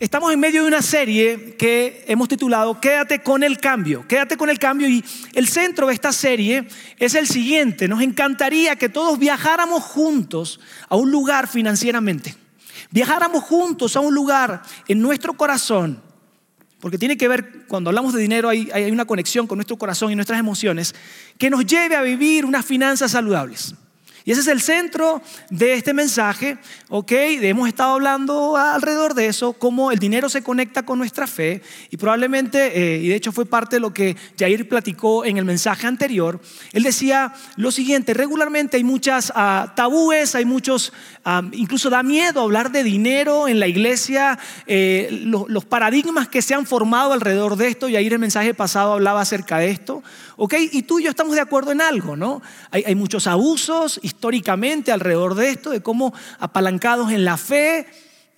Estamos 0.00 0.32
en 0.32 0.40
medio 0.40 0.62
de 0.62 0.68
una 0.68 0.80
serie 0.80 1.56
que 1.58 2.06
hemos 2.08 2.26
titulado 2.26 2.80
Quédate 2.80 3.18
con 3.22 3.42
el 3.42 3.58
cambio. 3.58 4.08
Quédate 4.08 4.38
con 4.38 4.48
el 4.48 4.58
cambio 4.58 4.88
y 4.88 5.04
el 5.34 5.46
centro 5.46 5.88
de 5.88 5.92
esta 5.92 6.10
serie 6.10 6.66
es 6.96 7.14
el 7.14 7.26
siguiente. 7.26 7.86
Nos 7.86 8.00
encantaría 8.00 8.76
que 8.76 8.88
todos 8.88 9.18
viajáramos 9.18 9.82
juntos 9.82 10.58
a 10.88 10.96
un 10.96 11.10
lugar 11.10 11.48
financieramente. 11.48 12.34
Viajáramos 12.90 13.44
juntos 13.44 13.94
a 13.94 14.00
un 14.00 14.14
lugar 14.14 14.62
en 14.88 15.02
nuestro 15.02 15.34
corazón. 15.34 16.02
Porque 16.80 16.96
tiene 16.96 17.18
que 17.18 17.28
ver, 17.28 17.66
cuando 17.68 17.90
hablamos 17.90 18.14
de 18.14 18.22
dinero 18.22 18.48
hay, 18.48 18.70
hay 18.72 18.90
una 18.90 19.04
conexión 19.04 19.46
con 19.46 19.58
nuestro 19.58 19.76
corazón 19.76 20.10
y 20.10 20.14
nuestras 20.14 20.40
emociones 20.40 20.94
que 21.36 21.50
nos 21.50 21.66
lleve 21.66 21.94
a 21.94 22.00
vivir 22.00 22.46
unas 22.46 22.64
finanzas 22.64 23.10
saludables. 23.10 23.74
Y 24.24 24.32
ese 24.32 24.42
es 24.42 24.48
el 24.48 24.60
centro 24.60 25.22
de 25.48 25.74
este 25.74 25.94
mensaje, 25.94 26.58
¿ok? 26.88 27.12
Hemos 27.12 27.68
estado 27.68 27.94
hablando 27.94 28.56
alrededor 28.56 29.14
de 29.14 29.26
eso, 29.26 29.54
cómo 29.54 29.92
el 29.92 29.98
dinero 29.98 30.28
se 30.28 30.42
conecta 30.42 30.82
con 30.82 30.98
nuestra 30.98 31.26
fe 31.26 31.62
y 31.90 31.96
probablemente, 31.96 32.96
eh, 32.96 32.98
y 32.98 33.08
de 33.08 33.14
hecho 33.14 33.32
fue 33.32 33.46
parte 33.46 33.76
de 33.76 33.80
lo 33.80 33.94
que 33.94 34.16
Jair 34.38 34.68
platicó 34.68 35.24
en 35.24 35.38
el 35.38 35.44
mensaje 35.44 35.86
anterior, 35.86 36.40
él 36.72 36.82
decía 36.82 37.32
lo 37.56 37.70
siguiente, 37.70 38.12
regularmente 38.14 38.76
hay 38.76 38.84
muchas 38.84 39.30
uh, 39.30 39.68
tabúes, 39.74 40.34
hay 40.34 40.44
muchos, 40.44 40.92
ah, 41.24 41.42
incluso 41.52 41.88
da 41.88 42.02
miedo 42.02 42.42
hablar 42.42 42.70
de 42.72 42.84
dinero 42.84 43.48
en 43.48 43.58
la 43.58 43.68
iglesia, 43.68 44.38
eh, 44.66 45.08
los, 45.24 45.64
paradigmas 45.64 46.28
que 46.28 46.42
se 46.42 46.54
han 46.54 46.66
formado 46.66 47.12
alrededor 47.12 47.56
de 47.56 47.68
esto, 47.68 47.86
Jair 47.88 48.12
el 48.12 48.18
mensaje 48.18 48.54
pasado 48.54 48.92
hablaba 48.92 49.20
acerca 49.20 49.58
de 49.58 49.70
esto, 49.70 50.02
¿ok? 50.36 50.54
Y 50.72 50.82
tú 50.82 50.98
y 50.98 51.04
yo 51.04 51.10
estamos 51.10 51.34
de 51.34 51.40
acuerdo 51.40 51.72
en 51.72 51.80
algo, 51.80 52.16
¿no? 52.16 52.42
Hay 52.70 52.94
muchos 52.94 53.26
abusos 53.26 54.00
históricamente 54.10 54.92
alrededor 54.92 55.34
de 55.34 55.50
esto, 55.50 55.70
de 55.70 55.82
cómo 55.82 56.12
apalancados 56.38 57.12
en 57.12 57.24
la 57.24 57.36
fe, 57.36 57.86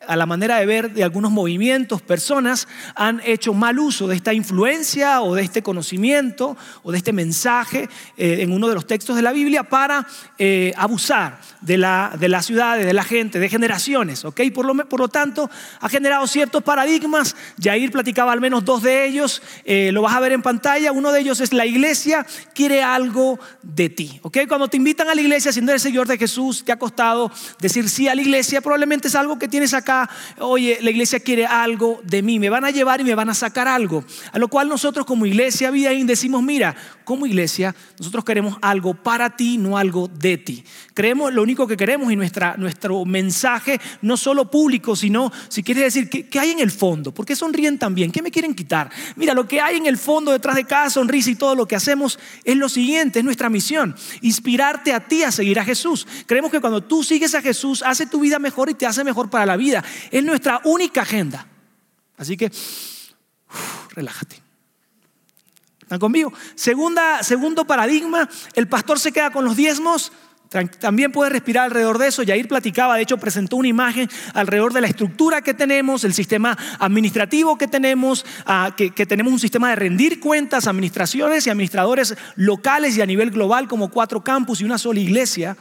a 0.07 0.17
la 0.17 0.27
manera 0.27 0.59
de 0.59 0.67
ver 0.67 0.93
de 0.93 1.05
algunos 1.05 1.31
movimientos, 1.31 2.03
personas 2.03 2.69
han 2.95 3.21
hecho 3.25 3.55
mal 3.55 3.79
uso 3.79 4.09
de 4.09 4.17
esta 4.17 4.33
influencia 4.33 5.23
o 5.23 5.35
de 5.35 5.43
este 5.43 5.63
conocimiento 5.63 6.57
o 6.83 6.93
de 6.93 6.99
este 6.99 7.13
mensaje 7.13 7.89
eh, 8.17 8.39
en 8.41 8.53
uno 8.53 8.69
de 8.69 8.75
los 8.75 8.87
textos 8.87 9.17
de 9.17 9.23
la 9.23 9.33
Biblia 9.33 9.65
para 9.65 10.07
eh, 10.39 10.73
abusar 10.77 11.41
de 11.61 11.79
la, 11.79 12.13
de 12.19 12.29
la 12.29 12.43
ciudad, 12.43 12.79
de 12.79 12.93
la 12.93 13.05
gente, 13.05 13.39
de 13.39 13.49
generaciones. 13.49 14.25
¿ok? 14.25 14.41
Por, 14.55 14.67
lo, 14.67 14.89
por 14.89 15.01
lo 15.01 15.09
tanto, 15.09 15.51
ha 15.81 15.89
generado 15.89 16.27
ciertos 16.27 16.63
paradigmas. 16.63 17.37
Jair 17.61 17.91
platicaba 17.91 18.33
al 18.33 18.41
menos 18.41 18.65
dos 18.65 18.83
de 18.83 19.07
ellos, 19.07 19.43
eh, 19.65 19.91
lo 19.93 20.03
vas 20.03 20.15
a 20.15 20.21
ver 20.21 20.33
en 20.33 20.43
pantalla. 20.43 20.93
Uno 20.93 21.13
de 21.13 21.21
ellos 21.21 21.41
es 21.41 21.53
la 21.53 21.67
iglesia 21.67 22.27
quiere 22.55 22.83
algo 22.83 23.39
de 23.63 23.89
ti. 23.89 24.21
¿ok? 24.23 24.39
Cuando 24.49 24.69
te 24.69 24.77
invitan 24.77 25.09
a 25.09 25.15
la 25.15 25.21
iglesia, 25.21 25.53
siendo 25.53 25.73
el 25.73 25.81
Señor 25.81 26.07
de 26.07 26.19
Jesús, 26.19 26.65
te 26.65 26.73
ha 26.73 26.79
costado 26.79 27.31
decir 27.61 27.89
sí 27.89 28.09
a 28.09 28.15
la 28.15 28.23
iglesia, 28.23 28.61
probablemente 28.61 29.09
es 29.09 29.15
algo 29.15 29.39
que 29.39 29.49
tienes 29.49 29.75
acá 29.75 29.92
oye, 30.39 30.79
la 30.81 30.91
iglesia 30.91 31.21
quiere 31.21 31.47
algo 31.47 32.01
de 32.05 32.23
mí, 32.23 32.39
me 32.39 32.51
van 32.51 32.65
a 32.65 32.71
llevar 32.71 33.01
y 33.01 33.05
me 33.05 33.15
van 33.15 33.29
a 33.29 33.35
sacar 33.35 33.69
algo. 33.69 34.05
A 34.33 34.39
lo 34.39 34.49
cual 34.49 34.69
nosotros 34.69 35.07
como 35.07 35.27
iglesia 35.27 35.71
Vidaín 35.71 36.07
decimos, 36.07 36.43
mira, 36.43 36.75
como 37.05 37.27
iglesia 37.27 37.75
nosotros 37.99 38.25
queremos 38.25 38.57
algo 38.63 38.95
para 38.95 39.37
ti, 39.37 39.59
no 39.59 39.77
algo 39.77 40.09
de 40.09 40.39
ti. 40.39 40.65
Creemos 40.95 41.33
lo 41.33 41.43
único 41.43 41.67
que 41.67 41.77
queremos 41.77 42.13
y 42.13 42.17
nuestra, 42.17 42.57
nuestro 42.57 43.05
mensaje, 43.05 43.81
no 44.01 44.17
solo 44.17 44.51
público, 44.51 44.97
sino, 44.97 45.33
si 45.49 45.63
quieres 45.63 45.85
decir, 45.85 46.09
¿qué, 46.09 46.39
hay 46.39 46.51
en 46.51 46.61
el 46.61 46.71
fondo? 46.71 47.13
¿Por 47.13 47.27
qué 47.27 47.37
sonríen 47.37 47.79
también? 47.79 48.11
¿Qué 48.13 48.23
me 48.23 48.31
quieren 48.31 48.55
quitar? 48.55 48.91
Mira, 49.17 49.35
lo 49.35 49.47
que 49.47 49.61
hay 49.61 49.77
en 49.77 49.87
el 49.87 49.99
fondo 49.99 50.33
detrás 50.33 50.57
de 50.57 50.65
cada 50.65 50.91
sonrisa 50.91 51.31
y 51.31 51.35
todo 51.35 51.55
lo 51.55 51.67
que 51.67 51.77
hacemos 51.77 52.19
es 52.45 52.57
lo 52.57 52.69
siguiente, 52.69 53.21
es 53.21 53.25
nuestra 53.25 53.49
misión, 53.49 53.95
inspirarte 54.21 54.93
a 54.93 55.07
ti 55.07 55.23
a 55.23 55.33
seguir 55.33 55.59
a 55.59 55.65
Jesús. 55.65 56.07
Creemos 56.27 56.51
que 56.51 56.61
cuando 56.61 56.83
tú 56.83 57.03
sigues 57.03 57.35
a 57.35 57.43
Jesús, 57.43 57.83
hace 57.83 58.07
tu 58.07 58.21
vida 58.21 58.39
mejor 58.39 58.71
y 58.71 58.75
te 58.75 58.87
hace 58.87 59.05
mejor 59.05 59.31
para 59.31 59.47
la 59.47 59.57
vida. 59.57 59.82
Es 60.11 60.25
nuestra 60.25 60.61
única 60.65 61.03
agenda. 61.03 61.47
Así 62.17 62.37
que, 62.37 62.51
relájate. 63.91 64.41
¿Están 65.81 65.99
conmigo? 65.99 66.33
Segunda, 66.55 67.23
segundo 67.23 67.67
paradigma, 67.67 68.29
el 68.55 68.69
pastor 68.69 68.99
se 68.99 69.13
queda 69.13 69.31
con 69.31 69.45
los 69.45 69.57
diezmos. 69.57 70.13
También 70.81 71.13
puede 71.13 71.31
respirar 71.31 71.65
alrededor 71.65 71.99
de 71.99 72.09
eso. 72.09 72.23
Yair 72.23 72.47
platicaba, 72.47 72.97
de 72.97 73.03
hecho, 73.03 73.17
presentó 73.17 73.57
una 73.57 73.69
imagen 73.69 74.09
alrededor 74.35 74.73
de 74.75 74.83
la 74.83 74.87
estructura 74.87 75.41
que 75.41 75.55
tenemos, 75.55 76.05
el 76.05 76.13
sistema 76.13 76.57
administrativo 76.79 77.57
que 77.57 77.69
tenemos, 77.69 78.27
ah, 78.45 78.75
que, 78.77 78.91
que, 78.91 79.07
tenemos 79.07 79.33
un 79.33 79.39
sistema 79.39 79.71
de 79.71 79.77
rendir 79.77 80.21
cuentas, 80.21 80.67
administraciones 80.67 81.47
y 81.47 81.51
administradores 81.51 82.17
locales 82.37 82.97
y 82.97 83.01
a 83.01 83.07
nivel 83.07 83.31
global, 83.31 83.67
como 83.67 83.91
cuatro 83.91 84.23
campus 84.23 84.61
y 84.61 84.65
una 84.65 84.77
sola 84.77 85.01
iglesia 85.01 85.57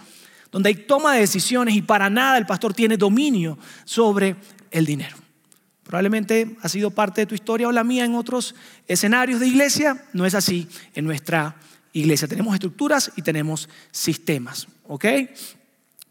donde 0.51 0.69
hay 0.69 0.75
toma 0.75 1.13
de 1.13 1.21
decisiones 1.21 1.75
y 1.75 1.81
para 1.81 2.09
nada 2.09 2.37
el 2.37 2.45
pastor 2.45 2.73
tiene 2.73 2.97
dominio 2.97 3.57
sobre 3.85 4.35
el 4.69 4.85
dinero. 4.85 5.17
Probablemente 5.83 6.57
ha 6.61 6.69
sido 6.69 6.91
parte 6.91 7.21
de 7.21 7.27
tu 7.27 7.35
historia 7.35 7.67
o 7.67 7.71
la 7.71 7.83
mía 7.83 8.05
en 8.05 8.15
otros 8.15 8.55
escenarios 8.87 9.39
de 9.39 9.47
iglesia, 9.47 10.05
no 10.13 10.25
es 10.25 10.35
así 10.35 10.67
en 10.93 11.05
nuestra 11.05 11.55
iglesia. 11.93 12.27
Tenemos 12.27 12.53
estructuras 12.53 13.11
y 13.15 13.21
tenemos 13.21 13.67
sistemas, 13.91 14.67
¿ok? 14.87 15.05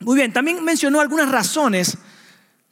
Muy 0.00 0.16
bien, 0.16 0.32
también 0.32 0.64
mencionó 0.64 1.00
algunas 1.00 1.30
razones 1.30 1.98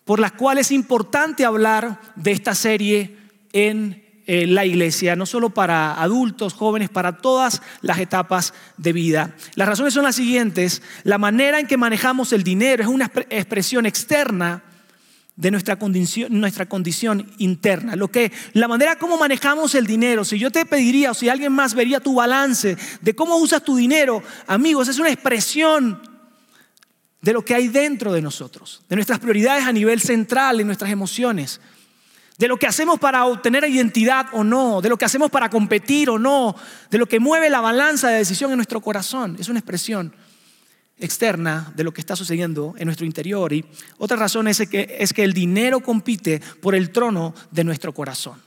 por 0.05 0.21
las 0.21 0.33
cuales 0.33 0.69
es 0.69 0.73
importante 0.73 1.45
hablar 1.45 2.01
de 2.17 2.33
esta 2.33 2.55
serie 2.55 3.17
en 3.53 4.08
eh, 4.31 4.47
la 4.47 4.66
iglesia, 4.66 5.16
no 5.16 5.25
solo 5.25 5.49
para 5.49 5.94
adultos, 5.94 6.53
jóvenes, 6.53 6.91
para 6.91 7.16
todas 7.16 7.62
las 7.81 7.99
etapas 7.99 8.53
de 8.77 8.93
vida. 8.93 9.34
Las 9.55 9.66
razones 9.66 9.94
son 9.94 10.05
las 10.05 10.16
siguientes. 10.16 10.83
La 11.03 11.16
manera 11.16 11.59
en 11.59 11.66
que 11.66 11.78
manejamos 11.78 12.34
el 12.34 12.43
dinero 12.43 12.83
es 12.83 12.91
una 12.91 13.11
expresión 13.31 13.87
externa 13.87 14.62
de 15.34 15.50
nuestra 15.50 15.77
condición, 15.77 16.39
nuestra 16.39 16.66
condición 16.66 17.33
interna. 17.39 17.97
Lo 17.97 18.09
que, 18.09 18.31
la 18.53 18.69
manera 18.69 18.97
como 18.97 19.16
manejamos 19.16 19.75
el 19.75 19.87
dinero, 19.87 20.27
si 20.27 20.39
yo 20.39 20.50
te 20.50 20.66
pediría 20.66 21.12
o 21.12 21.15
si 21.15 21.31
alguien 21.31 21.55
más 21.55 21.72
vería 21.72 21.99
tu 21.99 22.16
balance 22.16 22.77
de 23.00 23.15
cómo 23.15 23.37
usas 23.37 23.65
tu 23.65 23.77
dinero, 23.77 24.22
amigos, 24.47 24.89
es 24.89 24.99
una 24.99 25.10
expresión 25.10 26.03
de 27.22 27.33
lo 27.33 27.43
que 27.43 27.55
hay 27.55 27.69
dentro 27.69 28.12
de 28.12 28.21
nosotros, 28.21 28.83
de 28.91 28.97
nuestras 28.97 29.21
prioridades 29.21 29.65
a 29.65 29.72
nivel 29.72 30.03
central, 30.03 30.59
de 30.59 30.65
nuestras 30.65 30.91
emociones 30.91 31.62
de 32.38 32.49
lo 32.49 32.56
que 32.56 32.69
hacemos 32.69 33.00
para 33.00 33.25
obtener 33.25 33.65
identidad 33.65 34.26
o 34.32 34.44
no, 34.44 34.81
de 34.81 34.88
lo 34.88 34.97
que 34.97 35.04
hacemos 35.04 35.31
para 35.31 35.50
competir 35.50 36.09
o 36.09 36.19
no, 36.19 36.54
de 36.91 36.99
lo 36.99 37.06
que 37.06 37.19
mueve 37.19 37.50
la 37.50 37.60
balanza 37.60 38.09
de 38.09 38.19
decisión 38.19 38.53
en 38.53 38.59
nuestro 38.59 38.81
corazón. 38.81 39.37
Es 39.41 39.49
una 39.49 39.59
expresión 39.59 40.15
externa 41.00 41.72
de 41.75 41.84
lo 41.84 41.93
que 41.93 42.00
está 42.00 42.16
sucediendo 42.16 42.75
en 42.78 42.87
nuestro 42.87 43.06
interior. 43.06 43.53
Y 43.53 43.65
otra 43.98 44.16
razón 44.16 44.47
es 44.48 44.62
que, 44.69 44.97
es 45.00 45.12
que 45.12 45.25
el 45.25 45.32
dinero 45.32 45.81
compite 45.81 46.41
por 46.60 46.75
el 46.75 46.91
trono 46.91 47.34
de 47.50 47.65
nuestro 47.65 47.93
corazón. 47.93 48.41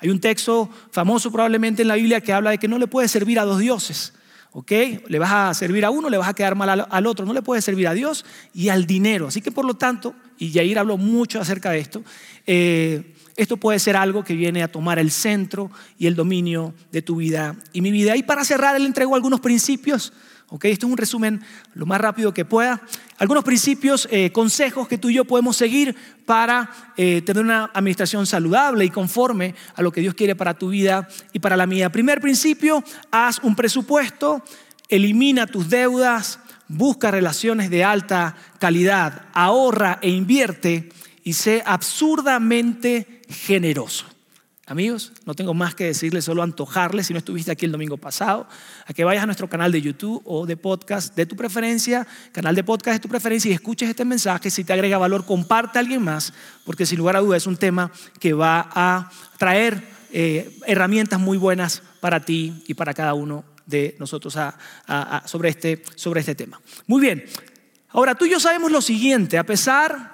Hay 0.00 0.08
un 0.08 0.20
texto 0.20 0.70
famoso 0.90 1.30
probablemente 1.30 1.82
en 1.82 1.88
la 1.88 1.94
Biblia 1.96 2.20
que 2.20 2.32
habla 2.32 2.50
de 2.50 2.58
que 2.58 2.68
no 2.68 2.78
le 2.78 2.86
puedes 2.86 3.10
servir 3.10 3.38
a 3.38 3.44
dos 3.44 3.58
dioses. 3.58 4.14
¿Ok? 4.52 4.70
Le 5.08 5.18
vas 5.18 5.32
a 5.32 5.54
servir 5.54 5.84
a 5.84 5.90
uno, 5.90 6.08
le 6.08 6.16
vas 6.16 6.28
a 6.28 6.34
quedar 6.34 6.54
mal 6.54 6.86
al 6.88 7.06
otro. 7.06 7.26
No 7.26 7.32
le 7.32 7.42
puedes 7.42 7.64
servir 7.64 7.88
a 7.88 7.94
Dios 7.94 8.24
y 8.54 8.68
al 8.68 8.86
dinero. 8.86 9.26
Así 9.26 9.40
que 9.40 9.50
por 9.50 9.64
lo 9.64 9.74
tanto, 9.74 10.14
y 10.38 10.52
Jair 10.52 10.78
habló 10.78 10.96
mucho 10.96 11.40
acerca 11.40 11.70
de 11.70 11.80
esto, 11.80 12.04
eh, 12.46 13.13
esto 13.36 13.56
puede 13.56 13.78
ser 13.78 13.96
algo 13.96 14.22
que 14.22 14.34
viene 14.34 14.62
a 14.62 14.70
tomar 14.70 14.98
el 14.98 15.10
centro 15.10 15.70
y 15.98 16.06
el 16.06 16.14
dominio 16.14 16.74
de 16.92 17.02
tu 17.02 17.16
vida 17.16 17.56
y 17.72 17.80
mi 17.80 17.90
vida. 17.90 18.16
Y 18.16 18.22
para 18.22 18.44
cerrar, 18.44 18.80
le 18.80 18.86
entrego 18.86 19.14
algunos 19.14 19.40
principios. 19.40 20.12
¿ok? 20.50 20.66
Esto 20.66 20.86
es 20.86 20.92
un 20.92 20.98
resumen 20.98 21.42
lo 21.74 21.84
más 21.84 22.00
rápido 22.00 22.32
que 22.32 22.44
pueda. 22.44 22.80
Algunos 23.18 23.42
principios, 23.42 24.06
eh, 24.12 24.30
consejos 24.30 24.86
que 24.86 24.98
tú 24.98 25.10
y 25.10 25.14
yo 25.14 25.24
podemos 25.24 25.56
seguir 25.56 25.96
para 26.26 26.70
eh, 26.96 27.22
tener 27.22 27.42
una 27.42 27.70
administración 27.74 28.24
saludable 28.24 28.84
y 28.84 28.90
conforme 28.90 29.56
a 29.74 29.82
lo 29.82 29.90
que 29.90 30.00
Dios 30.00 30.14
quiere 30.14 30.36
para 30.36 30.54
tu 30.54 30.68
vida 30.68 31.08
y 31.32 31.40
para 31.40 31.56
la 31.56 31.66
mía. 31.66 31.90
Primer 31.90 32.20
principio, 32.20 32.84
haz 33.10 33.40
un 33.40 33.56
presupuesto, 33.56 34.44
elimina 34.88 35.48
tus 35.48 35.68
deudas, 35.68 36.38
busca 36.68 37.10
relaciones 37.10 37.68
de 37.68 37.82
alta 37.82 38.36
calidad, 38.60 39.26
ahorra 39.32 39.98
e 40.02 40.10
invierte 40.10 40.90
y 41.24 41.32
sé 41.32 41.62
absurdamente 41.66 43.22
generoso. 43.28 44.06
Amigos, 44.66 45.12
no 45.26 45.34
tengo 45.34 45.52
más 45.52 45.74
que 45.74 45.84
decirles, 45.84 46.24
solo 46.24 46.42
antojarles, 46.42 47.08
si 47.08 47.12
no 47.12 47.18
estuviste 47.18 47.50
aquí 47.50 47.66
el 47.66 47.72
domingo 47.72 47.98
pasado, 47.98 48.46
a 48.86 48.94
que 48.94 49.04
vayas 49.04 49.22
a 49.22 49.26
nuestro 49.26 49.48
canal 49.48 49.70
de 49.70 49.82
YouTube 49.82 50.22
o 50.24 50.46
de 50.46 50.56
podcast 50.56 51.14
de 51.14 51.26
tu 51.26 51.36
preferencia, 51.36 52.06
canal 52.32 52.54
de 52.54 52.64
podcast 52.64 52.94
de 52.94 53.00
tu 53.00 53.08
preferencia 53.08 53.50
y 53.50 53.54
escuches 53.54 53.90
este 53.90 54.06
mensaje. 54.06 54.48
Si 54.50 54.64
te 54.64 54.72
agrega 54.72 54.96
valor, 54.96 55.26
comparte 55.26 55.78
a 55.78 55.80
alguien 55.80 56.02
más, 56.02 56.32
porque 56.64 56.86
sin 56.86 56.96
lugar 56.96 57.16
a 57.16 57.20
dudas 57.20 57.42
es 57.42 57.46
un 57.46 57.58
tema 57.58 57.92
que 58.20 58.32
va 58.32 58.70
a 58.74 59.10
traer 59.38 59.82
eh, 60.12 60.56
herramientas 60.66 61.20
muy 61.20 61.36
buenas 61.36 61.82
para 62.00 62.20
ti 62.20 62.64
y 62.66 62.72
para 62.72 62.94
cada 62.94 63.12
uno 63.12 63.44
de 63.66 63.96
nosotros 63.98 64.38
sobre, 65.26 65.48
este, 65.50 65.82
sobre 65.94 66.20
este 66.20 66.34
tema. 66.34 66.58
Muy 66.86 67.02
bien, 67.02 67.24
ahora 67.90 68.14
tú 68.14 68.24
y 68.24 68.30
yo 68.30 68.40
sabemos 68.40 68.72
lo 68.72 68.80
siguiente, 68.80 69.36
a 69.36 69.44
pesar 69.44 70.13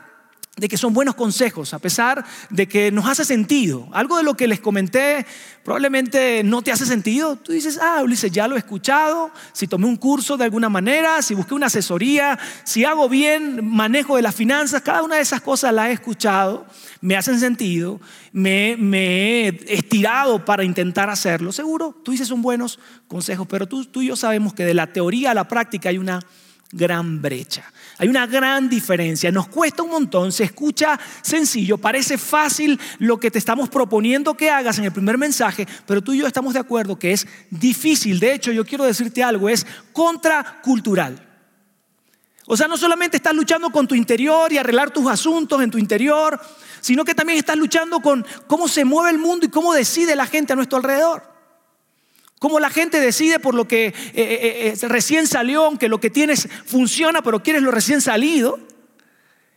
de 0.60 0.68
que 0.68 0.76
son 0.76 0.92
buenos 0.92 1.14
consejos, 1.14 1.72
a 1.72 1.78
pesar 1.78 2.22
de 2.50 2.68
que 2.68 2.92
nos 2.92 3.06
hace 3.06 3.24
sentido. 3.24 3.88
Algo 3.92 4.18
de 4.18 4.22
lo 4.22 4.36
que 4.36 4.46
les 4.46 4.60
comenté 4.60 5.24
probablemente 5.64 6.44
no 6.44 6.60
te 6.60 6.70
hace 6.70 6.84
sentido. 6.84 7.36
Tú 7.36 7.52
dices, 7.52 7.80
ah, 7.82 8.02
Ulises, 8.04 8.30
ya 8.30 8.46
lo 8.46 8.56
he 8.56 8.58
escuchado, 8.58 9.30
si 9.54 9.66
tomé 9.66 9.86
un 9.86 9.96
curso 9.96 10.36
de 10.36 10.44
alguna 10.44 10.68
manera, 10.68 11.22
si 11.22 11.34
busqué 11.34 11.54
una 11.54 11.68
asesoría, 11.68 12.38
si 12.64 12.84
hago 12.84 13.08
bien 13.08 13.66
manejo 13.66 14.16
de 14.16 14.22
las 14.22 14.34
finanzas, 14.34 14.82
cada 14.82 15.02
una 15.02 15.16
de 15.16 15.22
esas 15.22 15.40
cosas 15.40 15.72
las 15.72 15.88
he 15.88 15.92
escuchado, 15.92 16.66
me 17.00 17.16
hacen 17.16 17.40
sentido, 17.40 17.98
me, 18.30 18.76
me 18.76 19.48
he 19.48 19.74
estirado 19.74 20.44
para 20.44 20.62
intentar 20.62 21.08
hacerlo. 21.08 21.52
Seguro, 21.52 21.96
tú 22.04 22.12
dices 22.12 22.28
son 22.28 22.42
buenos 22.42 22.78
consejos, 23.08 23.46
pero 23.48 23.66
tú, 23.66 23.86
tú 23.86 24.02
y 24.02 24.08
yo 24.08 24.16
sabemos 24.16 24.52
que 24.52 24.66
de 24.66 24.74
la 24.74 24.92
teoría 24.92 25.30
a 25.30 25.34
la 25.34 25.48
práctica 25.48 25.88
hay 25.88 25.96
una 25.96 26.20
gran 26.72 27.20
brecha. 27.20 27.64
Hay 27.98 28.08
una 28.08 28.26
gran 28.26 28.68
diferencia. 28.68 29.30
Nos 29.30 29.48
cuesta 29.48 29.82
un 29.82 29.90
montón, 29.90 30.32
se 30.32 30.44
escucha 30.44 30.98
sencillo, 31.22 31.78
parece 31.78 32.16
fácil 32.16 32.78
lo 32.98 33.18
que 33.18 33.30
te 33.30 33.38
estamos 33.38 33.68
proponiendo 33.68 34.34
que 34.34 34.50
hagas 34.50 34.78
en 34.78 34.84
el 34.84 34.92
primer 34.92 35.18
mensaje, 35.18 35.66
pero 35.86 36.02
tú 36.02 36.12
y 36.12 36.18
yo 36.18 36.26
estamos 36.26 36.54
de 36.54 36.60
acuerdo 36.60 36.98
que 36.98 37.12
es 37.12 37.26
difícil. 37.50 38.20
De 38.20 38.34
hecho, 38.34 38.52
yo 38.52 38.64
quiero 38.64 38.84
decirte 38.84 39.22
algo, 39.22 39.48
es 39.48 39.66
contracultural. 39.92 41.26
O 42.46 42.56
sea, 42.56 42.66
no 42.66 42.76
solamente 42.76 43.16
estás 43.16 43.34
luchando 43.34 43.70
con 43.70 43.86
tu 43.86 43.94
interior 43.94 44.52
y 44.52 44.58
arreglar 44.58 44.90
tus 44.90 45.06
asuntos 45.06 45.62
en 45.62 45.70
tu 45.70 45.78
interior, 45.78 46.40
sino 46.80 47.04
que 47.04 47.14
también 47.14 47.38
estás 47.38 47.56
luchando 47.56 48.00
con 48.00 48.26
cómo 48.46 48.66
se 48.66 48.84
mueve 48.84 49.10
el 49.10 49.18
mundo 49.18 49.46
y 49.46 49.50
cómo 49.50 49.72
decide 49.72 50.16
la 50.16 50.26
gente 50.26 50.52
a 50.52 50.56
nuestro 50.56 50.78
alrededor. 50.78 51.29
Cómo 52.40 52.58
la 52.58 52.70
gente 52.70 53.00
decide 53.00 53.38
por 53.38 53.54
lo 53.54 53.68
que 53.68 53.88
eh, 53.88 53.94
eh, 54.14 54.74
eh, 54.82 54.88
recién 54.88 55.26
salió, 55.26 55.66
aunque 55.66 55.90
lo 55.90 56.00
que 56.00 56.08
tienes 56.08 56.48
funciona, 56.64 57.20
pero 57.20 57.42
quieres 57.42 57.60
lo 57.60 57.70
recién 57.70 58.00
salido. 58.00 58.58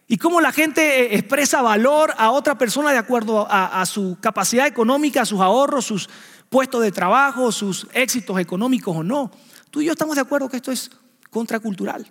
Y 0.05 0.17
cómo 0.17 0.41
la 0.41 0.51
gente 0.51 1.15
expresa 1.15 1.61
valor 1.61 2.13
a 2.17 2.31
otra 2.31 2.57
persona 2.57 2.91
de 2.91 2.97
acuerdo 2.97 3.47
a, 3.49 3.85
su 3.85 4.17
capacidad 4.19 4.67
económica, 4.67 5.21
a 5.21 5.25
sus 5.25 5.39
ahorros, 5.39 5.85
sus 5.85 6.09
puestos 6.49 6.83
de 6.83 6.91
trabajo, 6.91 7.53
sus 7.53 7.87
éxitos 7.93 8.37
económicos 8.37 8.97
o 8.97 9.01
no. 9.01 9.31
Tú 9.71 9.79
y 9.79 9.85
yo 9.85 9.93
estamos 9.93 10.15
de 10.15 10.21
acuerdo 10.21 10.49
que 10.49 10.57
esto 10.57 10.73
es 10.73 10.91
contracultural. 11.29 12.05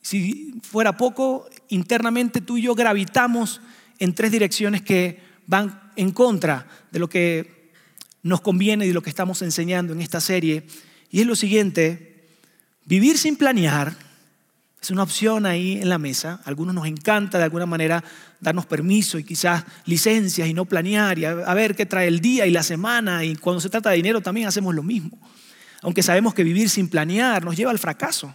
Si 0.00 0.54
fuera 0.62 0.96
poco, 0.96 1.48
internamente 1.70 2.40
tú 2.40 2.56
y 2.56 2.62
yo 2.62 2.76
gravitamos 2.76 3.60
en 3.98 4.14
tres 4.14 4.30
direcciones 4.30 4.80
que 4.80 5.20
van 5.48 5.90
en 5.96 6.12
contra 6.12 6.68
de 6.92 7.00
lo 7.00 7.08
que 7.08 7.55
nos 8.28 8.40
conviene 8.40 8.86
de 8.86 8.92
lo 8.92 9.02
que 9.02 9.10
estamos 9.10 9.40
enseñando 9.42 9.92
en 9.92 10.00
esta 10.00 10.20
serie. 10.20 10.66
Y 11.10 11.20
es 11.20 11.26
lo 11.26 11.36
siguiente, 11.36 12.26
vivir 12.84 13.18
sin 13.18 13.36
planear 13.36 13.96
es 14.82 14.90
una 14.90 15.02
opción 15.02 15.46
ahí 15.46 15.80
en 15.80 15.88
la 15.88 15.98
mesa. 15.98 16.40
A 16.44 16.48
algunos 16.48 16.74
nos 16.74 16.86
encanta 16.86 17.38
de 17.38 17.44
alguna 17.44 17.66
manera 17.66 18.04
darnos 18.40 18.66
permiso 18.66 19.18
y 19.18 19.24
quizás 19.24 19.64
licencias 19.84 20.46
y 20.46 20.54
no 20.54 20.64
planear 20.64 21.18
y 21.18 21.24
a, 21.24 21.34
ver 21.54 21.74
qué 21.74 21.86
trae 21.86 22.06
el 22.06 22.20
día 22.20 22.46
y 22.46 22.50
la 22.50 22.62
semana. 22.62 23.24
Y 23.24 23.36
cuando 23.36 23.60
se 23.60 23.68
trata 23.68 23.90
de 23.90 23.96
dinero 23.96 24.20
también 24.20 24.46
hacemos 24.46 24.74
lo 24.74 24.82
mismo. 24.82 25.18
Aunque 25.82 26.02
sabemos 26.02 26.34
que 26.34 26.44
vivir 26.44 26.68
sin 26.68 26.88
planear 26.88 27.44
nos 27.44 27.56
lleva 27.56 27.70
al 27.70 27.78
fracaso. 27.78 28.32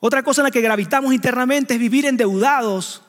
Otra 0.00 0.22
cosa 0.22 0.42
en 0.42 0.44
la 0.44 0.50
que 0.50 0.60
gravitamos 0.60 1.14
internamente 1.14 1.74
es 1.74 1.80
vivir 1.80 2.04
endeudados, 2.04 3.02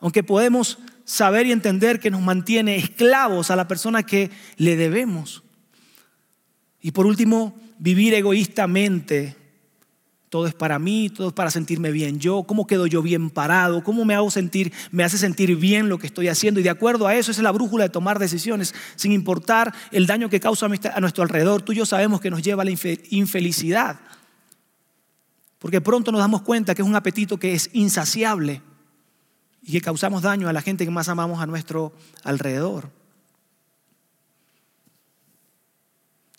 aunque 0.00 0.22
podemos 0.22 0.78
saber 1.04 1.46
y 1.46 1.52
entender 1.52 2.00
que 2.00 2.10
nos 2.10 2.22
mantiene 2.22 2.76
esclavos 2.76 3.50
a 3.50 3.56
la 3.56 3.68
persona 3.68 4.02
que 4.02 4.30
le 4.56 4.76
debemos. 4.76 5.42
Y 6.80 6.92
por 6.92 7.06
último, 7.06 7.54
vivir 7.78 8.14
egoístamente. 8.14 9.36
Todo 10.28 10.48
es 10.48 10.54
para 10.54 10.80
mí, 10.80 11.10
todo 11.10 11.28
es 11.28 11.32
para 11.32 11.50
sentirme 11.50 11.92
bien 11.92 12.18
yo, 12.18 12.42
cómo 12.42 12.66
quedo 12.66 12.88
yo 12.88 13.02
bien 13.02 13.30
parado, 13.30 13.84
cómo 13.84 14.04
me 14.04 14.16
hago 14.16 14.32
sentir, 14.32 14.72
me 14.90 15.04
hace 15.04 15.16
sentir 15.16 15.54
bien 15.56 15.88
lo 15.88 15.98
que 15.98 16.08
estoy 16.08 16.26
haciendo. 16.26 16.58
Y 16.58 16.64
de 16.64 16.70
acuerdo 16.70 17.06
a 17.06 17.14
eso, 17.14 17.30
esa 17.30 17.40
es 17.40 17.44
la 17.44 17.52
brújula 17.52 17.84
de 17.84 17.90
tomar 17.90 18.18
decisiones, 18.18 18.74
sin 18.96 19.12
importar 19.12 19.72
el 19.92 20.06
daño 20.06 20.28
que 20.28 20.40
causa 20.40 20.66
a 20.66 21.00
nuestro 21.00 21.22
alrededor. 21.22 21.62
Tú 21.62 21.72
y 21.72 21.76
yo 21.76 21.86
sabemos 21.86 22.20
que 22.20 22.30
nos 22.30 22.42
lleva 22.42 22.62
a 22.62 22.64
la 22.64 22.72
infelicidad. 23.10 24.00
Porque 25.60 25.80
pronto 25.80 26.10
nos 26.10 26.20
damos 26.20 26.42
cuenta 26.42 26.74
que 26.74 26.82
es 26.82 26.88
un 26.88 26.96
apetito 26.96 27.38
que 27.38 27.54
es 27.54 27.70
insaciable 27.72 28.60
y 29.64 29.72
que 29.72 29.80
causamos 29.80 30.22
daño 30.22 30.48
a 30.48 30.52
la 30.52 30.60
gente 30.60 30.84
que 30.84 30.90
más 30.90 31.08
amamos 31.08 31.40
a 31.40 31.46
nuestro 31.46 31.92
alrededor. 32.22 32.90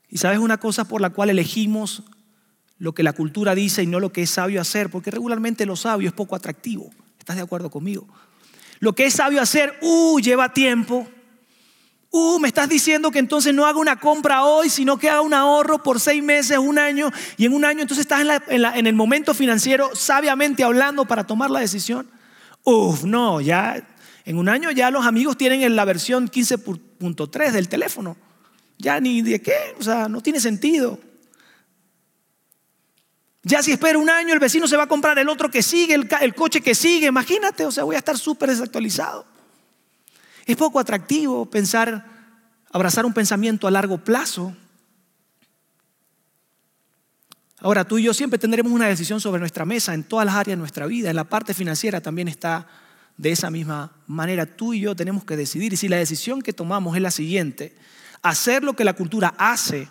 Y 0.09 0.17
sabes 0.17 0.37
una 0.37 0.59
cosa 0.59 0.85
por 0.85 1.01
la 1.01 1.09
cual 1.09 1.31
elegimos 1.31 2.03
lo 2.77 2.93
que 2.93 3.03
la 3.03 3.13
cultura 3.13 3.55
dice 3.55 3.81
y 3.81 3.87
no 3.87 3.99
lo 3.99 4.11
que 4.11 4.21
es 4.21 4.29
sabio 4.29 4.61
hacer, 4.61 4.91
porque 4.91 5.09
regularmente 5.09 5.65
lo 5.65 5.75
sabio 5.75 6.07
es 6.07 6.13
poco 6.13 6.35
atractivo. 6.35 6.91
¿Estás 7.17 7.35
de 7.37 7.41
acuerdo 7.41 7.71
conmigo? 7.71 8.07
Lo 8.79 8.93
que 8.93 9.07
es 9.07 9.15
sabio 9.15 9.41
hacer, 9.41 9.77
uh, 9.81 10.19
lleva 10.19 10.53
tiempo. 10.53 11.07
Uh, 12.11 12.39
me 12.39 12.47
estás 12.47 12.69
diciendo 12.69 13.09
que 13.09 13.19
entonces 13.19 13.53
no 13.55 13.65
haga 13.65 13.79
una 13.79 13.99
compra 13.99 14.45
hoy, 14.45 14.69
sino 14.69 14.97
que 14.97 15.09
haga 15.09 15.21
un 15.21 15.33
ahorro 15.33 15.81
por 15.81 15.99
seis 15.99 16.21
meses, 16.21 16.59
un 16.59 16.77
año, 16.77 17.11
y 17.37 17.45
en 17.45 17.53
un 17.53 17.65
año 17.65 17.81
entonces 17.81 18.05
estás 18.05 18.21
en, 18.49 18.65
en 18.65 18.87
el 18.87 18.93
momento 18.93 19.33
financiero 19.33 19.89
sabiamente 19.95 20.63
hablando 20.63 21.05
para 21.05 21.25
tomar 21.25 21.49
la 21.49 21.61
decisión. 21.61 22.14
Uf, 22.65 23.03
no, 23.03 23.41
ya 23.41 23.87
en 24.25 24.37
un 24.37 24.49
año 24.49 24.71
ya 24.71 24.89
los 24.89 25.05
amigos 25.05 25.37
tienen 25.37 25.75
la 25.75 25.85
versión 25.85 26.29
15.3 26.29 27.51
del 27.51 27.69
teléfono. 27.69 28.17
Ya 28.77 28.99
ni 28.99 29.21
de 29.21 29.41
qué, 29.41 29.75
o 29.79 29.83
sea, 29.83 30.09
no 30.09 30.21
tiene 30.21 30.39
sentido. 30.39 30.99
Ya 33.43 33.61
si 33.61 33.71
espero 33.71 33.99
un 33.99 34.09
año, 34.09 34.33
el 34.33 34.39
vecino 34.39 34.67
se 34.67 34.75
va 34.75 34.83
a 34.83 34.87
comprar 34.87 35.17
el 35.19 35.29
otro 35.29 35.51
que 35.51 35.61
sigue, 35.61 35.93
el, 35.93 36.09
el 36.21 36.33
coche 36.33 36.61
que 36.61 36.73
sigue. 36.73 37.05
Imagínate, 37.05 37.65
o 37.65 37.71
sea, 37.71 37.83
voy 37.83 37.95
a 37.95 37.99
estar 37.99 38.17
súper 38.17 38.49
desactualizado. 38.49 39.25
Es 40.47 40.57
poco 40.57 40.79
atractivo 40.79 41.45
pensar, 41.45 42.03
abrazar 42.71 43.05
un 43.05 43.13
pensamiento 43.13 43.67
a 43.67 43.71
largo 43.71 43.99
plazo. 43.99 44.55
Ahora, 47.59 47.85
tú 47.85 47.97
y 47.97 48.03
yo 48.03 48.13
siempre 48.13 48.37
tendremos 48.37 48.71
una 48.71 48.87
decisión 48.87 49.21
sobre 49.21 49.39
nuestra 49.39 49.65
mesa 49.65 49.93
en 49.93 50.03
todas 50.03 50.25
las 50.25 50.35
áreas 50.35 50.57
de 50.57 50.59
nuestra 50.59 50.85
vida. 50.85 51.09
En 51.09 51.15
la 51.15 51.23
parte 51.23 51.53
financiera 51.53 52.01
también 52.01 52.27
está 52.27 52.67
de 53.17 53.31
esa 53.31 53.49
misma 53.49 53.91
manera. 54.07 54.45
Tú 54.45 54.73
y 54.73 54.81
yo 54.81 54.95
tenemos 54.95 55.23
que 55.23 55.37
decidir. 55.37 55.73
Y 55.73 55.77
si 55.77 55.87
la 55.87 55.97
decisión 55.97 56.41
que 56.41 56.53
tomamos 56.53 56.95
es 56.95 57.01
la 57.01 57.11
siguiente, 57.11 57.73
hacer 58.21 58.63
lo 58.63 58.73
que 58.73 58.83
la 58.83 58.93
cultura 58.93 59.33
hace, 59.37 59.87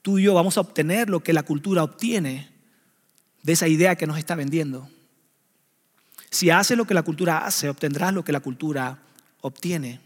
tú 0.00 0.18
y 0.18 0.22
yo 0.22 0.34
vamos 0.34 0.56
a 0.56 0.62
obtener 0.62 1.10
lo 1.10 1.20
que 1.20 1.32
la 1.32 1.42
cultura 1.42 1.82
obtiene 1.82 2.50
de 3.42 3.52
esa 3.52 3.68
idea 3.68 3.96
que 3.96 4.06
nos 4.06 4.18
está 4.18 4.34
vendiendo. 4.34 4.88
Si 6.30 6.48
haces 6.48 6.78
lo 6.78 6.86
que 6.86 6.94
la 6.94 7.02
cultura 7.02 7.44
hace, 7.44 7.68
obtendrás 7.68 8.14
lo 8.14 8.24
que 8.24 8.32
la 8.32 8.40
cultura 8.40 8.98
obtiene. 9.42 10.00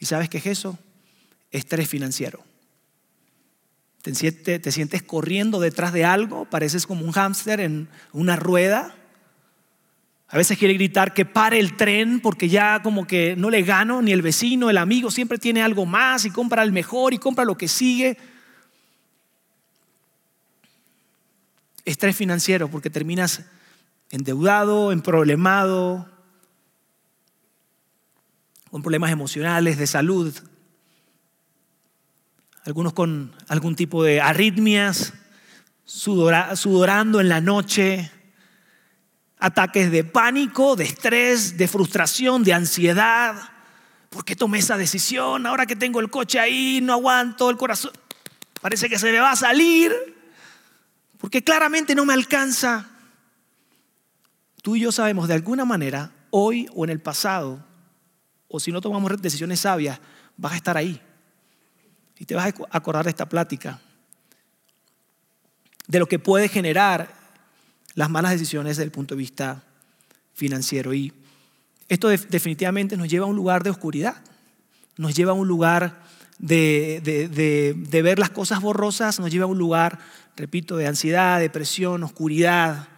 ¿Y 0.00 0.06
sabes 0.06 0.28
qué 0.28 0.38
es 0.38 0.46
eso? 0.46 0.76
Estrés 1.52 1.88
financiero. 1.88 2.42
Te 4.06 4.70
sientes, 4.70 5.02
corriendo 5.02 5.58
detrás 5.58 5.92
de 5.92 6.04
algo, 6.04 6.44
pareces 6.44 6.86
como 6.86 7.04
un 7.04 7.10
hámster 7.10 7.58
en 7.58 7.88
una 8.12 8.36
rueda. 8.36 8.94
A 10.28 10.36
veces 10.36 10.56
quiere 10.56 10.74
gritar 10.74 11.12
que 11.12 11.24
pare 11.24 11.58
el 11.58 11.76
tren 11.76 12.20
porque 12.20 12.48
ya 12.48 12.82
como 12.84 13.08
que 13.08 13.34
no 13.34 13.50
le 13.50 13.62
gano, 13.62 14.02
ni 14.02 14.12
el 14.12 14.22
vecino, 14.22 14.70
el 14.70 14.78
amigo, 14.78 15.10
siempre 15.10 15.38
tiene 15.38 15.60
algo 15.60 15.86
más 15.86 16.24
y 16.24 16.30
compra 16.30 16.62
el 16.62 16.70
mejor 16.70 17.14
y 17.14 17.18
compra 17.18 17.44
lo 17.44 17.58
que 17.58 17.66
sigue. 17.66 18.16
Estrés 21.84 22.14
financiero 22.14 22.68
porque 22.68 22.90
terminas 22.90 23.44
endeudado, 24.10 24.92
emproblemado, 24.92 26.08
con 28.70 28.82
problemas 28.82 29.10
emocionales, 29.10 29.78
de 29.78 29.88
salud, 29.88 30.32
algunos 32.66 32.92
con 32.94 33.32
algún 33.46 33.76
tipo 33.76 34.02
de 34.02 34.20
arritmias, 34.20 35.14
sudorando 35.84 37.20
en 37.20 37.28
la 37.28 37.40
noche, 37.40 38.10
ataques 39.38 39.92
de 39.92 40.02
pánico, 40.02 40.74
de 40.74 40.82
estrés, 40.82 41.56
de 41.56 41.68
frustración, 41.68 42.42
de 42.42 42.54
ansiedad. 42.54 43.36
¿Por 44.10 44.24
qué 44.24 44.34
tomé 44.34 44.58
esa 44.58 44.76
decisión? 44.76 45.46
Ahora 45.46 45.64
que 45.64 45.76
tengo 45.76 46.00
el 46.00 46.10
coche 46.10 46.40
ahí, 46.40 46.80
no 46.82 46.94
aguanto 46.94 47.48
el 47.50 47.56
corazón. 47.56 47.92
Parece 48.60 48.88
que 48.88 48.98
se 48.98 49.12
me 49.12 49.20
va 49.20 49.30
a 49.30 49.36
salir. 49.36 49.92
Porque 51.18 51.44
claramente 51.44 51.94
no 51.94 52.04
me 52.04 52.14
alcanza. 52.14 52.90
Tú 54.60 54.74
y 54.74 54.80
yo 54.80 54.90
sabemos 54.90 55.28
de 55.28 55.34
alguna 55.34 55.64
manera, 55.64 56.10
hoy 56.30 56.68
o 56.74 56.82
en 56.82 56.90
el 56.90 57.00
pasado, 57.00 57.64
o 58.48 58.58
si 58.58 58.72
no 58.72 58.80
tomamos 58.80 59.22
decisiones 59.22 59.60
sabias, 59.60 60.00
vas 60.36 60.54
a 60.54 60.56
estar 60.56 60.76
ahí. 60.76 61.00
Y 62.18 62.24
te 62.24 62.34
vas 62.34 62.46
a 62.46 62.76
acordar 62.76 63.04
de 63.04 63.10
esta 63.10 63.28
plática, 63.28 63.80
de 65.86 65.98
lo 65.98 66.06
que 66.06 66.18
puede 66.18 66.48
generar 66.48 67.14
las 67.94 68.10
malas 68.10 68.32
decisiones 68.32 68.76
desde 68.76 68.84
el 68.84 68.90
punto 68.90 69.14
de 69.14 69.18
vista 69.18 69.64
financiero. 70.34 70.94
Y 70.94 71.12
esto 71.88 72.08
definitivamente 72.08 72.96
nos 72.96 73.08
lleva 73.08 73.26
a 73.26 73.28
un 73.28 73.36
lugar 73.36 73.62
de 73.62 73.70
oscuridad, 73.70 74.16
nos 74.96 75.14
lleva 75.14 75.32
a 75.32 75.34
un 75.34 75.48
lugar 75.48 76.06
de, 76.38 78.00
ver 78.02 78.18
las 78.18 78.30
cosas 78.30 78.60
borrosas 78.60 79.18
nos 79.18 79.30
lleva 79.30 79.44
a 79.44 79.48
un 79.48 79.58
lugar, 79.58 79.98
repito, 80.36 80.76
de 80.76 80.86
ansiedad, 80.86 81.40
depresión, 81.40 82.02
oscuridad, 82.02 82.88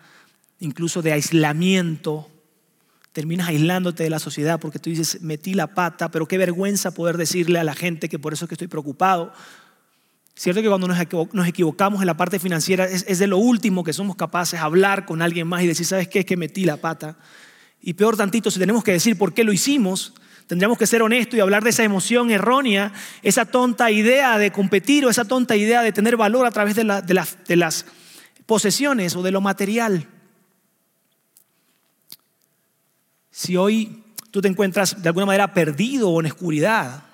incluso 0.61 1.03
de 1.03 1.13
aislamiento. 1.13 2.29
Terminas 3.19 3.49
aislándote 3.49 4.05
de 4.05 4.11
la 4.11 4.21
sociedad 4.21 4.61
porque 4.61 4.79
tú 4.79 4.91
dices, 4.91 5.23
metí 5.23 5.53
la 5.53 5.67
pata, 5.67 6.09
pero 6.09 6.27
qué 6.27 6.39
vergüenza 6.39 6.93
poder 6.93 7.17
decirle 7.17 7.59
a 7.59 7.65
la 7.65 7.75
gente 7.75 8.09
que 8.09 8.17
por 8.17 8.33
eso 8.33 8.45
es 8.45 8.49
que 8.49 8.55
estoy 8.55 8.69
preocupado. 8.69 9.33
Cierto 10.37 10.63
que 10.63 10.69
cuando 10.69 10.87
nos 10.87 11.49
equivocamos 11.49 12.01
en 12.01 12.07
la 12.07 12.17
parte 12.17 12.39
financiera 12.39 12.85
es, 12.85 13.19
de 13.19 13.27
lo 13.27 13.39
último 13.39 13.83
que 13.83 13.93
somos 13.93 14.15
capaces 14.15 14.61
de 14.61 14.65
hablar 14.65 15.05
con 15.05 15.21
alguien 15.21 15.49
más 15.49 15.65
y 15.65 15.67
decir, 15.67 15.85
¿sabes 15.85 16.07
qué? 16.07 16.21
Es 16.21 16.27
que 16.27 16.37
metí 16.37 16.65
la 16.65 16.77
pata. 16.77 17.17
Y 17.83 17.95
peor 17.95 18.17
tantito, 18.17 18.53
si 18.53 18.61
tenemos 18.61 18.85
que 18.85 18.93
decir 18.93 19.19
por 19.19 19.35
qué 19.35 19.43
lo 19.43 19.53
hicimos, 19.53 20.15
tendríamos 20.47 20.79
que 20.79 20.87
ser 20.87 21.03
honestos 21.03 21.37
y 21.37 21.41
hablar 21.41 21.65
de 21.65 21.71
esa 21.71 21.83
emoción 21.83 22.31
errónea, 22.31 22.93
esa 23.25 23.47
tonta 23.47 23.91
idea 23.91 24.39
de 24.39 24.53
competir 24.53 25.05
o 25.05 25.11
esa 25.11 25.25
tonta 25.25 25.57
idea 25.57 25.83
de 25.83 25.91
tener 25.91 26.17
valor 26.17 26.47
a 26.47 26.53
través 26.53 26.77
de, 26.77 26.85
de 26.85 27.57
las 27.57 27.85
posesiones 28.47 29.17
o 29.17 29.25
de 29.25 29.33
lo 29.33 29.41
material. 29.41 30.07
Si 33.39 33.57
hoy 33.57 34.03
tú 34.33 34.41
te 34.41 34.49
encuentras 34.49 35.01
de 35.01 35.09
alguna 35.09 35.27
manera 35.27 35.55
perdido 35.55 36.11
o 36.11 36.19
en 36.19 36.27
oscuridad, 36.27 37.05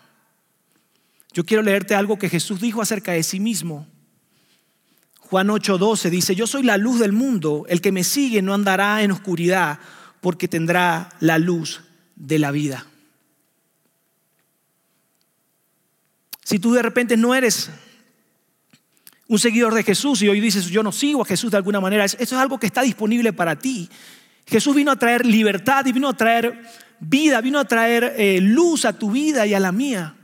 yo 1.34 1.44
quiero 1.44 1.62
leerte 1.62 1.94
algo 1.94 2.18
que 2.18 2.30
Jesús 2.30 2.62
dijo 2.62 2.80
acerca 2.80 3.12
de 3.12 3.22
sí 3.22 3.40
mismo. 3.40 3.86
Juan 5.20 5.48
8:12 5.48 6.08
dice, 6.08 6.34
yo 6.34 6.46
soy 6.46 6.62
la 6.62 6.78
luz 6.78 6.98
del 6.98 7.12
mundo, 7.12 7.66
el 7.68 7.82
que 7.82 7.92
me 7.92 8.04
sigue 8.04 8.40
no 8.40 8.54
andará 8.54 9.02
en 9.02 9.10
oscuridad 9.10 9.80
porque 10.22 10.48
tendrá 10.48 11.10
la 11.20 11.38
luz 11.38 11.82
de 12.16 12.38
la 12.38 12.52
vida. 12.52 12.86
Si 16.42 16.58
tú 16.58 16.72
de 16.72 16.80
repente 16.80 17.18
no 17.18 17.34
eres 17.34 17.68
un 19.28 19.38
seguidor 19.38 19.74
de 19.74 19.82
Jesús 19.82 20.22
y 20.22 20.30
hoy 20.30 20.40
dices, 20.40 20.68
yo 20.68 20.82
no 20.82 20.90
sigo 20.90 21.20
a 21.20 21.26
Jesús 21.26 21.50
de 21.50 21.58
alguna 21.58 21.80
manera, 21.80 22.06
eso 22.06 22.16
es 22.18 22.32
algo 22.32 22.58
que 22.58 22.66
está 22.66 22.80
disponible 22.80 23.34
para 23.34 23.58
ti. 23.58 23.90
Jesús 24.46 24.74
vino 24.74 24.90
a 24.90 24.96
traer 24.96 25.24
libertad 25.24 25.86
y 25.86 25.92
vino 25.92 26.08
a 26.08 26.16
traer 26.16 26.62
vida, 27.00 27.40
vino 27.40 27.58
a 27.58 27.64
traer 27.64 28.14
eh, 28.16 28.40
luz 28.40 28.84
a 28.84 28.92
tu 28.92 29.10
vida 29.10 29.46
y 29.46 29.54
a 29.54 29.60
la 29.60 29.72
mía. 29.72 30.16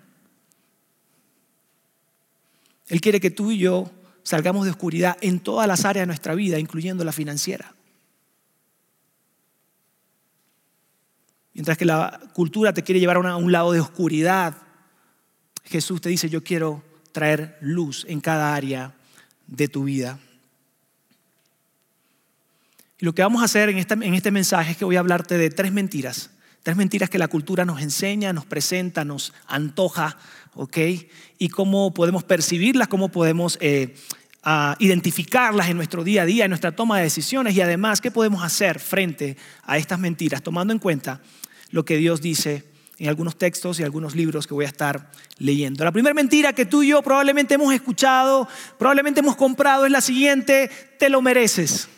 Él 2.88 3.00
quiere 3.00 3.20
que 3.20 3.30
tú 3.30 3.50
y 3.50 3.58
yo 3.58 3.90
salgamos 4.22 4.64
de 4.64 4.72
oscuridad 4.72 5.16
en 5.20 5.40
todas 5.40 5.66
las 5.66 5.84
áreas 5.84 6.02
de 6.02 6.08
nuestra 6.08 6.34
vida, 6.34 6.58
incluyendo 6.58 7.04
la 7.04 7.12
financiera. 7.12 7.74
Mientras 11.52 11.78
que 11.78 11.84
la 11.84 12.20
cultura 12.32 12.72
te 12.72 12.82
quiere 12.82 13.00
llevar 13.00 13.16
a, 13.18 13.36
un 13.36 13.52
lado 13.52 13.72
de 13.72 13.80
oscuridad, 13.80 14.56
Jesús 15.64 16.00
te 16.00 16.08
dice, 16.08 16.28
yo 16.28 16.42
quiero 16.42 16.82
traer 17.12 17.58
luz 17.60 18.06
en 18.08 18.20
cada 18.20 18.54
área 18.54 18.94
de 19.46 19.68
tu 19.68 19.84
vida. 19.84 20.18
Y 23.00 23.04
lo 23.04 23.14
que 23.14 23.22
vamos 23.22 23.42
a 23.42 23.46
hacer 23.46 23.68
en 23.68 23.78
este, 23.78 23.94
en 23.94 24.14
este 24.14 24.30
mensaje 24.30 24.72
es 24.72 24.76
que 24.76 24.84
voy 24.84 24.96
a 24.96 25.00
hablarte 25.00 25.38
de 25.38 25.50
tres 25.50 25.72
mentiras. 25.72 26.30
Tres 26.62 26.76
mentiras 26.76 27.08
que 27.08 27.18
la 27.18 27.28
cultura 27.28 27.64
nos 27.64 27.80
enseña, 27.80 28.34
nos 28.34 28.44
presenta, 28.44 29.04
nos 29.04 29.32
antoja 29.46 30.18
¿ok? 30.54 30.78
Y 31.38 31.48
cómo 31.48 31.94
podemos 31.94 32.24
percibirlas, 32.24 32.88
cómo 32.88 33.10
podemos 33.10 33.58
eh, 33.60 33.94
identificarlas 34.78 35.68
en 35.68 35.76
nuestro 35.76 36.04
día 36.04 36.22
a 36.22 36.26
día, 36.26 36.44
en 36.44 36.50
nuestra 36.50 36.72
toma 36.72 36.98
de 36.98 37.04
decisiones 37.04 37.54
y 37.54 37.60
además 37.60 38.00
qué 38.00 38.10
podemos 38.10 38.42
hacer 38.42 38.78
frente 38.78 39.36
a 39.64 39.78
estas 39.78 39.98
mentiras, 39.98 40.42
tomando 40.42 40.72
en 40.72 40.78
cuenta 40.78 41.20
lo 41.70 41.84
que 41.84 41.96
Dios 41.96 42.20
dice 42.20 42.64
en 42.98 43.08
algunos 43.08 43.38
textos 43.38 43.80
y 43.80 43.82
algunos 43.82 44.14
libros 44.14 44.46
que 44.46 44.52
voy 44.52 44.66
a 44.66 44.68
estar 44.68 45.10
leyendo. 45.38 45.84
La 45.84 45.92
primera 45.92 46.12
mentira 46.12 46.52
que 46.52 46.66
tú 46.66 46.82
y 46.82 46.88
yo 46.88 47.02
probablemente 47.02 47.54
hemos 47.54 47.72
escuchado, 47.72 48.46
probablemente 48.78 49.20
hemos 49.20 49.36
comprado 49.36 49.86
es 49.86 49.92
la 49.92 50.02
siguiente, 50.02 50.70
te 50.98 51.08
lo 51.08 51.22
mereces. 51.22 51.88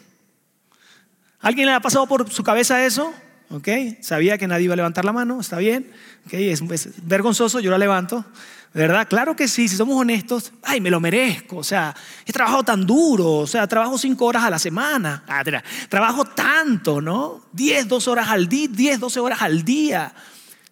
¿Alguien 1.42 1.66
le 1.66 1.74
ha 1.74 1.80
pasado 1.80 2.06
por 2.06 2.30
su 2.30 2.42
cabeza 2.42 2.84
eso? 2.86 3.12
¿ok? 3.52 3.68
Sabía 4.00 4.38
que 4.38 4.48
nadie 4.48 4.64
iba 4.64 4.74
a 4.74 4.76
levantar 4.76 5.04
la 5.04 5.12
mano, 5.12 5.40
está 5.40 5.58
bien, 5.58 5.92
¿ok? 6.26 6.34
Es, 6.34 6.62
vergonzoso, 7.06 7.60
yo 7.60 7.70
la 7.70 7.78
levanto, 7.78 8.24
¿verdad? 8.72 9.06
Claro 9.08 9.36
que 9.36 9.46
sí, 9.46 9.68
si 9.68 9.76
somos 9.76 9.96
honestos, 9.96 10.52
ay, 10.62 10.80
me 10.80 10.90
lo 10.90 11.00
merezco, 11.00 11.58
o 11.58 11.64
sea, 11.64 11.94
he 12.24 12.32
trabajado 12.32 12.62
tan 12.62 12.86
duro, 12.86 13.30
o 13.34 13.46
sea, 13.46 13.66
trabajo 13.66 13.98
cinco 13.98 14.24
horas 14.24 14.44
a 14.44 14.50
la 14.50 14.58
semana, 14.58 15.24
ah, 15.28 15.42
trabajo 15.88 16.24
tanto, 16.24 17.00
¿no? 17.00 17.44
Diez, 17.52 17.86
dos 17.86 18.08
horas 18.08 18.28
al 18.28 18.48
día, 18.48 18.68
diez, 18.70 18.98
doce 18.98 19.20
horas 19.20 19.42
al 19.42 19.62
día, 19.64 20.14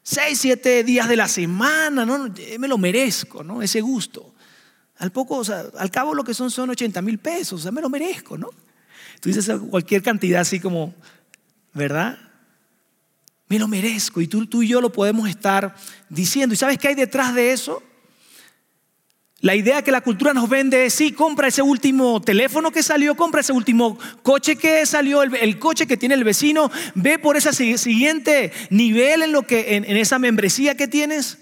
seis, 0.03 0.39
siete 0.41 0.83
días 0.83 1.09
de 1.09 1.17
la 1.17 1.29
semana, 1.29 2.07
¿no? 2.07 2.29
Me 2.59 2.69
lo 2.69 2.79
merezco, 2.79 3.45
¿no? 3.45 3.62
Ese 3.62 3.81
gusto. 3.83 4.35
Al 4.99 5.12
poco, 5.12 5.37
o 5.37 5.45
sea, 5.45 5.65
al 5.79 5.91
cabo 5.91 6.15
lo 6.15 6.25
que 6.25 6.35
son 6.35 6.50
son 6.50 6.71
80 6.71 7.00
mil 7.03 7.19
pesos, 7.19 7.61
o 7.61 7.62
sea, 7.62 7.73
me 7.73 7.81
lo 7.81 7.89
merezco, 7.89 8.37
¿no? 8.37 8.50
Tú 9.21 9.29
dices 9.29 9.50
cualquier 9.71 10.03
cantidad 10.03 10.41
así 10.41 10.61
como, 10.61 10.95
¿verdad? 11.75 12.19
me 13.50 13.59
lo 13.59 13.67
merezco. 13.67 14.21
Y 14.21 14.29
tú, 14.29 14.47
tú 14.47 14.62
y 14.62 14.69
yo 14.69 14.81
lo 14.81 14.93
podemos 14.93 15.29
estar 15.29 15.75
diciendo. 16.09 16.55
¿Y 16.55 16.57
sabes 16.57 16.79
qué 16.79 16.89
hay 16.89 16.95
detrás 16.95 17.35
de 17.35 17.53
eso? 17.53 17.83
La 19.41 19.57
idea 19.57 19.83
que 19.83 19.91
la 19.91 20.03
cultura 20.03 20.33
nos 20.33 20.49
vende 20.49 20.87
es, 20.87 20.95
sí, 20.95 21.11
compra 21.12 21.49
ese 21.49 21.61
último 21.61 22.21
teléfono 22.21 22.71
que 22.71 22.83
salió, 22.83 23.17
compra 23.17 23.41
ese 23.41 23.53
último 23.53 23.99
coche 24.23 24.55
que 24.55 24.87
salió, 24.87 25.23
el, 25.23 25.59
coche 25.59 25.87
que 25.87 25.97
tiene 25.97 26.15
el 26.15 26.23
vecino, 26.23 26.71
ve 26.95 27.19
por 27.19 27.37
ese 27.37 27.53
siguiente 27.77 28.53
nivel 28.71 29.23
en, 29.23 29.33
lo 29.33 29.43
que, 29.43 29.75
en, 29.75 29.85
en 29.85 29.97
esa 29.97 30.21
membresía 30.21 30.77
que 30.77 30.87
tienes. 30.87 31.39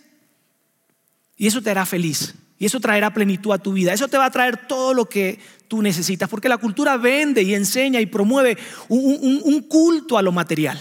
Y 1.36 1.46
eso 1.46 1.60
te 1.60 1.70
hará 1.70 1.84
feliz. 1.84 2.34
Y 2.58 2.66
eso 2.66 2.80
traerá 2.80 3.12
plenitud 3.12 3.52
a 3.52 3.58
tu 3.58 3.72
vida. 3.72 3.92
Eso 3.92 4.08
te 4.08 4.18
va 4.18 4.26
a 4.26 4.30
traer 4.30 4.66
todo 4.66 4.94
lo 4.94 5.08
que 5.08 5.38
tú 5.68 5.80
necesitas. 5.80 6.28
Porque 6.28 6.48
la 6.48 6.58
cultura 6.58 6.96
vende 6.96 7.42
y 7.42 7.54
enseña 7.54 8.00
y 8.00 8.06
promueve 8.06 8.58
un 8.88 9.64
culto 9.68 10.18
a 10.18 10.22
lo 10.22 10.32
material. 10.32 10.80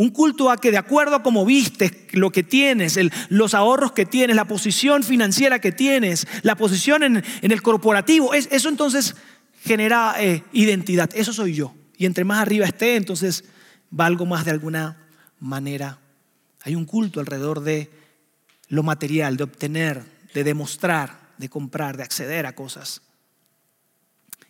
Un 0.00 0.08
culto 0.10 0.50
a 0.50 0.56
que 0.56 0.70
de 0.70 0.78
acuerdo 0.78 1.16
a 1.16 1.22
cómo 1.22 1.44
vistes, 1.44 1.92
lo 2.12 2.30
que 2.30 2.42
tienes, 2.42 2.98
los 3.28 3.52
ahorros 3.52 3.92
que 3.92 4.06
tienes, 4.06 4.34
la 4.34 4.46
posición 4.46 5.02
financiera 5.02 5.58
que 5.58 5.72
tienes, 5.72 6.26
la 6.42 6.56
posición 6.56 7.02
en, 7.02 7.22
el 7.42 7.62
corporativo, 7.62 8.32
eso 8.32 8.68
entonces 8.70 9.14
genera 9.62 10.14
eh, 10.18 10.42
identidad. 10.52 11.10
Eso 11.14 11.34
soy 11.34 11.54
yo. 11.54 11.74
Y 11.98 12.06
entre 12.06 12.24
más 12.24 12.40
arriba 12.40 12.64
esté, 12.64 12.96
entonces 12.96 13.44
valgo 13.90 14.24
más 14.24 14.46
de 14.46 14.52
alguna 14.52 15.06
manera. 15.38 15.98
Hay 16.62 16.74
un 16.74 16.86
culto 16.86 17.20
alrededor 17.20 17.60
de 17.60 17.90
lo 18.68 18.82
material, 18.82 19.36
de 19.36 19.44
obtener, 19.44 20.04
de 20.34 20.44
demostrar, 20.44 21.30
de 21.38 21.48
comprar, 21.48 21.96
de 21.96 22.02
acceder 22.02 22.46
a 22.46 22.54
cosas. 22.54 23.02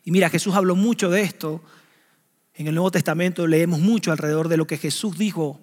Y 0.05 0.11
mira, 0.11 0.31
Jesús 0.31 0.55
habló 0.55 0.77
mucho 0.77 1.11
de 1.11 1.23
esto 1.23 1.63
en 2.61 2.67
el 2.67 2.75
Nuevo 2.75 2.91
Testamento 2.91 3.47
leemos 3.47 3.81
mucho 3.81 4.13
alrededor 4.13 4.49
de 4.49 4.59
lo 4.59 4.67
que 4.67 4.77
Jesús 4.77 5.17
dijo 5.17 5.59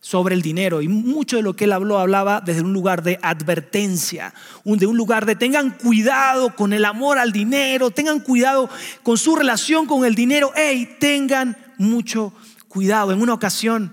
sobre 0.00 0.36
el 0.36 0.42
dinero 0.42 0.82
y 0.82 0.86
mucho 0.86 1.36
de 1.36 1.42
lo 1.42 1.56
que 1.56 1.64
él 1.64 1.72
habló 1.72 1.98
hablaba 1.98 2.40
desde 2.40 2.62
un 2.62 2.72
lugar 2.72 3.02
de 3.02 3.18
advertencia, 3.22 4.32
de 4.64 4.86
un 4.86 4.96
lugar 4.96 5.26
de 5.26 5.34
tengan 5.34 5.70
cuidado 5.70 6.54
con 6.54 6.72
el 6.72 6.84
amor 6.84 7.18
al 7.18 7.32
dinero, 7.32 7.90
tengan 7.90 8.20
cuidado 8.20 8.70
con 9.02 9.18
su 9.18 9.34
relación 9.34 9.86
con 9.86 10.04
el 10.04 10.14
dinero, 10.14 10.52
hey, 10.54 10.96
tengan 11.00 11.56
mucho 11.76 12.32
cuidado. 12.68 13.10
En 13.10 13.20
una 13.20 13.34
ocasión, 13.34 13.92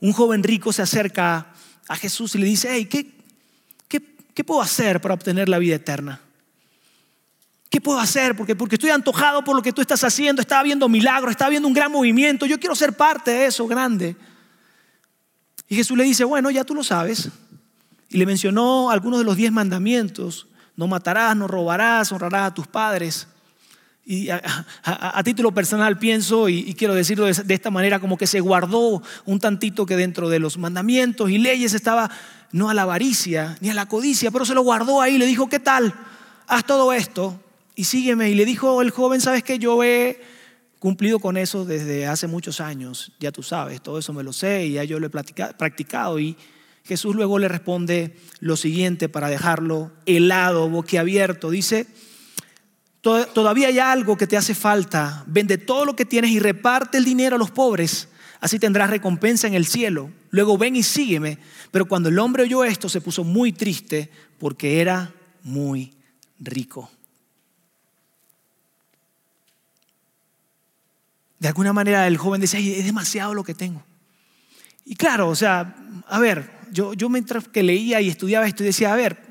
un 0.00 0.12
joven 0.12 0.42
rico 0.42 0.74
se 0.74 0.82
acerca 0.82 1.54
a 1.88 1.96
Jesús 1.96 2.34
y 2.34 2.38
le 2.38 2.46
dice, 2.46 2.68
hey, 2.72 2.84
¿qué, 2.84 3.10
qué, 4.40 4.44
puedo 4.44 4.62
hacer 4.62 5.00
para 5.00 5.14
obtener 5.14 5.48
la 5.48 5.58
vida 5.58 5.76
eterna? 5.76 6.20
¿Qué 7.68 7.80
puedo 7.80 8.00
hacer? 8.00 8.36
Porque, 8.36 8.56
porque 8.56 8.74
estoy 8.74 8.90
antojado 8.90 9.44
por 9.44 9.54
lo 9.54 9.62
que 9.62 9.72
tú 9.72 9.80
estás 9.80 10.02
haciendo. 10.02 10.42
Estaba 10.42 10.62
viendo 10.62 10.88
milagros, 10.88 11.30
estaba 11.30 11.50
viendo 11.50 11.68
un 11.68 11.74
gran 11.74 11.92
movimiento. 11.92 12.46
Yo 12.46 12.58
quiero 12.58 12.74
ser 12.74 12.94
parte 12.94 13.30
de 13.30 13.46
eso 13.46 13.66
grande. 13.68 14.16
Y 15.68 15.76
Jesús 15.76 15.96
le 15.96 16.04
dice, 16.04 16.24
bueno, 16.24 16.50
ya 16.50 16.64
tú 16.64 16.74
lo 16.74 16.82
sabes. 16.82 17.28
Y 18.08 18.18
le 18.18 18.26
mencionó 18.26 18.90
algunos 18.90 19.20
de 19.20 19.24
los 19.24 19.36
diez 19.36 19.52
mandamientos. 19.52 20.48
No 20.74 20.88
matarás, 20.88 21.36
no 21.36 21.46
robarás, 21.46 22.10
honrarás 22.10 22.50
a 22.50 22.54
tus 22.54 22.66
padres. 22.66 23.28
Y 24.04 24.30
a, 24.30 25.22
título 25.22 25.52
personal 25.52 25.96
pienso, 25.96 26.48
y, 26.48 26.74
quiero 26.74 26.94
decirlo 26.94 27.26
de, 27.26 27.34
de, 27.34 27.54
esta 27.54 27.70
manera, 27.70 28.00
como 28.00 28.18
que 28.18 28.26
se 28.26 28.40
guardó 28.40 29.00
un 29.26 29.38
tantito 29.38 29.86
que 29.86 29.94
dentro 29.94 30.28
de 30.28 30.40
los 30.40 30.58
mandamientos 30.58 31.30
y 31.30 31.38
leyes 31.38 31.74
estaba 31.74 32.10
no 32.52 32.70
a 32.70 32.74
la 32.74 32.82
avaricia 32.82 33.56
ni 33.60 33.70
a 33.70 33.74
la 33.74 33.86
codicia, 33.86 34.30
pero 34.30 34.44
se 34.44 34.54
lo 34.54 34.62
guardó 34.62 35.00
ahí. 35.00 35.18
Le 35.18 35.26
dijo, 35.26 35.48
¿qué 35.48 35.60
tal? 35.60 35.94
Haz 36.46 36.64
todo 36.64 36.92
esto 36.92 37.40
y 37.74 37.84
sígueme. 37.84 38.30
Y 38.30 38.34
le 38.34 38.44
dijo 38.44 38.82
el 38.82 38.90
joven, 38.90 39.20
sabes 39.20 39.42
que 39.42 39.58
yo 39.58 39.82
he 39.82 40.20
cumplido 40.78 41.18
con 41.18 41.36
eso 41.36 41.64
desde 41.64 42.06
hace 42.06 42.26
muchos 42.26 42.60
años, 42.60 43.12
ya 43.20 43.30
tú 43.30 43.42
sabes, 43.42 43.82
todo 43.82 43.98
eso 43.98 44.14
me 44.14 44.22
lo 44.22 44.32
sé 44.32 44.64
y 44.64 44.72
ya 44.72 44.84
yo 44.84 44.98
lo 44.98 45.06
he 45.06 45.10
practicado. 45.10 46.18
Y 46.18 46.36
Jesús 46.84 47.14
luego 47.14 47.38
le 47.38 47.48
responde 47.48 48.16
lo 48.40 48.56
siguiente 48.56 49.08
para 49.08 49.28
dejarlo 49.28 49.92
helado, 50.06 50.68
boquiabierto. 50.68 51.50
Dice, 51.50 51.86
todavía 53.02 53.68
hay 53.68 53.78
algo 53.78 54.16
que 54.16 54.26
te 54.26 54.36
hace 54.36 54.54
falta, 54.54 55.22
vende 55.26 55.58
todo 55.58 55.84
lo 55.84 55.94
que 55.94 56.06
tienes 56.06 56.30
y 56.30 56.40
reparte 56.40 56.98
el 56.98 57.04
dinero 57.04 57.36
a 57.36 57.38
los 57.38 57.50
pobres. 57.50 58.08
Así 58.40 58.58
tendrás 58.58 58.90
recompensa 58.90 59.46
en 59.46 59.54
el 59.54 59.66
cielo. 59.66 60.10
Luego 60.30 60.58
ven 60.58 60.76
y 60.76 60.82
sígueme. 60.82 61.38
Pero 61.70 61.86
cuando 61.86 62.08
el 62.08 62.18
hombre 62.18 62.42
oyó 62.44 62.64
esto, 62.64 62.88
se 62.88 63.00
puso 63.00 63.24
muy 63.24 63.52
triste 63.52 64.10
porque 64.38 64.80
era 64.80 65.12
muy 65.42 65.92
rico. 66.38 66.90
De 71.38 71.48
alguna 71.48 71.72
manera 71.72 72.06
el 72.06 72.18
joven 72.18 72.40
decía, 72.40 72.60
es 72.60 72.84
demasiado 72.84 73.34
lo 73.34 73.44
que 73.44 73.54
tengo. 73.54 73.82
Y 74.84 74.96
claro, 74.96 75.28
o 75.28 75.34
sea, 75.34 75.74
a 76.06 76.18
ver, 76.18 76.50
yo, 76.70 76.94
yo 76.94 77.08
mientras 77.08 77.48
que 77.48 77.62
leía 77.62 78.00
y 78.00 78.08
estudiaba 78.08 78.46
esto 78.46 78.64
decía, 78.64 78.92
a 78.92 78.96
ver, 78.96 79.30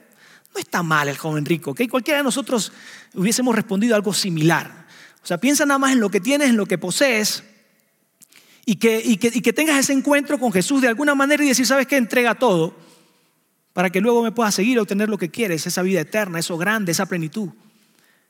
no 0.53 0.59
está 0.59 0.81
mal 0.81 1.07
el 1.07 1.17
joven 1.17 1.45
rico, 1.45 1.75
que 1.75 1.87
cualquiera 1.87 2.19
de 2.19 2.23
nosotros 2.23 2.71
hubiésemos 3.13 3.55
respondido 3.55 3.95
algo 3.95 4.13
similar. 4.13 4.87
O 5.21 5.27
sea, 5.27 5.37
piensa 5.37 5.65
nada 5.65 5.77
más 5.77 5.91
en 5.91 5.99
lo 5.99 6.09
que 6.09 6.19
tienes, 6.19 6.49
en 6.49 6.57
lo 6.57 6.65
que 6.65 6.77
posees, 6.77 7.43
y 8.69 8.75
que, 8.75 9.01
y 9.03 9.17
que, 9.17 9.51
tengas 9.51 9.79
ese 9.79 9.93
encuentro 9.93 10.39
con 10.39 10.51
Jesús 10.51 10.79
de 10.83 10.87
alguna 10.87 11.15
manera 11.15 11.43
y 11.43 11.47
decir, 11.47 11.65
¿sabes 11.65 11.87
qué? 11.87 11.97
Entrega 11.97 12.35
todo 12.35 12.75
para 13.73 13.89
que 13.89 13.99
luego 13.99 14.21
me 14.21 14.31
puedas 14.31 14.53
seguir 14.53 14.77
a 14.77 14.83
obtener 14.83 15.09
lo 15.09 15.17
que 15.17 15.31
quieres, 15.31 15.65
esa 15.65 15.81
vida 15.81 16.01
eterna, 16.01 16.37
eso 16.37 16.55
grande, 16.55 16.91
esa 16.91 17.07
plenitud. 17.07 17.49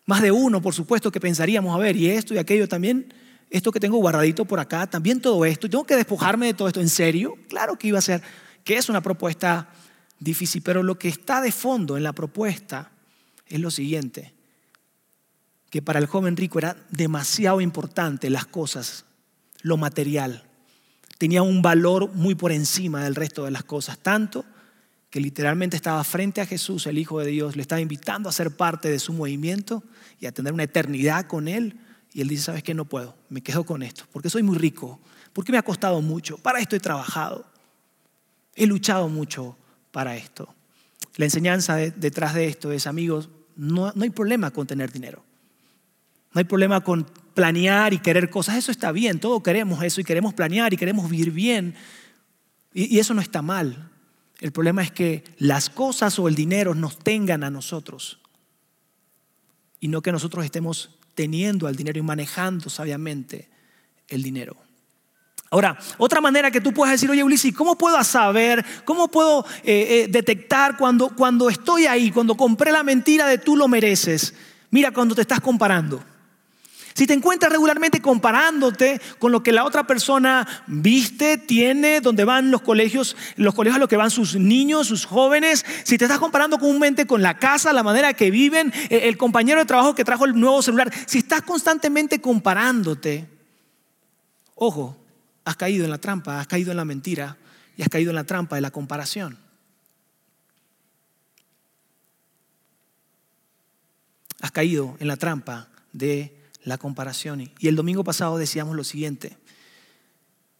Más 0.05 0.21
de 0.21 0.31
uno, 0.31 0.61
por 0.61 0.73
supuesto, 0.73 1.11
que 1.11 1.19
pensaríamos, 1.19 1.75
a 1.75 1.77
ver, 1.77 1.97
y 1.97 2.09
esto 2.09 2.33
y 2.33 2.37
aquello 2.37 2.69
también, 2.69 3.13
esto 3.49 3.73
que 3.73 3.81
tengo 3.81 3.97
guardadito 3.97 4.45
por 4.45 4.61
acá, 4.61 4.87
también 4.87 5.19
todo 5.19 5.43
esto, 5.43 5.69
tengo 5.69 5.83
que 5.83 5.97
despojarme 5.97 6.45
de 6.45 6.53
todo 6.53 6.69
esto, 6.69 6.79
¿en 6.79 6.87
serio? 6.87 7.35
Claro 7.49 7.77
que 7.77 7.89
iba 7.89 7.99
a 7.99 8.01
ser, 8.01 8.21
que 8.63 8.77
es 8.77 8.87
una 8.87 9.01
propuesta 9.01 9.67
difícil, 10.19 10.61
pero 10.61 10.83
lo 10.83 10.97
que 10.97 11.09
está 11.09 11.41
de 11.41 11.51
fondo 11.51 11.97
en 11.97 12.03
la 12.03 12.13
propuesta 12.13 12.91
es 13.45 13.59
lo 13.59 13.71
siguiente, 13.71 14.33
que 15.69 15.81
para 15.81 15.99
el 15.99 16.05
joven 16.05 16.37
rico 16.37 16.59
era 16.59 16.77
demasiado 16.91 17.59
importante 17.59 18.29
las 18.29 18.45
cosas 18.45 19.03
lo 19.61 19.77
material. 19.77 20.43
Tenía 21.17 21.41
un 21.41 21.61
valor 21.61 22.13
muy 22.13 22.35
por 22.35 22.51
encima 22.51 23.03
del 23.03 23.15
resto 23.15 23.45
de 23.45 23.51
las 23.51 23.63
cosas, 23.63 23.99
tanto 23.99 24.45
que 25.09 25.19
literalmente 25.19 25.75
estaba 25.75 26.03
frente 26.03 26.39
a 26.39 26.45
Jesús, 26.45 26.85
el 26.85 26.97
Hijo 26.97 27.19
de 27.19 27.27
Dios, 27.27 27.55
le 27.55 27.61
estaba 27.61 27.81
invitando 27.81 28.29
a 28.29 28.31
ser 28.31 28.55
parte 28.55 28.89
de 28.89 28.99
su 28.99 29.11
movimiento 29.11 29.83
y 30.19 30.27
a 30.27 30.31
tener 30.31 30.53
una 30.53 30.63
eternidad 30.63 31.25
con 31.25 31.47
Él. 31.47 31.79
Y 32.13 32.21
Él 32.21 32.27
dice, 32.27 32.43
¿sabes 32.43 32.63
qué? 32.63 32.73
No 32.73 32.85
puedo, 32.85 33.15
me 33.29 33.41
quedo 33.41 33.65
con 33.65 33.81
esto, 33.83 34.05
porque 34.11 34.29
soy 34.29 34.43
muy 34.43 34.57
rico, 34.57 34.99
porque 35.33 35.51
me 35.51 35.57
ha 35.57 35.63
costado 35.63 36.01
mucho, 36.01 36.37
para 36.37 36.59
esto 36.59 36.75
he 36.75 36.79
trabajado, 36.79 37.45
he 38.55 38.67
luchado 38.67 39.09
mucho 39.09 39.57
para 39.91 40.15
esto. 40.15 40.53
La 41.15 41.25
enseñanza 41.25 41.75
detrás 41.75 42.33
de 42.33 42.45
esto 42.45 42.71
es, 42.71 42.87
amigos, 42.87 43.29
no, 43.55 43.91
no 43.93 44.03
hay 44.03 44.09
problema 44.09 44.51
con 44.51 44.67
tener 44.67 44.91
dinero. 44.91 45.23
No 46.39 46.41
hay 46.41 46.47
problema 46.47 46.79
con 46.79 47.03
planear 47.33 47.93
y 47.93 47.99
querer 47.99 48.29
cosas. 48.29 48.55
Eso 48.55 48.71
está 48.71 48.93
bien, 48.93 49.19
todos 49.19 49.43
queremos 49.43 49.83
eso 49.83 49.99
y 49.99 50.05
queremos 50.05 50.33
planear 50.33 50.73
y 50.73 50.77
queremos 50.77 51.09
vivir 51.09 51.31
bien. 51.31 51.75
Y, 52.73 52.97
eso 52.97 53.13
no 53.13 53.19
está 53.19 53.41
mal. 53.41 53.91
El 54.39 54.53
problema 54.53 54.81
es 54.81 54.89
que 54.89 55.25
las 55.37 55.69
cosas 55.69 56.17
o 56.17 56.29
el 56.29 56.35
dinero 56.35 56.75
nos 56.75 56.97
tengan 56.97 57.43
a 57.43 57.49
nosotros 57.49 58.21
y 59.81 59.89
no 59.89 60.01
que 60.01 60.13
nosotros 60.13 60.45
estemos 60.45 60.97
teniendo 61.13 61.67
al 61.67 61.75
dinero 61.75 61.99
y 61.99 62.03
manejando 62.03 62.69
sabiamente 62.69 63.49
el 64.07 64.23
dinero. 64.23 64.55
Ahora, 65.51 65.77
otra 65.97 66.21
manera 66.21 66.51
que 66.51 66.61
tú 66.61 66.71
puedes 66.71 66.93
decir, 66.93 67.11
oye 67.11 67.21
Ulises, 67.21 67.53
¿cómo 67.53 67.77
puedo 67.77 68.01
saber, 68.05 68.65
cómo 68.85 69.09
puedo 69.09 69.45
eh, 69.65 70.05
eh, 70.05 70.07
detectar 70.09 70.77
cuando, 70.77 71.09
cuando 71.09 71.49
estoy 71.49 71.85
ahí, 71.85 72.11
cuando 72.11 72.37
compré 72.37 72.71
la 72.71 72.83
mentira 72.83 73.27
de 73.27 73.39
tú 73.39 73.57
lo 73.57 73.67
mereces? 73.67 74.33
Mira, 74.71 74.93
cuando 74.93 75.15
te 75.15 75.21
estás 75.21 75.41
comparando. 75.41 76.01
Si 76.93 77.07
te 77.07 77.13
encuentras 77.13 77.51
regularmente 77.51 78.01
comparándote 78.01 79.01
con 79.19 79.31
lo 79.31 79.43
que 79.43 79.51
la 79.51 79.63
otra 79.63 79.85
persona 79.85 80.47
viste, 80.67 81.37
tiene, 81.37 82.01
donde 82.01 82.25
van 82.25 82.51
los 82.51 82.61
colegios, 82.61 83.15
los 83.35 83.53
colegios 83.53 83.77
a 83.77 83.79
los 83.79 83.89
que 83.89 83.97
van 83.97 84.11
sus 84.11 84.35
niños, 84.35 84.87
sus 84.87 85.05
jóvenes, 85.05 85.65
si 85.83 85.97
te 85.97 86.05
estás 86.05 86.19
comparando 86.19 86.59
comúnmente 86.59 87.05
con 87.05 87.21
la 87.21 87.37
casa, 87.37 87.73
la 87.73 87.83
manera 87.83 88.13
que 88.13 88.31
viven, 88.31 88.73
eh, 88.89 89.01
el 89.03 89.17
compañero 89.17 89.59
de 89.59 89.65
trabajo 89.65 89.95
que 89.95 90.03
trajo 90.03 90.25
el 90.25 90.39
nuevo 90.39 90.61
celular, 90.61 90.91
si 91.05 91.19
estás 91.19 91.41
constantemente 91.43 92.19
comparándote, 92.21 93.27
ojo, 94.55 94.97
has 95.45 95.55
caído 95.55 95.85
en 95.85 95.91
la 95.91 95.97
trampa, 95.97 96.39
has 96.39 96.47
caído 96.47 96.71
en 96.71 96.77
la 96.77 96.85
mentira 96.85 97.37
y 97.77 97.81
has 97.81 97.89
caído 97.89 98.11
en 98.11 98.15
la 98.15 98.23
trampa 98.25 98.55
de 98.55 98.61
la 98.61 98.71
comparación. 98.71 99.37
Has 104.41 104.51
caído 104.51 104.95
en 104.99 105.07
la 105.07 105.17
trampa 105.17 105.67
de 105.91 106.38
la 106.63 106.77
comparación. 106.77 107.51
Y 107.59 107.67
el 107.67 107.75
domingo 107.75 108.03
pasado 108.03 108.37
decíamos 108.37 108.75
lo 108.75 108.83
siguiente, 108.83 109.37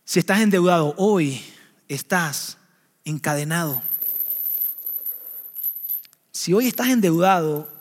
si 0.06 0.20
estás 0.20 0.42
endeudado 0.42 0.96
hoy, 0.98 1.42
estás 1.88 2.58
encadenado. 3.06 3.82
Si 6.32 6.54
hoy 6.54 6.68
estás 6.68 6.90
endeudado 6.90 7.72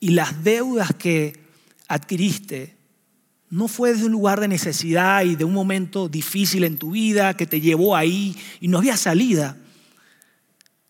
y 0.00 0.10
las 0.10 0.44
deudas 0.44 0.94
que 0.94 1.40
adquiriste 1.88 2.76
no 3.50 3.68
fue 3.68 3.92
desde 3.92 4.06
un 4.06 4.12
lugar 4.12 4.40
de 4.40 4.48
necesidad 4.48 5.24
y 5.24 5.36
de 5.36 5.44
un 5.44 5.52
momento 5.52 6.08
difícil 6.08 6.64
en 6.64 6.78
tu 6.78 6.92
vida 6.92 7.36
que 7.36 7.46
te 7.46 7.60
llevó 7.60 7.94
ahí 7.94 8.36
y 8.60 8.68
no 8.68 8.78
había 8.78 8.96
salida, 8.96 9.56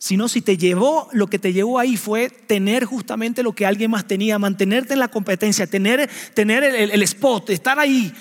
sino 0.05 0.29
si 0.29 0.43
te 0.43 0.59
llevó, 0.59 1.09
lo 1.13 1.29
que 1.29 1.39
te 1.39 1.55
llevó 1.55 1.79
ahí 1.79 1.97
fue 1.97 2.29
tener 2.29 2.85
justamente 2.85 3.43
lo 3.43 3.55
que 3.55 3.65
alguien 3.65 3.91
más 3.91 4.07
tenía, 4.07 4.39
mantenerte 4.39 4.93
en 4.93 4.99
la 4.99 5.09
competencia, 5.09 5.67
tener, 5.67 6.11
tener 6.35 6.63
el, 6.63 7.03
spot, 7.05 7.49
estar 7.49 7.79
ahí 7.79 8.13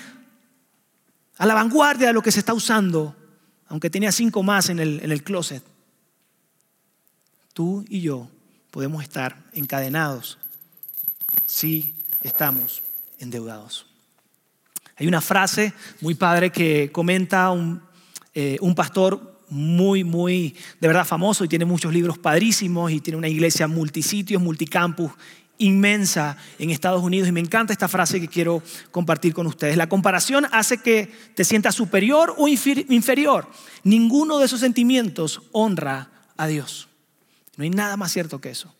a 1.36 1.44
la 1.44 1.52
vanguardia 1.52 2.06
de 2.06 2.14
lo 2.14 2.22
que 2.22 2.32
se 2.32 2.38
está 2.38 2.54
usando, 2.54 3.14
aunque 3.68 3.90
tenía 3.90 4.12
cinco 4.12 4.42
más 4.42 4.70
en 4.70 4.78
el, 4.78 4.98
en 5.02 5.12
el 5.12 5.22
closet. 5.22 5.62
Tú 7.52 7.84
y 7.90 8.00
yo 8.00 8.30
podemos 8.70 9.02
estar 9.02 9.44
encadenados 9.52 10.38
si 11.44 11.94
estamos 12.22 12.82
endeudados. 13.18 13.84
Hay 14.96 15.06
una 15.06 15.20
frase 15.20 15.74
muy 16.00 16.14
padre 16.14 16.48
que 16.48 16.90
comenta 16.90 17.50
un, 17.50 17.82
eh, 18.32 18.56
un 18.62 18.74
pastor 18.74 19.33
muy, 19.54 20.02
muy, 20.02 20.56
de 20.80 20.88
verdad 20.88 21.06
famoso 21.06 21.44
y 21.44 21.48
tiene 21.48 21.64
muchos 21.64 21.92
libros 21.92 22.18
padrísimos 22.18 22.90
y 22.90 23.00
tiene 23.00 23.18
una 23.18 23.28
iglesia 23.28 23.68
multisitios, 23.68 24.42
multicampus 24.42 25.12
inmensa 25.58 26.36
en 26.58 26.70
Estados 26.70 27.00
Unidos 27.04 27.28
y 27.28 27.32
me 27.32 27.38
encanta 27.38 27.72
esta 27.72 27.86
frase 27.86 28.20
que 28.20 28.26
quiero 28.26 28.64
compartir 28.90 29.32
con 29.32 29.46
ustedes. 29.46 29.76
La 29.76 29.88
comparación 29.88 30.46
hace 30.50 30.78
que 30.78 31.12
te 31.36 31.44
sientas 31.44 31.76
superior 31.76 32.34
o 32.36 32.48
inferior. 32.48 33.48
Ninguno 33.84 34.40
de 34.40 34.46
esos 34.46 34.58
sentimientos 34.58 35.42
honra 35.52 36.10
a 36.36 36.48
Dios. 36.48 36.88
No 37.56 37.62
hay 37.62 37.70
nada 37.70 37.96
más 37.96 38.10
cierto 38.10 38.40
que 38.40 38.50
eso. 38.50 38.74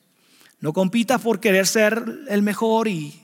No 0.58 0.72
compitas 0.72 1.20
por 1.20 1.38
querer 1.38 1.68
ser 1.68 2.04
el 2.28 2.42
mejor 2.42 2.88
y, 2.88 3.22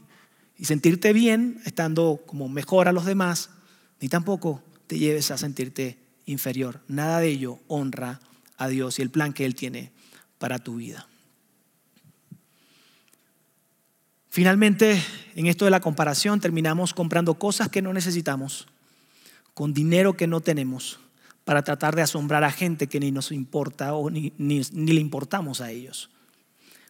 y 0.57 0.67
sentirte 0.67 1.13
bien 1.13 1.61
estando 1.65 2.21
como 2.27 2.49
mejor 2.49 2.87
a 2.87 2.93
los 2.93 3.07
demás, 3.07 3.51
ni 4.01 4.09
tampoco 4.09 4.63
te 4.87 4.99
lleves 4.99 5.33
a 5.33 5.37
sentirte 5.37 5.99
inferior. 6.31 6.81
Nada 6.89 7.21
de 7.21 7.29
ello 7.29 7.59
honra 7.69 8.21
a 8.57 8.69
Dios 8.69 8.99
y 8.99 9.03
el 9.03 9.11
plan 9.11 9.33
que 9.33 9.45
Él 9.45 9.55
tiene 9.55 9.93
para 10.39 10.59
tu 10.59 10.77
vida. 10.77 11.07
Finalmente, 14.29 15.03
en 15.35 15.47
esto 15.47 15.65
de 15.65 15.73
la 15.73 15.81
comparación, 15.81 16.41
terminamos 16.41 16.95
comprando 16.95 17.35
cosas 17.35 17.69
que 17.69 17.83
no 17.83 17.93
necesitamos, 17.93 18.69
con 19.55 19.75
dinero 19.75 20.17
que 20.17 20.29
no 20.29 20.41
tenemos, 20.41 21.01
para 21.45 21.65
tratar 21.65 21.97
de 21.97 22.03
asombrar 22.03 22.45
a 22.45 22.53
gente 22.53 22.87
que 22.87 23.01
ni 23.01 23.11
nos 23.11 23.33
importa 23.33 23.95
o 23.95 24.09
ni, 24.09 24.33
ni 24.39 24.63
le 24.93 25.01
importamos 25.01 25.61
a 25.61 25.73
ellos. 25.73 26.11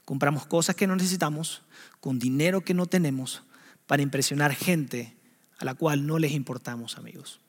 Compramos 0.05 0.45
cosas 0.47 0.77
que 0.77 0.87
no 0.87 0.97
necesitamos, 0.97 1.63
con 2.01 2.19
dinero 2.19 2.61
que 2.61 2.75
no 2.75 2.87
tenemos, 2.87 3.43
para 3.87 4.03
impresionar 4.03 4.55
gente 4.55 5.17
a 5.59 5.65
la 5.65 5.75
cual 5.75 6.07
no 6.07 6.19
les 6.19 6.33
importamos, 6.33 6.99
amigos. 6.99 7.41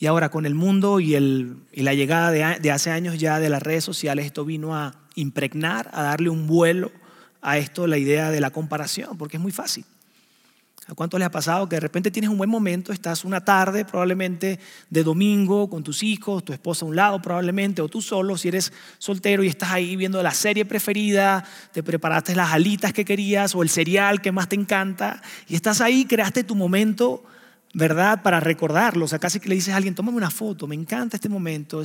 Y 0.00 0.06
ahora 0.06 0.30
con 0.30 0.46
el 0.46 0.54
mundo 0.54 0.98
y, 0.98 1.12
la 1.74 1.92
llegada 1.92 2.30
de, 2.30 2.70
hace 2.70 2.90
años 2.90 3.18
ya 3.18 3.38
de 3.38 3.50
las 3.50 3.62
redes 3.62 3.84
sociales, 3.84 4.24
esto 4.24 4.46
vino 4.46 4.74
a 4.74 4.94
impregnar, 5.14 5.90
a 5.92 6.02
darle 6.02 6.30
un 6.30 6.46
vuelo 6.46 6.90
a 7.42 7.58
esto, 7.58 7.86
la 7.86 7.98
idea 7.98 8.30
de 8.30 8.40
la 8.40 8.48
comparación, 8.48 9.18
porque 9.18 9.36
es 9.36 9.42
muy 9.42 9.52
fácil. 9.52 9.84
¿A 10.86 10.94
cuánto 10.94 11.18
les 11.18 11.26
ha 11.26 11.30
pasado 11.30 11.68
que 11.68 11.76
de 11.76 11.80
repente 11.80 12.10
tienes 12.10 12.30
un 12.30 12.38
buen 12.38 12.48
momento, 12.48 12.94
estás 12.94 13.26
una 13.26 13.44
tarde 13.44 13.84
probablemente 13.84 14.58
de 14.88 15.04
domingo 15.04 15.68
con 15.68 15.84
tus 15.84 16.02
hijos, 16.02 16.46
tu 16.46 16.54
esposa 16.54 16.86
a 16.86 16.88
un 16.88 16.96
lado 16.96 17.20
probablemente, 17.20 17.82
o 17.82 17.88
tú 17.88 18.00
solo 18.00 18.38
si 18.38 18.48
eres 18.48 18.72
soltero 18.96 19.44
y 19.44 19.48
estás 19.48 19.70
ahí 19.70 19.96
viendo 19.96 20.22
la 20.22 20.32
serie 20.32 20.64
preferida, 20.64 21.44
te 21.72 21.82
preparaste 21.82 22.34
las 22.34 22.52
alitas 22.52 22.94
que 22.94 23.04
querías 23.04 23.54
o 23.54 23.62
el 23.62 23.68
cereal 23.68 24.22
que 24.22 24.32
más 24.32 24.48
te 24.48 24.56
encanta 24.56 25.20
y 25.46 25.56
estás 25.56 25.82
ahí, 25.82 26.06
creaste 26.06 26.42
tu 26.42 26.54
momento 26.54 27.22
¿verdad? 27.74 28.22
Para 28.22 28.40
recordarlo. 28.40 29.04
O 29.04 29.08
sea, 29.08 29.18
casi 29.18 29.40
que 29.40 29.48
le 29.48 29.54
dices 29.54 29.74
a 29.74 29.76
alguien, 29.76 29.94
tómame 29.94 30.16
una 30.16 30.30
foto, 30.30 30.66
me 30.66 30.74
encanta 30.74 31.16
este 31.16 31.28
momento. 31.28 31.82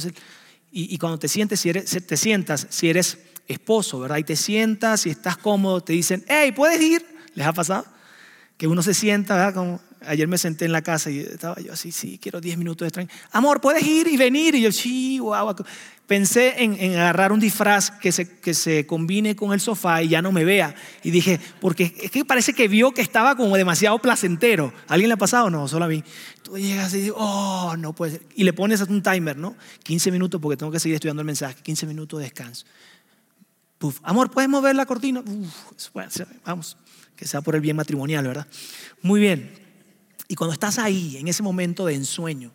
y, 0.71 0.98
cuando 0.98 1.19
te 1.19 1.28
sientes, 1.28 1.60
si 1.60 1.69
eres, 1.69 2.06
te 2.06 2.17
sientas, 2.17 2.67
si 2.69 2.89
eres 2.89 3.19
esposo, 3.48 4.00
¿verdad? 4.00 4.17
Y 4.17 4.24
te 4.24 4.36
sientas 4.36 5.06
y 5.06 5.12
estás 5.12 5.38
cómodo, 5.38 5.82
te 5.82 5.93
dicen, 5.93 6.24
hey, 6.28 6.52
¿puedes 6.52 6.82
ir? 6.82 7.06
¿Les 7.34 7.45
ha 7.45 7.54
pasado? 7.54 7.86
que 8.58 8.67
uno 8.67 8.82
se 8.82 8.93
sienta, 8.93 9.36
¿verdad? 9.36 9.80
Ayer 10.08 10.28
me 10.28 10.38
senté 10.38 10.65
en 10.65 10.72
la 10.72 10.82
casa 10.82 11.10
y 11.10 11.20
estaba 11.20 11.60
yo 11.62 11.74
así, 11.74 11.91
sí, 11.91 12.20
quiero 12.22 12.41
10 12.41 12.58
minutos 12.58 12.86
de 12.86 12.91
tranquilidad. 12.91 13.30
Amor, 13.32 13.62
puedes 13.62 13.84
ir 13.84 14.08
y 14.08 14.18
venir. 14.18 14.56
Y 14.56 14.62
yo, 14.62 14.72
sí, 14.72 15.20
wow. 15.20 15.56
Pensé 16.08 16.63
en, 16.63 16.96
agarrar 16.96 17.32
un 17.32 17.39
disfraz 17.39 17.89
que 17.89 18.12
se, 18.12 18.38
que 18.39 18.54
se 18.54 18.86
combine 18.86 19.36
con 19.36 19.54
el 19.54 19.60
sofá 19.60 20.04
y 20.04 20.10
ya 20.10 20.22
no 20.22 20.32
me 20.32 20.46
vea. 20.46 20.76
Y 21.04 21.12
dije, 21.12 21.39
porque 21.60 21.96
es 22.02 22.12
que 22.12 22.24
parece 22.24 22.54
que 22.54 22.68
vio 22.68 22.91
que 22.91 23.02
estaba 23.02 23.36
como 23.36 23.58
demasiado 23.58 23.98
placentero. 24.00 24.72
¿Alguien 24.88 25.10
le 25.10 25.15
ha 25.15 25.18
pasado? 25.18 25.50
No, 25.50 25.68
solo 25.68 25.86
a 25.86 25.88
mí. 25.88 26.04
Tú 26.44 26.58
llegas 26.58 26.94
y 26.94 26.98
dices, 26.98 27.13
oh, 27.15 27.76
no 27.78 27.94
puede 27.94 28.13
ser. 28.13 28.22
Y 28.36 28.44
le 28.44 28.54
pones 28.54 28.82
un 28.82 29.02
timer, 29.02 29.38
¿no? 29.38 29.56
15 29.84 30.12
minutos 30.12 30.39
porque 30.39 30.58
tengo 30.58 30.72
que 30.72 30.80
seguir 30.80 30.96
estudiando 30.96 31.22
el 31.22 31.26
mensaje. 31.26 31.56
15 31.63 31.88
minutos 31.88 32.20
de 32.20 32.26
descanso. 32.26 32.65
Amor, 34.04 34.32
¿puedes 34.32 34.50
mover 34.50 34.76
la 34.76 34.86
cortina? 34.86 35.24
Vamos, 36.46 36.78
que 37.15 37.28
sea 37.28 37.41
por 37.41 37.56
el 37.56 37.62
bien 37.62 37.76
matrimonial, 37.76 38.26
¿verdad? 38.26 38.48
Muy 39.02 39.20
bien. 39.20 39.64
Y 40.28 40.36
cuando 40.36 40.54
estás 40.54 40.80
ahí, 40.80 41.18
en 41.18 41.28
ese 41.28 41.44
momento 41.44 41.86
de 41.86 41.96
ensueño, 41.96 42.52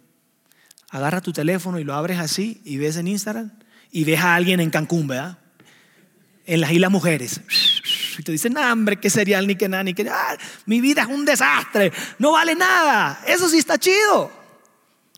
agarras 0.90 1.22
tu 1.22 1.33
teléfono 1.33 1.78
y 1.78 1.85
lo 1.85 1.94
abres 1.94 2.18
así 2.18 2.61
y 2.64 2.76
ves 2.76 2.96
en 2.96 3.09
Instagram 3.09 3.52
y 3.92 4.04
ves 4.04 4.20
a 4.20 4.35
alguien 4.35 4.61
en 4.61 4.70
Cancún, 4.70 5.06
¿verdad? 5.06 5.38
En 6.46 6.61
las 6.61 6.72
Islas 6.72 6.90
Mujeres. 6.90 7.40
Y 8.18 8.22
te 8.22 8.33
dicen, 8.33 8.52
no, 8.52 8.72
hombre, 8.72 8.98
qué 8.98 9.09
serial, 9.09 9.46
ni 9.46 9.54
qué 9.54 9.68
nada, 9.68 9.83
ni 9.83 9.94
qué 9.94 10.09
ah, 10.11 10.37
Mi 10.66 10.80
vida 10.80 11.02
es 11.02 11.09
un 11.09 11.24
desastre, 11.24 11.92
no 12.18 12.33
vale 12.33 12.54
nada. 12.54 13.22
Eso 13.26 13.48
sí 13.48 13.59
está 13.59 13.78
chido. 13.78 14.30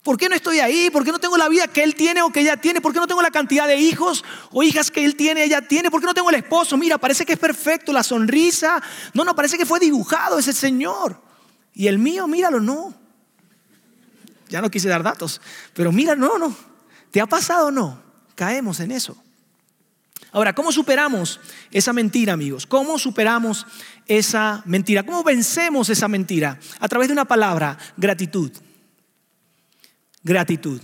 ¿Por 0.03 0.17
qué 0.17 0.29
no 0.29 0.35
estoy 0.35 0.59
ahí? 0.59 0.91
¿Por 0.91 1.05
qué 1.05 1.13
no 1.13 1.21
tengo 1.21 1.37
la 1.37 1.49
vida 1.49 1.69
que 1.69 1.83
él 1.83 1.95
tiene 1.95 2.23
o 2.23 2.31
que 2.31 2.41
ella 2.41 2.57
tiene? 2.57 2.81
¿Por 2.81 2.93
qué 2.93 2.99
no 2.99 3.07
tengo 3.07 3.23
la 3.23 3.31
cantidad 3.31 3.69
de 3.69 3.77
hijos 3.77 4.25
o 4.51 4.63
hijas 4.63 4.91
que 4.91 5.05
él 5.05 5.15
tiene, 5.15 5.45
ella 5.45 5.63
tiene? 5.63 5.91
¿Por 5.91 6.01
qué 6.01 6.07
no 6.07 6.15
tengo 6.15 6.29
el 6.31 6.37
esposo? 6.37 6.77
Mira, 6.77 6.99
parece 6.99 7.25
que 7.25 7.35
es 7.35 7.39
perfecto, 7.39 7.93
la 7.93 8.03
sonrisa. 8.03 8.83
No, 9.15 9.25
no, 9.25 9.37
parece 9.37 9.57
que 9.57 9.65
fue 9.65 9.79
dibujado 9.79 10.41
ese 10.41 10.53
señor. 10.53 11.21
Y 11.75 11.87
el 11.87 11.99
mío, 11.99 12.27
míralo, 12.27 12.61
no. 12.61 12.95
Ya 14.49 14.61
no 14.61 14.71
quise 14.71 14.89
dar 14.89 15.03
datos, 15.03 15.41
pero 15.73 15.93
mira, 15.93 16.15
no, 16.15 16.39
no. 16.39 16.55
¿Te 17.11 17.21
ha 17.21 17.27
pasado 17.27 17.69
o 17.69 17.71
no? 17.71 18.03
Caemos 18.35 18.81
en 18.81 18.91
eso. 18.93 19.17
Ahora, 20.33 20.55
¿cómo 20.55 20.73
superamos 20.73 21.41
esa 21.71 21.93
mentira, 21.93 22.33
amigos? 22.33 22.67
¿Cómo 22.67 22.99
superamos 22.99 23.67
esa 24.07 24.63
mentira? 24.65 25.03
¿Cómo 25.05 25.23
vencemos 25.23 25.91
esa 25.91 26.09
mentira? 26.09 26.59
A 26.81 26.89
través 26.89 27.09
de 27.09 27.13
una 27.13 27.27
palabra, 27.27 27.77
gratitud. 27.99 28.51
Gratitud. 30.23 30.81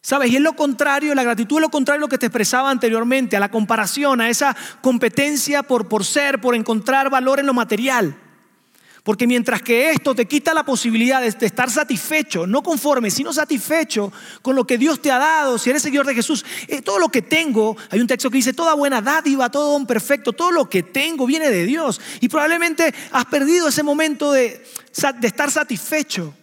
¿Sabes? 0.00 0.30
Y 0.30 0.36
es 0.36 0.42
lo 0.42 0.54
contrario, 0.54 1.14
la 1.14 1.24
gratitud 1.24 1.58
es 1.58 1.62
lo 1.62 1.68
contrario 1.68 1.98
a 1.98 2.06
lo 2.06 2.08
que 2.08 2.18
te 2.18 2.26
expresaba 2.26 2.70
anteriormente, 2.70 3.36
a 3.36 3.40
la 3.40 3.50
comparación, 3.50 4.20
a 4.20 4.28
esa 4.28 4.56
competencia 4.80 5.62
por, 5.64 5.88
por 5.88 6.04
ser, 6.04 6.40
por 6.40 6.54
encontrar 6.54 7.10
valor 7.10 7.40
en 7.40 7.46
lo 7.46 7.54
material. 7.54 8.16
Porque 9.06 9.28
mientras 9.28 9.62
que 9.62 9.92
esto 9.92 10.16
te 10.16 10.26
quita 10.26 10.52
la 10.52 10.64
posibilidad 10.64 11.20
de 11.20 11.46
estar 11.46 11.70
satisfecho, 11.70 12.44
no 12.44 12.60
conforme, 12.64 13.08
sino 13.08 13.32
satisfecho 13.32 14.12
con 14.42 14.56
lo 14.56 14.66
que 14.66 14.78
Dios 14.78 15.00
te 15.00 15.12
ha 15.12 15.18
dado, 15.18 15.58
si 15.58 15.70
eres 15.70 15.82
seguidor 15.82 16.06
de 16.06 16.14
Jesús, 16.16 16.44
eh, 16.66 16.82
todo 16.82 16.98
lo 16.98 17.08
que 17.08 17.22
tengo, 17.22 17.76
hay 17.88 18.00
un 18.00 18.08
texto 18.08 18.28
que 18.30 18.38
dice, 18.38 18.52
toda 18.52 18.74
buena 18.74 19.00
dádiva, 19.00 19.48
todo 19.48 19.74
don 19.74 19.86
perfecto, 19.86 20.32
todo 20.32 20.50
lo 20.50 20.68
que 20.68 20.82
tengo 20.82 21.24
viene 21.24 21.50
de 21.50 21.66
Dios. 21.66 22.00
Y 22.20 22.28
probablemente 22.28 22.92
has 23.12 23.26
perdido 23.26 23.68
ese 23.68 23.84
momento 23.84 24.32
de, 24.32 24.66
de 25.20 25.26
estar 25.28 25.52
satisfecho, 25.52 26.34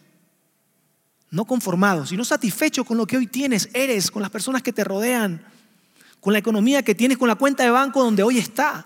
no 1.31 1.43
conformado, 1.43 2.05
sino 2.05 2.23
satisfecho 2.23 2.85
con 2.85 2.95
lo 2.95 3.05
que 3.05 3.17
hoy 3.17 3.27
tienes, 3.27 3.67
eres, 3.73 4.09
con 4.09 4.21
las 4.21 4.31
personas 4.31 4.63
que 4.63 4.71
te 4.71 4.85
rodean, 4.85 5.45
con 6.21 6.31
la 6.31 6.39
economía 6.39 6.81
que 6.81 6.95
tienes, 6.95 7.17
con 7.17 7.27
la 7.27 7.35
cuenta 7.35 7.65
de 7.65 7.71
banco 7.71 8.01
donde 8.01 8.23
hoy 8.23 8.37
está. 8.37 8.85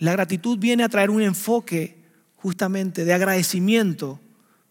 La 0.00 0.12
gratitud 0.12 0.58
viene 0.58 0.84
a 0.84 0.90
traer 0.90 1.08
un 1.08 1.22
enfoque 1.22 2.01
justamente 2.42 3.04
de 3.04 3.14
agradecimiento 3.14 4.18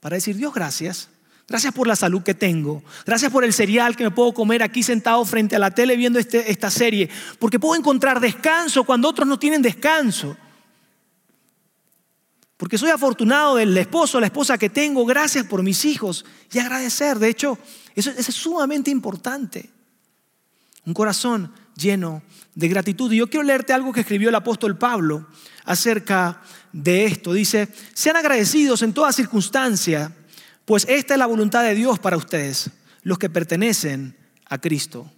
para 0.02 0.16
decir, 0.16 0.36
Dios, 0.36 0.54
gracias. 0.54 1.08
Gracias 1.48 1.74
por 1.74 1.88
la 1.88 1.96
salud 1.96 2.22
que 2.22 2.34
tengo. 2.34 2.84
Gracias 3.06 3.32
por 3.32 3.44
el 3.44 3.54
cereal 3.54 3.96
que 3.96 4.04
me 4.04 4.12
puedo 4.12 4.34
comer 4.34 4.62
aquí 4.62 4.84
sentado 4.84 5.24
frente 5.26 5.56
a 5.56 5.60
la 5.60 5.72
tele 5.72 5.96
viendo 5.96 6.20
este, 6.20 6.52
esta 6.52 6.70
serie. 6.70 7.10
Porque 7.40 7.60
puedo 7.60 7.76
encontrar 7.76 8.20
descanso 8.20 8.84
cuando 8.84 9.08
otros 9.08 9.28
no 9.28 9.40
tienen 9.40 9.62
descanso. 9.62 10.36
Porque 12.58 12.78
soy 12.78 12.90
afortunado 12.90 13.56
del 13.56 13.78
esposo 13.78 14.20
la 14.20 14.28
esposa 14.28 14.58
que 14.58 14.70
tengo. 14.70 15.06
Gracias 15.06 15.46
por 15.46 15.64
mis 15.64 15.86
hijos. 15.86 16.26
Y 16.52 16.60
agradecer. 16.60 17.20
De 17.20 17.30
hecho, 17.30 17.58
eso, 17.96 18.12
eso 18.12 18.32
es 18.32 18.36
sumamente 18.36 18.92
importante. 18.92 19.70
Un 20.86 20.94
corazón 20.94 21.54
lleno 21.76 22.22
de 22.56 22.68
gratitud. 22.68 23.12
Y 23.12 23.18
yo 23.18 23.30
quiero 23.30 23.44
leerte 23.44 23.74
algo 23.74 23.94
que 23.94 24.02
escribió 24.02 24.30
el 24.30 24.36
apóstol 24.36 24.78
Pablo 24.78 25.28
acerca 25.66 26.42
de 26.72 27.06
esto. 27.06 27.34
Dice, 27.34 27.68
sean 27.94 28.18
agradecidos 28.18 28.82
en 28.82 28.94
toda 28.94 29.12
circunstancia, 29.12 30.16
pues 30.66 30.86
esta 30.90 31.14
es 31.14 31.18
la 31.20 31.26
voluntad 31.26 31.64
de 31.64 31.76
Dios 31.76 32.00
para 32.00 32.18
ustedes, 32.18 32.70
los 33.04 33.18
que 33.18 33.30
pertenecen 33.30 34.16
a 34.46 34.58
Cristo. 34.60 35.12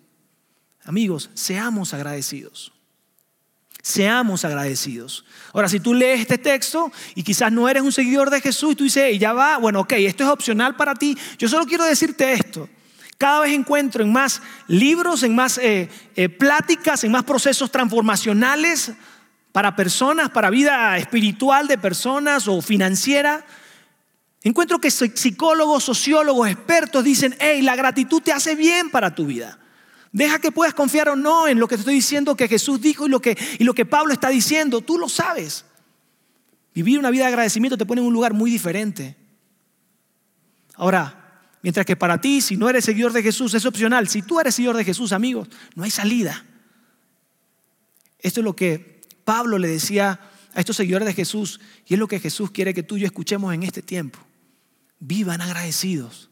Amigos, 0.86 1.30
seamos 1.34 1.94
agradecidos. 1.94 2.74
Seamos 3.82 4.46
agradecidos. 4.46 5.26
Ahora, 5.52 5.68
si 5.68 5.82
tú 5.82 5.94
lees 5.94 6.22
este 6.22 6.38
texto 6.38 6.90
y 7.16 7.24
quizás 7.24 7.52
no 7.52 7.68
eres 7.68 7.84
un 7.84 7.92
seguidor 7.92 8.30
de 8.30 8.40
Jesús 8.40 8.72
y 8.72 8.76
tú 8.76 8.84
dices, 8.86 9.20
ya 9.20 9.34
va, 9.34 9.58
bueno, 9.58 9.82
ok, 9.82 9.94
esto 9.98 10.24
es 10.24 10.30
opcional 10.30 10.78
para 10.78 10.96
ti, 10.96 11.18
yo 11.38 11.50
solo 11.50 11.66
quiero 11.66 11.84
decirte 11.84 12.32
esto. 12.32 12.70
Cada 13.24 13.40
vez 13.40 13.54
encuentro 13.54 14.04
en 14.04 14.12
más 14.12 14.42
libros, 14.68 15.24
en 15.24 15.34
más 15.34 15.58
eh, 15.58 15.90
eh, 16.18 16.28
pláticas, 16.28 17.06
en 17.06 17.12
más 17.14 17.24
procesos 17.24 17.72
transformacionales 17.72 18.92
para 19.54 19.78
personas, 19.78 20.30
para 20.30 20.50
vida 20.50 20.98
espiritual 20.98 21.70
de 21.70 21.78
personas 21.78 22.50
o 22.50 22.62
financiera. 22.62 23.46
Encuentro 24.42 24.82
que 24.82 24.92
psicólogos, 24.92 25.86
sociólogos, 25.86 26.50
expertos 26.50 27.02
dicen, 27.02 27.34
hey, 27.40 27.62
la 27.62 27.78
gratitud 27.78 28.22
te 28.22 28.34
hace 28.34 28.56
bien 28.56 28.90
para 28.90 29.16
tu 29.16 29.26
vida. 29.26 29.58
Deja 30.12 30.40
que 30.40 30.52
puedas 30.52 30.74
confiar 30.74 31.08
o 31.08 31.16
no 31.16 31.48
en 31.48 31.60
lo 31.60 31.70
que 31.70 31.76
te 31.76 31.80
estoy 31.84 31.96
diciendo 31.96 32.36
que 32.36 32.50
Jesús 32.50 32.82
dijo 32.82 33.06
y 33.06 33.10
lo 33.10 33.22
que, 33.22 33.38
y 33.58 33.64
lo 33.64 33.74
que 33.74 33.86
Pablo 33.86 34.12
está 34.12 34.28
diciendo. 34.28 34.82
Tú 34.82 34.98
lo 34.98 35.08
sabes. 35.08 35.64
Vivir 36.76 37.00
una 37.00 37.10
vida 37.10 37.24
de 37.24 37.30
agradecimiento 37.30 37.78
te 37.78 37.86
pone 37.86 38.02
en 38.02 38.08
un 38.08 38.14
lugar 38.14 38.34
muy 38.34 38.52
diferente. 38.52 39.16
Ahora, 40.76 41.23
Mientras 41.64 41.86
que 41.86 41.96
para 41.96 42.20
ti, 42.20 42.42
si 42.42 42.58
no 42.58 42.70
eres 42.70 42.84
seguidor 42.84 43.14
de 43.14 43.24
Jesús, 43.24 43.54
es 43.54 43.66
opcional. 43.66 44.10
Si 44.10 44.22
tú 44.22 44.40
eres 44.40 44.54
seguidor 44.54 44.76
de 44.76 44.84
Jesús, 44.84 45.14
amigos, 45.14 45.48
no 45.76 45.84
hay 45.84 45.92
salida. 45.92 46.46
Esto 48.20 48.42
es 48.42 48.44
lo 48.44 48.54
que 48.54 49.02
Pablo 49.24 49.58
le 49.58 49.70
decía 49.70 50.20
a 50.54 50.60
estos 50.60 50.76
seguidores 50.76 51.08
de 51.08 51.14
Jesús 51.14 51.62
y 51.88 51.94
es 51.94 52.00
lo 52.00 52.08
que 52.08 52.20
Jesús 52.20 52.52
quiere 52.52 52.74
que 52.74 52.84
tú 52.84 52.98
y 52.98 53.02
yo 53.02 53.06
escuchemos 53.06 53.54
en 53.54 53.64
este 53.64 53.82
tiempo. 53.82 54.20
Vivan 55.00 55.42
agradecidos. 55.42 56.30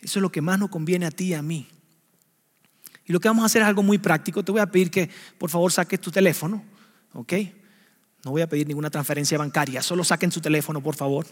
Eso 0.00 0.18
es 0.18 0.22
lo 0.22 0.32
que 0.32 0.40
más 0.40 0.58
nos 0.58 0.70
conviene 0.70 1.04
a 1.04 1.10
ti 1.10 1.26
y 1.26 1.34
a 1.34 1.42
mí. 1.42 1.68
Y 3.04 3.12
lo 3.12 3.20
que 3.20 3.28
vamos 3.28 3.42
a 3.42 3.46
hacer 3.46 3.60
es 3.60 3.68
algo 3.68 3.82
muy 3.82 3.98
práctico. 3.98 4.42
Te 4.42 4.52
voy 4.52 4.62
a 4.62 4.70
pedir 4.70 4.90
que 4.90 5.10
por 5.36 5.50
favor 5.50 5.70
saques 5.70 6.00
tu 6.00 6.10
teléfono, 6.10 6.64
¿ok? 7.12 7.32
No 8.26 8.32
voy 8.32 8.42
a 8.42 8.48
pedir 8.48 8.66
ninguna 8.66 8.90
transferencia 8.90 9.38
bancaria, 9.38 9.80
solo 9.82 10.02
saquen 10.02 10.32
su 10.32 10.40
teléfono, 10.40 10.82
por 10.82 10.96
favor. 10.96 11.28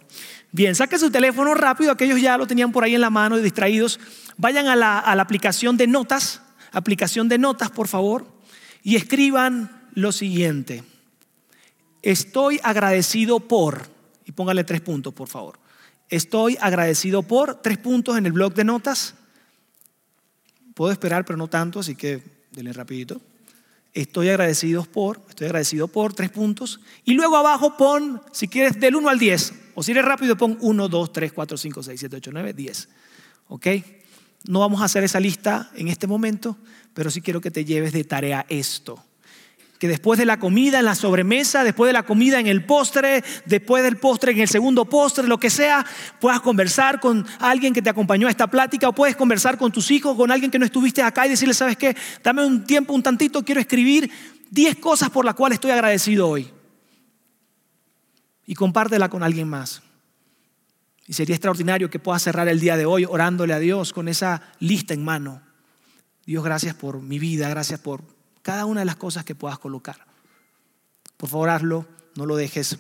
Bien, 0.53 0.77
saquen 0.77 1.01
su 1.01 1.11
teléfono 1.11 1.53
rápido, 1.53 1.91
aquellos 1.91 2.21
ya 2.21 2.39
lo 2.39 2.47
tenían 2.47 2.71
por 2.71 2.85
ahí 2.85 2.95
en 2.95 3.01
la 3.01 3.11
mano 3.11 3.37
y 3.37 3.43
distraídos. 3.43 3.99
Vayan 4.37 4.69
a 4.69 4.77
la, 4.77 5.01
a 5.01 5.17
la 5.17 5.23
aplicación 5.25 5.77
de 5.77 5.89
notas, 5.89 6.41
aplicación 6.71 7.29
de 7.29 7.37
notas, 7.37 7.73
por 7.73 7.89
favor, 7.89 8.29
y 8.85 8.95
escriban 8.95 9.89
lo 9.95 10.13
siguiente. 10.13 10.85
Estoy 12.01 12.61
agradecido 12.63 13.41
por, 13.41 13.89
y 14.25 14.31
póngale 14.31 14.63
tres 14.63 14.81
puntos, 14.81 15.13
por 15.13 15.27
favor. 15.27 15.59
Estoy 16.09 16.57
agradecido 16.61 17.25
por, 17.25 17.57
tres 17.57 17.79
puntos 17.79 18.17
en 18.17 18.27
el 18.27 18.33
blog 18.33 18.55
de 18.55 18.63
notas. 18.63 19.17
Puedo 20.75 20.93
esperar, 20.93 21.25
pero 21.25 21.39
no 21.39 21.49
tanto, 21.49 21.81
así 21.81 21.97
que 21.97 22.23
denle 22.53 22.73
rapidito. 22.73 23.21
Estoy 23.95 24.29
agradecido 24.29 24.85
por, 24.85 25.23
estoy 25.29 25.47
agradecido 25.47 25.89
por, 25.89 26.13
tres 26.13 26.31
puntos. 26.31 26.81
Y 27.05 27.15
luego 27.15 27.37
abajo 27.37 27.77
pon, 27.77 28.21
si 28.33 28.49
quieres, 28.49 28.79
del 28.79 28.97
1 28.97 29.09
al 29.09 29.19
10. 29.19 29.53
O 29.77 29.83
si 29.83 29.93
eres 29.93 30.05
rápido, 30.05 30.37
pon 30.37 30.59
1, 30.61 30.89
2, 30.89 31.13
3, 31.13 31.33
4, 31.33 31.57
5, 31.57 31.83
6, 31.83 32.01
7, 32.01 32.17
8, 32.17 32.31
9, 32.33 32.53
10. 32.53 32.89
¿Ok? 33.49 33.67
No 34.49 34.61
vamos 34.61 34.83
a 34.83 34.85
hacer 34.85 35.05
esa 35.05 35.21
lista 35.21 35.71
en 35.75 35.89
este 35.89 36.07
momento, 36.07 36.59
pero 36.93 37.11
sí 37.11 37.23
quiero 37.23 37.41
que 37.41 37.51
te 37.51 37.65
lleves 37.65 37.93
de 37.93 38.05
tarea 38.05 38.45
esto 38.49 39.03
que 39.85 39.89
después 39.89 40.19
de 40.19 40.25
la 40.25 40.39
comida, 40.39 40.79
en 40.79 40.87
la 40.87 40.95
sobremesa, 40.95 41.63
después 41.63 41.91
de 41.91 41.93
la 41.93 42.05
comida 42.05 42.41
en 42.41 42.47
el 42.47 42.65
postre, 42.65 43.23
después 43.45 43.85
del 43.85 43.99
postre 43.99 44.33
en 44.33 44.41
el 44.41 44.49
segundo 44.49 44.87
postre, 44.87 45.29
lo 45.29 45.39
que 45.39 45.51
sea, 45.51 45.85
puedas 46.23 46.41
conversar 46.41 47.01
con 47.01 47.27
alguien 47.39 47.75
que 47.75 47.83
te 47.83 47.91
acompañó 47.91 48.27
a 48.27 48.31
esta 48.31 48.47
plática 48.47 48.89
o 48.89 48.95
puedes 48.95 49.15
conversar 49.15 49.59
con 49.59 49.73
tus 49.73 49.91
hijos, 49.91 50.17
con 50.17 50.31
alguien 50.31 50.51
que 50.51 50.59
no 50.59 50.65
estuviste 50.65 51.03
acá 51.03 51.27
y 51.27 51.29
decirle, 51.29 51.53
¿sabes 51.53 51.77
qué? 51.77 51.95
Dame 52.23 52.47
un 52.47 52.65
tiempo, 52.65 52.95
un 52.95 53.03
tantito, 53.03 53.45
quiero 53.45 53.61
escribir 53.61 54.11
10 54.51 54.77
cosas 54.77 55.11
por 55.11 55.27
las 55.27 55.35
cuales 55.35 55.57
estoy 55.57 55.73
agradecido 55.73 56.31
hoy. 56.31 56.51
Y 58.47 58.55
compártela 58.55 59.11
con 59.11 59.23
alguien 59.23 59.51
más. 59.51 59.83
Y 61.07 61.13
sería 61.13 61.37
extraordinario 61.37 61.91
que 61.91 61.99
puedas 61.99 62.23
cerrar 62.23 62.49
el 62.49 62.59
día 62.59 62.79
de 62.79 62.87
hoy 62.87 63.05
orándole 63.05 63.53
a 63.53 63.59
Dios 63.59 63.93
con 63.93 64.09
esa 64.09 64.41
lista 64.61 64.95
en 64.95 65.05
mano. 65.05 65.43
Dios, 66.25 66.43
gracias 66.43 66.75
por 66.75 67.03
mi 67.03 67.19
vida, 67.19 67.51
gracias 67.51 67.81
por 67.81 68.14
cada 68.45 68.67
una 68.67 68.81
de 68.81 68.87
las 68.87 68.97
cosas 68.97 69.25
que 69.25 69.35
puedas 69.35 69.59
colocar. 69.59 69.97
Por 71.17 71.31
favor, 71.31 71.49
hazlo, 71.49 71.87
no 72.15 72.27
lo 72.27 72.37
dejes, 72.37 72.79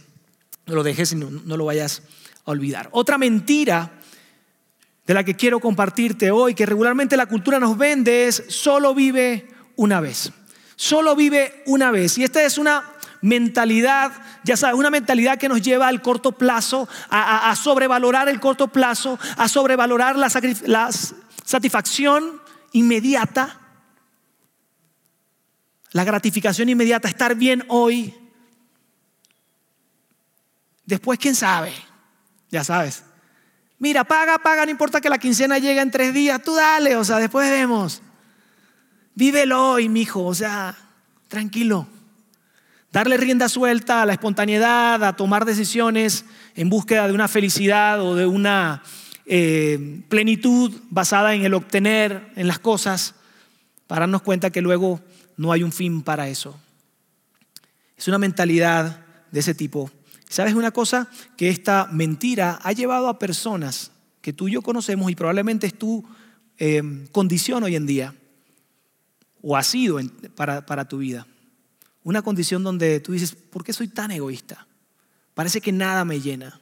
no 0.66 0.74
lo 0.74 0.82
dejes 0.82 1.12
y 1.12 1.16
no, 1.16 1.56
lo 1.56 1.64
vayas 1.64 2.02
a 2.44 2.50
olvidar. 2.50 2.90
Otra 2.92 3.16
mentira 3.16 3.90
de 5.06 5.14
la 5.14 5.24
que 5.24 5.36
quiero 5.36 5.60
compartirte 5.60 6.30
hoy, 6.30 6.54
que 6.54 6.66
regularmente 6.66 7.16
la 7.16 7.24
cultura 7.24 7.58
nos 7.58 7.78
vende, 7.78 8.26
es 8.28 8.44
solo 8.48 8.94
vive 8.94 9.48
una 9.76 10.00
vez. 10.00 10.32
Solo 10.76 11.16
vive 11.16 11.62
una 11.64 11.90
vez. 11.90 12.18
Y 12.18 12.24
esta 12.24 12.42
es 12.42 12.58
una 12.58 12.84
mentalidad, 13.22 14.12
ya 14.44 14.58
sabes, 14.58 14.76
una 14.76 14.90
mentalidad 14.90 15.38
que 15.38 15.48
nos 15.48 15.62
lleva 15.62 15.88
al 15.88 16.02
corto 16.02 16.32
plazo, 16.32 16.86
a, 17.08 17.56
sobrevalorar 17.56 18.28
el 18.28 18.38
corto 18.38 18.68
plazo, 18.68 19.18
a 19.38 19.48
sobrevalorar 19.48 20.16
la 20.18 20.90
satisfacción 21.46 22.42
inmediata, 22.72 23.63
la 25.94 26.02
gratificación 26.02 26.68
inmediata, 26.68 27.08
estar 27.08 27.36
bien 27.36 27.64
hoy. 27.68 28.12
Después, 30.84 31.20
¿quién 31.20 31.36
sabe? 31.36 31.72
Ya 32.50 32.64
sabes. 32.64 33.04
Mira, 33.78 34.02
paga, 34.02 34.38
paga, 34.38 34.64
no 34.64 34.72
importa 34.72 35.00
que 35.00 35.08
la 35.08 35.18
quincena 35.18 35.58
llegue 35.58 35.80
en 35.80 35.92
tres 35.92 36.12
días, 36.12 36.42
tú 36.42 36.56
dale, 36.56 36.96
o 36.96 37.04
sea, 37.04 37.18
después 37.18 37.48
vemos. 37.48 38.02
Vívelo 39.14 39.70
hoy, 39.70 39.88
mijo, 39.88 40.24
o 40.24 40.34
sea, 40.34 40.76
tranquilo. 41.28 41.86
Darle 42.90 43.16
rienda 43.16 43.48
suelta 43.48 44.02
a 44.02 44.06
la 44.06 44.14
espontaneidad, 44.14 45.04
a 45.04 45.14
tomar 45.14 45.44
decisiones 45.44 46.24
en 46.56 46.70
búsqueda 46.70 47.06
de 47.06 47.12
una 47.12 47.28
felicidad 47.28 48.00
o 48.00 48.16
de 48.16 48.26
una 48.26 48.82
eh, 49.26 50.02
plenitud 50.08 50.72
basada 50.90 51.36
en 51.36 51.44
el 51.44 51.54
obtener, 51.54 52.32
en 52.34 52.48
las 52.48 52.58
cosas, 52.58 53.14
para 53.86 54.00
darnos 54.00 54.22
cuenta 54.22 54.50
que 54.50 54.60
luego 54.60 55.00
no 55.36 55.52
hay 55.52 55.62
un 55.62 55.72
fin 55.72 56.02
para 56.02 56.28
eso. 56.28 56.58
Es 57.96 58.08
una 58.08 58.18
mentalidad 58.18 59.04
de 59.30 59.40
ese 59.40 59.54
tipo. 59.54 59.90
¿Sabes 60.28 60.54
una 60.54 60.70
cosa? 60.70 61.08
Que 61.36 61.48
esta 61.48 61.88
mentira 61.92 62.58
ha 62.62 62.72
llevado 62.72 63.08
a 63.08 63.18
personas 63.18 63.92
que 64.20 64.32
tú 64.32 64.48
y 64.48 64.52
yo 64.52 64.62
conocemos 64.62 65.10
y 65.10 65.14
probablemente 65.14 65.66
es 65.66 65.78
tu 65.78 66.04
eh, 66.58 66.82
condición 67.12 67.62
hoy 67.62 67.76
en 67.76 67.86
día, 67.86 68.14
o 69.42 69.56
ha 69.56 69.62
sido 69.62 70.00
para, 70.34 70.64
para 70.64 70.86
tu 70.86 70.98
vida. 70.98 71.26
Una 72.02 72.22
condición 72.22 72.62
donde 72.62 73.00
tú 73.00 73.12
dices, 73.12 73.34
¿por 73.34 73.64
qué 73.64 73.72
soy 73.72 73.88
tan 73.88 74.10
egoísta? 74.10 74.66
Parece 75.34 75.60
que 75.60 75.72
nada 75.72 76.04
me 76.04 76.20
llena. 76.20 76.60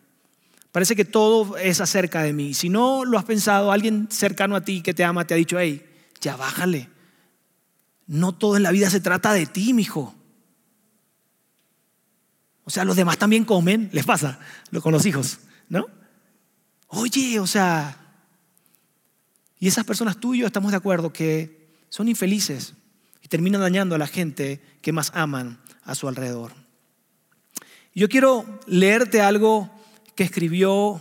Parece 0.72 0.96
que 0.96 1.04
todo 1.04 1.56
es 1.56 1.80
acerca 1.80 2.22
de 2.22 2.32
mí. 2.32 2.54
Si 2.54 2.68
no 2.68 3.04
lo 3.04 3.18
has 3.18 3.24
pensado, 3.24 3.70
alguien 3.70 4.08
cercano 4.10 4.56
a 4.56 4.62
ti 4.62 4.80
que 4.80 4.94
te 4.94 5.04
ama 5.04 5.26
te 5.26 5.34
ha 5.34 5.36
dicho, 5.36 5.58
hey, 5.60 5.84
ya 6.20 6.36
bájale. 6.36 6.88
No 8.12 8.32
todo 8.32 8.58
en 8.58 8.62
la 8.62 8.72
vida 8.72 8.90
se 8.90 9.00
trata 9.00 9.32
de 9.32 9.46
ti, 9.46 9.72
mijo. 9.72 10.14
O 12.64 12.68
sea, 12.68 12.84
los 12.84 12.94
demás 12.94 13.16
también 13.16 13.46
comen, 13.46 13.88
les 13.90 14.04
pasa 14.04 14.38
con 14.82 14.92
los 14.92 15.06
hijos, 15.06 15.38
¿no? 15.70 15.86
Oye, 16.88 17.40
o 17.40 17.46
sea, 17.46 17.96
y 19.58 19.66
esas 19.66 19.86
personas 19.86 20.18
tuyas 20.18 20.44
estamos 20.44 20.72
de 20.72 20.76
acuerdo 20.76 21.10
que 21.10 21.70
son 21.88 22.06
infelices 22.06 22.74
y 23.22 23.28
terminan 23.28 23.62
dañando 23.62 23.94
a 23.94 23.98
la 23.98 24.06
gente 24.06 24.60
que 24.82 24.92
más 24.92 25.10
aman 25.14 25.58
a 25.82 25.94
su 25.94 26.06
alrededor. 26.06 26.52
Yo 27.94 28.10
quiero 28.10 28.60
leerte 28.66 29.22
algo 29.22 29.70
que 30.14 30.24
escribió 30.24 31.00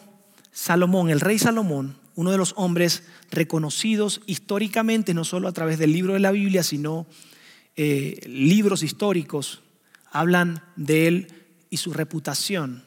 Salomón, 0.54 1.10
el 1.10 1.20
rey 1.20 1.38
Salomón, 1.38 1.98
uno 2.22 2.32
de 2.32 2.38
los 2.38 2.54
hombres 2.56 3.04
reconocidos 3.32 4.22
históricamente, 4.28 5.14
no 5.14 5.26
solo 5.26 5.48
a 5.48 5.54
través 5.54 5.80
del 5.80 5.92
libro 5.92 6.14
de 6.14 6.20
la 6.20 6.32
Biblia, 6.32 6.62
sino 6.62 7.08
eh, 7.76 8.22
libros 8.28 8.84
históricos, 8.84 9.64
hablan 10.12 10.64
de 10.76 11.08
él 11.08 11.28
y 11.72 11.78
su 11.78 11.94
reputación 11.94 12.84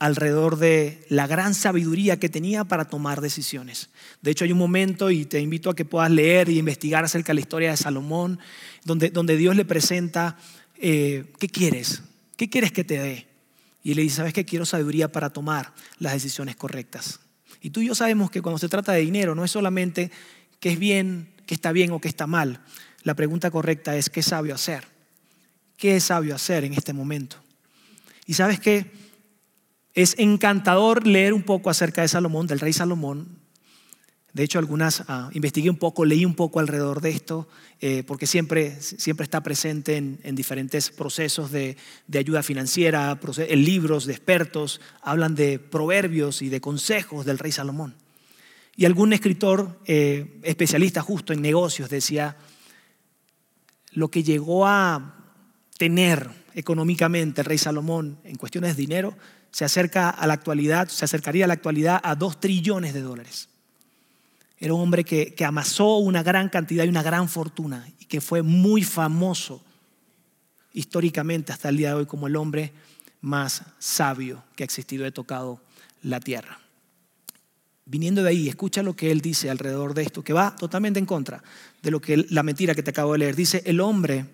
alrededor 0.00 0.58
de 0.58 1.06
la 1.08 1.28
gran 1.28 1.54
sabiduría 1.54 2.18
que 2.18 2.28
tenía 2.28 2.64
para 2.64 2.86
tomar 2.86 3.20
decisiones. 3.20 3.90
De 4.22 4.32
hecho, 4.32 4.44
hay 4.44 4.52
un 4.52 4.58
momento, 4.58 5.10
y 5.10 5.24
te 5.24 5.40
invito 5.40 5.70
a 5.70 5.76
que 5.76 5.84
puedas 5.84 6.10
leer 6.10 6.48
y 6.48 6.58
investigar 6.58 7.04
acerca 7.04 7.28
de 7.28 7.34
la 7.34 7.40
historia 7.40 7.70
de 7.70 7.76
Salomón, 7.76 8.40
donde, 8.84 9.10
donde 9.10 9.36
Dios 9.36 9.54
le 9.54 9.64
presenta, 9.64 10.36
eh, 10.76 11.32
¿qué 11.38 11.48
quieres? 11.48 12.02
¿Qué 12.36 12.50
quieres 12.50 12.72
que 12.72 12.82
te 12.82 12.98
dé? 12.98 13.28
Y 13.84 13.94
le 13.94 14.02
dice, 14.02 14.16
¿sabes 14.16 14.32
qué? 14.32 14.44
Quiero 14.44 14.66
sabiduría 14.66 15.12
para 15.12 15.30
tomar 15.30 15.72
las 16.00 16.14
decisiones 16.14 16.56
correctas. 16.56 17.20
Y 17.64 17.70
tú 17.70 17.80
y 17.80 17.86
yo 17.86 17.94
sabemos 17.94 18.30
que 18.30 18.42
cuando 18.42 18.58
se 18.58 18.68
trata 18.68 18.92
de 18.92 19.00
dinero 19.00 19.34
no 19.34 19.42
es 19.42 19.50
solamente 19.50 20.10
qué 20.60 20.72
es 20.72 20.78
bien, 20.78 21.32
qué 21.46 21.54
está 21.54 21.72
bien 21.72 21.92
o 21.92 21.98
qué 21.98 22.08
está 22.08 22.26
mal. 22.26 22.60
La 23.04 23.14
pregunta 23.14 23.50
correcta 23.50 23.96
es, 23.96 24.10
¿qué 24.10 24.20
es 24.20 24.26
sabio 24.26 24.54
hacer? 24.54 24.84
¿Qué 25.78 25.96
es 25.96 26.04
sabio 26.04 26.34
hacer 26.34 26.64
en 26.64 26.74
este 26.74 26.92
momento? 26.92 27.36
Y 28.26 28.34
sabes 28.34 28.60
qué? 28.60 28.90
Es 29.94 30.14
encantador 30.18 31.06
leer 31.06 31.32
un 31.32 31.42
poco 31.42 31.70
acerca 31.70 32.02
de 32.02 32.08
Salomón, 32.08 32.46
del 32.46 32.60
rey 32.60 32.74
Salomón, 32.74 33.38
de 34.34 34.42
hecho, 34.42 34.58
algunas 34.58 35.04
ah, 35.06 35.30
investigué 35.32 35.70
un 35.70 35.76
poco, 35.76 36.04
leí 36.04 36.24
un 36.24 36.34
poco 36.34 36.58
alrededor 36.58 37.00
de 37.00 37.10
esto, 37.10 37.48
eh, 37.80 38.02
porque 38.04 38.26
siempre, 38.26 38.80
siempre 38.82 39.22
está 39.22 39.44
presente 39.44 39.96
en, 39.96 40.34
diferentes 40.34 40.90
procesos 40.90 41.52
de, 41.52 41.76
ayuda 42.12 42.42
financiera, 42.42 43.16
en 43.38 43.64
libros 43.64 44.06
de 44.06 44.12
expertos, 44.12 44.80
hablan 45.02 45.36
de 45.36 45.60
proverbios 45.60 46.42
y 46.42 46.48
de 46.48 46.60
consejos 46.60 47.24
del 47.24 47.38
rey 47.38 47.52
Salomón. 47.52 47.94
Y 48.74 48.86
algún 48.86 49.12
escritor 49.12 49.78
eh, 49.86 50.40
especialista 50.42 51.00
justo 51.00 51.32
en 51.32 51.40
negocios 51.40 51.88
decía, 51.88 52.36
lo 53.92 54.10
que 54.10 54.24
llegó 54.24 54.66
a 54.66 55.14
tener 55.78 56.28
económicamente 56.54 57.42
el 57.42 57.44
rey 57.44 57.58
Salomón 57.58 58.18
en 58.24 58.34
cuestiones 58.34 58.74
de 58.74 58.82
dinero 58.82 59.16
se 59.52 59.64
acerca 59.64 60.10
a 60.10 60.26
la 60.26 60.34
actualidad, 60.34 60.88
se 60.88 61.04
acercaría 61.04 61.44
a 61.44 61.48
la 61.48 61.54
actualidad 61.54 62.00
a 62.02 62.16
dos 62.16 62.40
trillones 62.40 62.94
de 62.94 63.02
dólares. 63.02 63.53
Era 64.64 64.72
un 64.72 64.80
hombre 64.80 65.04
que, 65.04 65.34
amasó 65.44 65.98
una 65.98 66.22
gran 66.22 66.48
cantidad 66.48 66.86
y 66.86 66.88
una 66.88 67.02
gran 67.02 67.28
fortuna 67.28 67.86
y 68.00 68.06
que 68.06 68.22
fue 68.22 68.40
muy 68.40 68.82
famoso 68.82 69.62
históricamente 70.72 71.52
hasta 71.52 71.68
el 71.68 71.76
día 71.76 71.90
de 71.90 71.96
hoy 71.96 72.06
como 72.06 72.28
el 72.28 72.36
hombre 72.36 72.72
más 73.20 73.62
sabio 73.78 74.42
que 74.56 74.62
ha 74.62 74.64
existido, 74.64 75.04
he 75.04 75.12
tocado 75.12 75.60
la 76.00 76.18
tierra. 76.18 76.60
Viniendo 77.84 78.22
de 78.22 78.30
ahí, 78.30 78.48
escucha 78.48 78.82
lo 78.82 78.96
que 78.96 79.10
él 79.10 79.20
dice 79.20 79.50
alrededor 79.50 79.92
de 79.92 80.04
esto, 80.04 80.24
que 80.24 80.32
va 80.32 80.56
totalmente 80.56 80.98
en 80.98 81.04
contra 81.04 81.42
de 81.82 81.90
lo 81.90 82.00
que 82.00 82.24
la 82.30 82.42
mentira 82.42 82.74
que 82.74 82.82
te 82.82 82.88
acabo 82.88 83.12
de 83.12 83.18
leer. 83.18 83.36
Dice, 83.36 83.62
el 83.66 83.82
hombre 83.82 84.24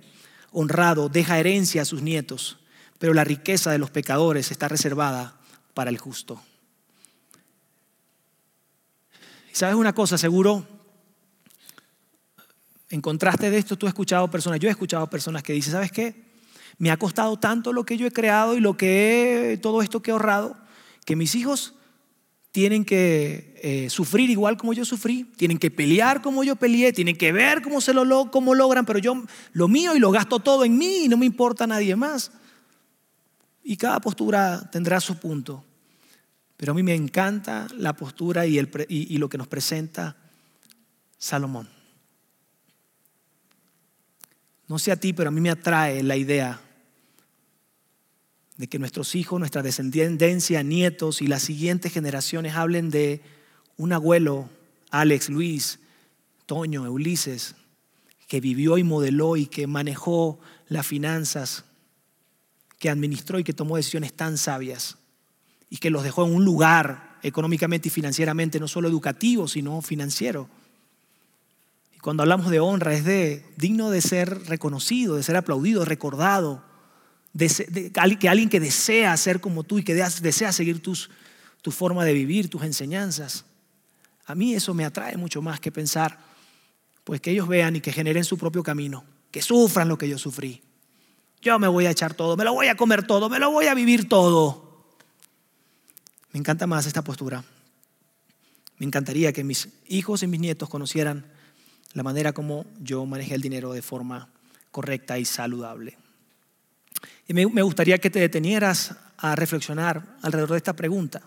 honrado 0.53 1.09
deja 1.09 1.41
herencia 1.41 1.83
a 1.83 1.87
sus 1.87 2.03
nietos, 2.03 2.61
pero 3.01 3.15
la 3.15 3.25
riqueza 3.25 3.73
de 3.73 3.79
los 3.79 3.91
pecadores 3.91 4.53
está 4.53 4.69
reservada 4.69 5.35
para 5.75 5.91
el 5.91 5.99
justo. 5.99 6.41
Sabes 9.53 9.75
una 9.75 9.95
cosa, 9.95 10.19
seguro, 10.19 10.67
en 12.91 13.01
contraste 13.01 13.51
de 13.51 13.59
esto, 13.59 13.77
tú 13.77 13.87
has 13.87 13.91
escuchado 13.91 14.31
personas, 14.31 14.59
yo 14.59 14.69
he 14.69 14.73
escuchado 14.73 15.09
personas 15.09 15.43
que 15.43 15.53
dicen, 15.53 15.73
¿sabes 15.73 15.93
qué? 15.93 16.31
Me 16.79 16.91
ha 16.91 16.97
costado 16.97 17.39
tanto 17.39 17.73
lo 17.73 17.85
que 17.85 17.97
yo 17.97 18.07
he 18.07 18.11
creado 18.11 18.57
y 18.57 18.61
lo 18.61 18.77
que 18.77 19.53
he, 19.53 19.57
todo 19.59 19.83
esto 19.83 20.03
que 20.03 20.11
he 20.11 20.13
ahorrado, 20.13 20.57
que 21.05 21.15
mis 21.15 21.35
hijos 21.35 21.75
tienen 22.53 22.85
que 22.85 23.55
eh, 23.63 23.91
sufrir 23.91 24.29
igual 24.29 24.57
como 24.57 24.73
yo 24.73 24.85
sufrí, 24.85 25.25
tienen 25.37 25.59
que 25.59 25.71
pelear 25.71 26.21
como 26.21 26.43
yo 26.43 26.57
peleé, 26.57 26.93
tienen 26.93 27.17
que 27.17 27.33
ver 27.33 27.63
cómo 27.63 27.81
se 27.81 27.95
lo 27.95 28.31
cómo 28.31 28.55
logran, 28.55 28.85
pero 28.85 28.99
yo 28.99 29.23
lo 29.53 29.69
mío 29.69 29.95
y 29.95 30.01
lo 30.01 30.11
gasto 30.11 30.41
todo 30.41 30.65
en 30.65 30.77
mí 30.77 31.05
y 31.05 31.09
no 31.09 31.17
me 31.17 31.27
importa 31.27 31.67
nadie 31.67 31.95
más. 31.95 32.33
Y 33.63 33.77
cada 33.77 34.01
postura 34.01 34.69
tendrá 34.73 35.01
su 35.01 35.17
punto. 35.19 35.65
Pero 36.61 36.73
a 36.73 36.75
mí 36.75 36.83
me 36.83 36.95
encanta 36.95 37.69
la 37.75 37.95
postura 37.95 38.47
y, 38.47 38.61
lo 39.17 39.31
que 39.31 39.39
nos 39.39 39.49
presenta 39.49 40.15
Salomón. 41.17 41.71
No 44.69 44.79
sé 44.79 44.93
a 44.93 44.97
ti, 44.97 45.15
pero 45.15 45.31
a 45.31 45.33
mí 45.33 45.41
me 45.41 45.49
atrae 45.49 46.03
la 46.03 46.19
idea 46.19 46.61
de 48.59 48.67
que 48.67 48.79
nuestros 48.79 49.15
hijos, 49.15 49.41
nuestra 49.41 49.63
descendencia, 49.63 50.63
nietos 50.63 51.23
y 51.23 51.29
las 51.29 51.45
siguientes 51.45 51.95
generaciones 51.95 52.55
hablen 52.55 52.91
de 52.91 53.23
un 53.79 53.95
abuelo, 53.95 54.51
Alex, 54.91 55.31
Luis, 55.31 55.79
Toño, 56.45 56.83
Ulises, 56.93 57.55
que 58.29 58.43
vivió 58.43 58.77
y 58.77 58.85
modeló 58.85 59.39
y 59.39 59.47
que 59.47 59.67
manejó 59.67 60.39
las 60.69 60.87
finanzas, 60.87 61.65
que 62.79 62.91
administró 62.91 63.39
y 63.39 63.45
que 63.45 63.55
tomó 63.55 63.79
decisiones 63.79 64.13
tan 64.13 64.37
sabias 64.37 64.99
y 65.71 65.79
que 65.79 65.89
los 65.89 66.03
dejó 66.03 66.27
en 66.27 66.35
un 66.35 66.45
lugar 66.45 67.17
económicamente 67.23 67.89
y 67.89 67.91
financieramente, 67.91 68.59
no 68.59 68.69
solo 68.69 68.89
educativo, 68.89 69.47
sino 69.47 69.81
financiero. 69.81 70.49
Y 71.95 72.01
cuando 72.01 72.25
hablamos 72.25 72.51
de 72.51 72.61
honra 72.61 72.93
es 72.93 73.05
de 73.05 73.47
digno 73.57 73.91
de 73.91 74.03
ser 74.03 74.47
reconocido, 74.49 75.17
de 75.17 75.23
ser 75.23 75.37
aplaudido, 75.37 75.85
recordado, 75.85 76.65
que 77.39 78.29
alguien 78.29 78.49
que 78.49 78.59
desea 78.59 79.17
ser 79.17 79.41
como 79.41 79.63
tú 79.63 79.79
y 79.79 79.85
que 79.85 79.95
desea 79.95 80.53
seguir 80.53 80.83
tus, 80.83 81.11
tu 81.63 81.71
forma 81.71 82.05
de 82.05 82.13
vivir, 82.13 82.51
tus 82.51 82.65
enseñanzas. 82.65 83.45
A 84.27 84.35
mí 84.35 84.55
eso 84.55 84.75
me 84.75 84.85
atrae 84.85 85.17
mucho 85.17 85.41
más 85.41 85.61
que 85.61 85.71
pensar, 85.71 86.19
pues 87.05 87.21
que 87.21 87.31
ellos 87.31 87.47
vean 87.47 87.77
y 87.77 87.81
que 87.81 87.93
generen 87.93 88.25
su 88.25 88.37
propio 88.37 88.63
camino, 88.65 89.05
que 89.31 89.43
sufran 89.43 89.89
lo 89.89 89.97
que 89.97 90.09
yo 90.09 90.19
sufrí. 90.19 90.63
Yo 91.41 91.59
me 91.59 91.69
voy 91.69 91.87
a 91.87 91.91
echar 91.91 92.15
todo, 92.15 92.37
me 92.37 92.45
lo 92.45 92.53
voy 92.53 92.67
a 92.67 92.77
comer 92.77 93.07
todo, 93.07 93.29
me 93.29 93.39
lo 93.39 93.51
voy 93.51 93.67
a 93.67 93.75
vivir 93.75 94.09
todo. 94.09 94.70
Me 96.33 96.39
encanta 96.39 96.67
más 96.67 96.87
esta 96.87 97.03
postura. 97.03 97.45
Me 98.79 98.87
encantaría 98.87 99.33
que 99.33 99.45
mis 99.45 99.69
hijos 99.89 100.23
y 100.23 100.27
mis 100.27 100.41
nietos 100.41 100.69
conocieran 100.69 101.27
la 101.93 102.03
manera 102.03 102.33
como 102.33 102.65
yo 102.81 103.05
manejé 103.05 103.35
el 103.35 103.43
dinero 103.43 103.73
de 103.73 103.83
forma 103.83 104.29
correcta 104.71 105.19
y 105.19 105.25
saludable. 105.25 105.99
Y 107.27 107.35
me, 107.35 107.45
gustaría 107.45 107.99
que 107.99 108.11
te 108.11 108.21
detenieras 108.21 108.97
a 109.17 109.37
reflexionar 109.37 110.17
alrededor 110.23 110.53
de 110.53 110.57
esta 110.57 110.75
pregunta. 110.75 111.23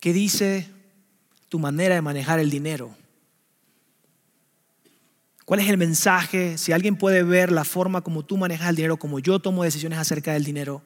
¿Qué 0.00 0.12
dice 0.12 0.68
tu 1.48 1.58
manera 1.58 1.94
de 1.94 2.02
manejar 2.02 2.38
el 2.38 2.50
dinero? 2.50 2.96
¿Cuál 5.44 5.60
es 5.60 5.68
el 5.68 5.78
mensaje? 5.78 6.58
Si 6.58 6.72
alguien 6.72 6.96
puede 6.96 7.22
ver 7.22 7.52
la 7.52 7.64
forma 7.64 8.00
como 8.00 8.24
tú 8.24 8.36
manejas 8.36 8.70
el 8.70 8.76
dinero, 8.76 8.96
como 8.96 9.18
yo 9.20 9.38
tomo 9.38 9.62
decisiones 9.62 9.98
acerca 9.98 10.32
del 10.32 10.44
dinero, 10.44 10.82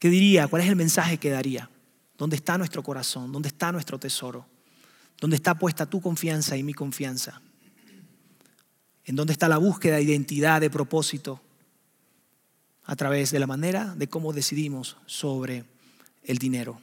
¿qué 0.00 0.08
diría? 0.08 0.48
¿Cuál 0.48 0.62
es 0.62 0.68
el 0.68 0.74
mensaje 0.74 1.18
que 1.18 1.30
daría? 1.30 1.70
¿Dónde 2.18 2.34
está 2.34 2.58
nuestro 2.58 2.82
corazón? 2.82 3.30
¿Dónde 3.30 3.48
está 3.48 3.70
nuestro 3.70 4.00
tesoro? 4.00 4.46
¿Dónde 5.20 5.36
está 5.36 5.54
puesta 5.54 5.86
tu 5.86 6.00
confianza 6.00 6.56
y 6.56 6.64
mi 6.64 6.74
confianza? 6.74 7.40
¿En 9.04 9.14
dónde 9.14 9.32
está 9.32 9.48
la 9.48 9.58
búsqueda 9.58 9.96
de 9.96 10.02
identidad, 10.02 10.60
de 10.60 10.70
propósito? 10.70 11.40
A 12.84 12.96
través 12.96 13.30
de 13.30 13.38
la 13.38 13.46
manera 13.46 13.94
de 13.94 14.08
cómo 14.08 14.32
decidimos 14.32 14.96
sobre 15.06 15.64
el 16.24 16.38
dinero. 16.38 16.80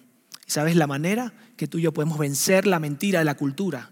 ¿Y 0.47 0.51
sabes 0.51 0.75
la 0.75 0.87
manera 0.87 1.33
que 1.57 1.67
tú 1.67 1.79
y 1.79 1.81
yo 1.81 1.91
podemos 1.91 2.17
vencer 2.17 2.65
la 2.65 2.79
mentira 2.79 3.19
de 3.19 3.25
la 3.25 3.35
cultura? 3.35 3.91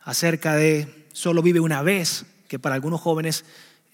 Acerca 0.00 0.54
de 0.56 1.06
solo 1.12 1.42
vive 1.42 1.60
una 1.60 1.82
vez, 1.82 2.26
que 2.48 2.58
para 2.58 2.74
algunos 2.74 3.00
jóvenes 3.00 3.44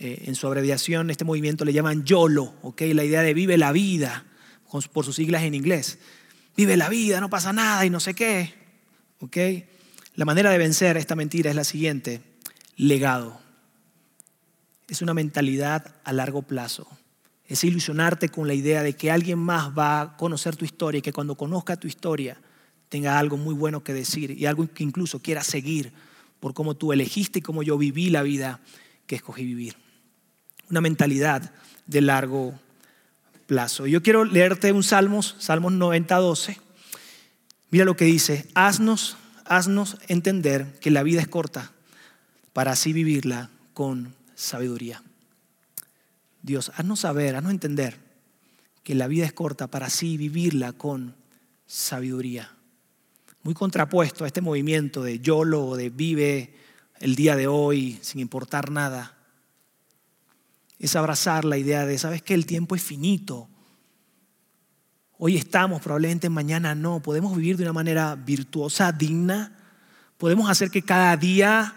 eh, 0.00 0.24
en 0.24 0.34
su 0.34 0.46
abreviación 0.46 1.10
este 1.10 1.26
movimiento 1.26 1.66
le 1.66 1.74
llaman 1.74 2.04
YOLO, 2.04 2.54
¿ok? 2.62 2.80
La 2.94 3.04
idea 3.04 3.20
de 3.20 3.34
vive 3.34 3.58
la 3.58 3.70
vida, 3.70 4.24
por 4.92 5.04
sus 5.04 5.16
siglas 5.16 5.42
en 5.42 5.54
inglés. 5.54 5.98
Vive 6.56 6.78
la 6.78 6.88
vida, 6.88 7.20
no 7.20 7.28
pasa 7.28 7.52
nada 7.52 7.84
y 7.84 7.90
no 7.90 8.00
sé 8.00 8.14
qué. 8.14 8.54
¿Ok? 9.20 9.36
La 10.14 10.24
manera 10.24 10.50
de 10.50 10.56
vencer 10.56 10.96
esta 10.96 11.16
mentira 11.16 11.50
es 11.50 11.56
la 11.56 11.64
siguiente, 11.64 12.22
legado. 12.76 13.40
Es 14.88 15.02
una 15.02 15.12
mentalidad 15.12 15.94
a 16.02 16.12
largo 16.14 16.42
plazo. 16.42 16.88
Es 17.46 17.62
ilusionarte 17.64 18.30
con 18.30 18.46
la 18.46 18.54
idea 18.54 18.82
de 18.82 18.94
que 18.94 19.10
alguien 19.10 19.38
más 19.38 19.76
va 19.76 20.00
a 20.00 20.16
conocer 20.16 20.56
tu 20.56 20.64
historia 20.64 21.00
y 21.00 21.02
que 21.02 21.12
cuando 21.12 21.36
conozca 21.36 21.76
tu 21.76 21.88
historia 21.88 22.40
tenga 22.88 23.18
algo 23.18 23.36
muy 23.36 23.54
bueno 23.54 23.84
que 23.84 23.92
decir 23.92 24.30
y 24.30 24.46
algo 24.46 24.66
que 24.72 24.82
incluso 24.82 25.20
quiera 25.20 25.42
seguir 25.42 25.92
por 26.38 26.54
cómo 26.54 26.74
tú 26.74 26.92
elegiste 26.92 27.40
y 27.40 27.42
cómo 27.42 27.62
yo 27.62 27.76
viví 27.76 28.08
la 28.08 28.22
vida 28.22 28.60
que 29.06 29.16
escogí 29.16 29.44
vivir. 29.44 29.76
Una 30.70 30.80
mentalidad 30.80 31.52
de 31.86 32.00
largo 32.00 32.54
plazo. 33.46 33.86
Yo 33.86 34.02
quiero 34.02 34.24
leerte 34.24 34.72
un 34.72 34.82
Salmos, 34.82 35.36
Salmos 35.38 35.72
90, 35.72 36.16
12 36.16 36.70
Mira 37.70 37.84
lo 37.84 37.96
que 37.96 38.04
dice, 38.04 38.48
haznos, 38.54 39.16
haznos 39.44 39.96
entender 40.08 40.78
que 40.80 40.90
la 40.90 41.04
vida 41.04 41.20
es 41.20 41.28
corta 41.28 41.70
para 42.52 42.72
así 42.72 42.92
vivirla 42.92 43.48
con 43.74 44.12
sabiduría. 44.34 45.02
Dios, 46.42 46.72
haznos 46.74 47.00
saber, 47.00 47.36
haznos 47.36 47.52
entender 47.52 47.96
que 48.82 48.96
la 48.96 49.06
vida 49.06 49.24
es 49.24 49.32
corta 49.32 49.68
para 49.68 49.86
así 49.86 50.16
vivirla 50.16 50.72
con 50.72 51.14
sabiduría. 51.66 52.50
Muy 53.44 53.54
contrapuesto 53.54 54.24
a 54.24 54.26
este 54.26 54.40
movimiento 54.40 55.04
de 55.04 55.20
YOLO 55.20 55.76
de 55.76 55.90
vive 55.90 56.54
el 56.98 57.14
día 57.14 57.36
de 57.36 57.46
hoy 57.46 58.00
sin 58.02 58.20
importar 58.20 58.72
nada. 58.72 59.16
Es 60.80 60.96
abrazar 60.96 61.44
la 61.44 61.58
idea 61.58 61.84
de, 61.84 61.98
¿sabes 61.98 62.22
que 62.22 62.32
El 62.32 62.46
tiempo 62.46 62.74
es 62.74 62.82
finito. 62.82 63.48
Hoy 65.18 65.36
estamos, 65.36 65.82
probablemente 65.82 66.30
mañana 66.30 66.74
no. 66.74 67.00
Podemos 67.00 67.36
vivir 67.36 67.58
de 67.58 67.64
una 67.64 67.74
manera 67.74 68.14
virtuosa, 68.14 68.90
digna. 68.90 69.52
Podemos 70.16 70.48
hacer 70.48 70.70
que 70.70 70.80
cada 70.80 71.14
día 71.18 71.74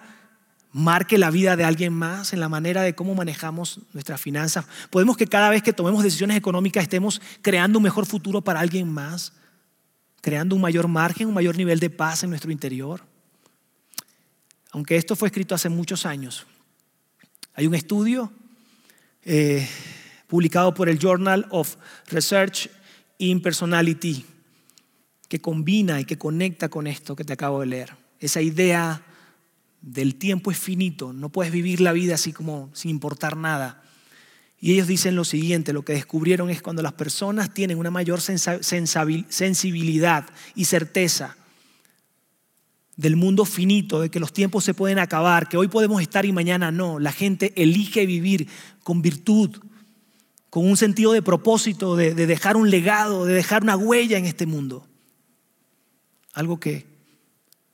marque 0.72 1.18
la 1.18 1.30
vida 1.32 1.58
de 1.58 1.66
alguien 1.66 1.92
más 1.92 2.32
en 2.32 2.40
la 2.40 2.48
manera 2.48 2.82
de 2.82 2.96
cómo 2.96 3.14
manejamos 3.14 3.82
nuestras 3.92 4.22
finanzas. 4.22 4.66
Podemos 4.90 5.18
que 5.18 5.28
cada 5.28 5.50
vez 5.50 5.62
que 5.62 5.74
tomemos 5.74 6.02
decisiones 6.02 6.38
económicas 6.38 6.84
estemos 6.84 7.22
creando 7.42 7.80
un 7.80 7.84
mejor 7.84 8.06
futuro 8.06 8.42
para 8.42 8.62
alguien 8.62 8.90
más, 8.90 9.34
creando 10.22 10.56
un 10.56 10.62
mayor 10.62 10.88
margen, 10.88 11.28
un 11.28 11.34
mayor 11.34 11.58
nivel 11.58 11.82
de 11.82 11.90
paz 11.90 12.24
en 12.24 12.30
nuestro 12.30 12.54
interior. 12.54 13.04
Aunque 14.72 14.96
esto 14.96 15.18
fue 15.18 15.28
escrito 15.28 15.54
hace 15.54 15.68
muchos 15.68 16.06
años, 16.06 16.48
hay 17.54 17.68
un 17.68 17.76
estudio 17.76 18.32
eh, 19.26 19.68
publicado 20.28 20.74
por 20.74 20.90
el 20.90 21.00
Journal 21.00 21.46
of 21.50 21.76
Research 22.08 22.70
impersonality, 23.18 24.26
que 25.28 25.40
combina 25.40 26.00
y 26.00 26.06
que 26.06 26.18
conecta 26.18 26.70
con 26.70 26.88
esto 26.88 27.16
que 27.16 27.24
te 27.24 27.34
acabo 27.34 27.60
de 27.60 27.68
leer. 27.68 27.96
Esa 28.20 28.42
idea 28.42 29.04
del 29.82 30.16
tiempo 30.16 30.52
es 30.52 30.58
finito, 30.58 31.14
no 31.14 31.30
puedes 31.30 31.52
vivir 31.52 31.82
la 31.82 31.92
vida 31.92 32.16
así 32.16 32.34
como 32.34 32.70
sin 32.74 32.92
importar 32.92 33.38
nada. 33.38 33.84
Y 34.60 34.74
ellos 34.74 34.88
dicen 34.88 35.16
lo 35.16 35.26
siguiente, 35.26 35.74
lo 35.74 35.84
que 35.84 35.94
descubrieron 35.94 36.50
es 36.50 36.62
cuando 36.62 36.82
las 36.82 36.94
personas 36.94 37.54
tienen 37.54 37.78
una 37.78 37.92
mayor 37.92 38.22
sensibilidad 38.22 40.26
y 40.56 40.66
certeza 40.66 41.36
del 42.96 43.16
mundo 43.16 43.46
finito, 43.46 44.02
de 44.02 44.10
que 44.10 44.20
los 44.20 44.34
tiempos 44.34 44.64
se 44.64 44.74
pueden 44.74 45.00
acabar, 45.00 45.50
que 45.50 45.58
hoy 45.58 45.68
podemos 45.68 46.02
estar 46.02 46.26
y 46.26 46.32
mañana 46.32 46.72
no, 46.72 47.00
la 47.00 47.12
gente 47.12 47.54
elige 47.56 48.06
vivir 48.06 48.48
con 48.84 49.02
virtud, 49.02 49.58
con 50.50 50.68
un 50.68 50.78
sentido 50.78 51.14
de 51.14 51.24
propósito, 51.24 51.96
de, 51.96 52.14
dejar 52.14 52.56
un 52.56 52.70
legado, 52.70 53.26
de 53.26 53.34
dejar 53.34 53.64
una 53.64 53.76
huella 53.76 54.18
en 54.20 54.26
este 54.26 54.46
mundo. 54.46 54.88
Algo 56.34 56.60
que 56.60 56.86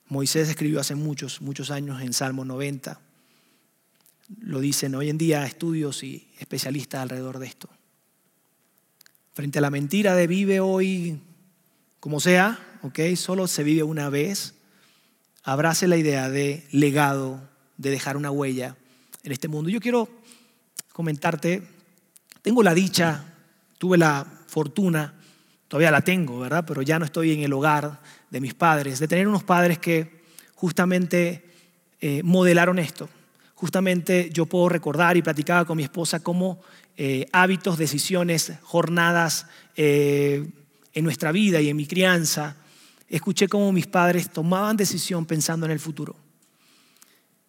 Moisés 0.08 0.48
escribió 0.48 0.80
hace 0.80 0.96
muchos, 0.96 1.42
muchos 1.42 1.72
años 1.72 2.02
en 2.02 2.14
Salmo 2.14 2.46
90. 2.46 3.02
Lo 4.40 4.62
dicen 4.62 4.96
hoy 4.96 5.10
en 5.10 5.18
día 5.18 5.46
estudios 5.46 6.04
y 6.04 6.28
especialistas 6.40 7.02
alrededor 7.02 7.40
de 7.40 7.48
esto. 7.48 7.70
Frente 9.34 9.60
a 9.60 9.62
la 9.62 9.70
mentira 9.70 10.16
de 10.16 10.28
vive 10.28 10.60
hoy 10.60 11.20
como 12.00 12.20
sea, 12.20 12.60
¿ok? 12.82 13.00
Solo 13.16 13.48
se 13.48 13.64
vive 13.64 13.84
una 13.84 14.10
vez. 14.10 14.56
Abrace 15.44 15.88
la 15.88 15.98
idea 15.98 16.30
de 16.30 16.68
legado, 16.72 17.42
de 17.78 17.90
dejar 17.90 18.18
una 18.18 18.32
huella 18.32 18.76
en 19.24 19.32
este 19.32 19.48
mundo. 19.48 19.70
Yo 19.70 19.80
quiero 19.80 20.10
comentarte 20.94 21.64
tengo 22.42 22.64
la 22.64 22.74
dicha, 22.74 23.26
tuve 23.78 23.98
la 23.98 24.26
fortuna, 24.48 25.14
todavía 25.68 25.92
la 25.92 26.02
tengo, 26.02 26.40
¿verdad? 26.40 26.64
Pero 26.66 26.82
ya 26.82 27.00
no 27.00 27.06
estoy 27.06 27.34
en 27.34 27.42
el 27.42 27.54
hogar 27.54 28.00
de 28.30 28.42
mis 28.42 28.54
padres, 28.54 29.00
de 29.00 29.08
tener 29.08 29.28
unos 29.28 29.44
padres 29.44 29.78
que 29.78 30.24
justamente 30.56 31.46
eh, 32.00 32.24
modelaron 32.24 32.80
esto. 32.80 33.10
Justamente 33.56 34.30
yo 34.32 34.46
puedo 34.46 34.70
recordar 34.70 35.18
y 35.18 35.22
platicaba 35.22 35.66
con 35.66 35.78
mi 35.78 35.84
esposa 35.84 36.22
cómo 36.22 36.62
eh, 36.96 37.28
hábitos, 37.34 37.78
decisiones, 37.78 38.54
jornadas 38.62 39.48
eh, 39.76 40.50
en 40.94 41.04
nuestra 41.04 41.32
vida 41.34 41.60
y 41.60 41.70
en 41.70 41.76
mi 41.76 41.86
crianza, 41.86 42.56
escuché 43.10 43.48
cómo 43.48 43.72
mis 43.72 43.88
padres 43.88 44.30
tomaban 44.30 44.78
decisión 44.78 45.26
pensando 45.26 45.66
en 45.66 45.72
el 45.72 45.80
futuro. 45.80 46.16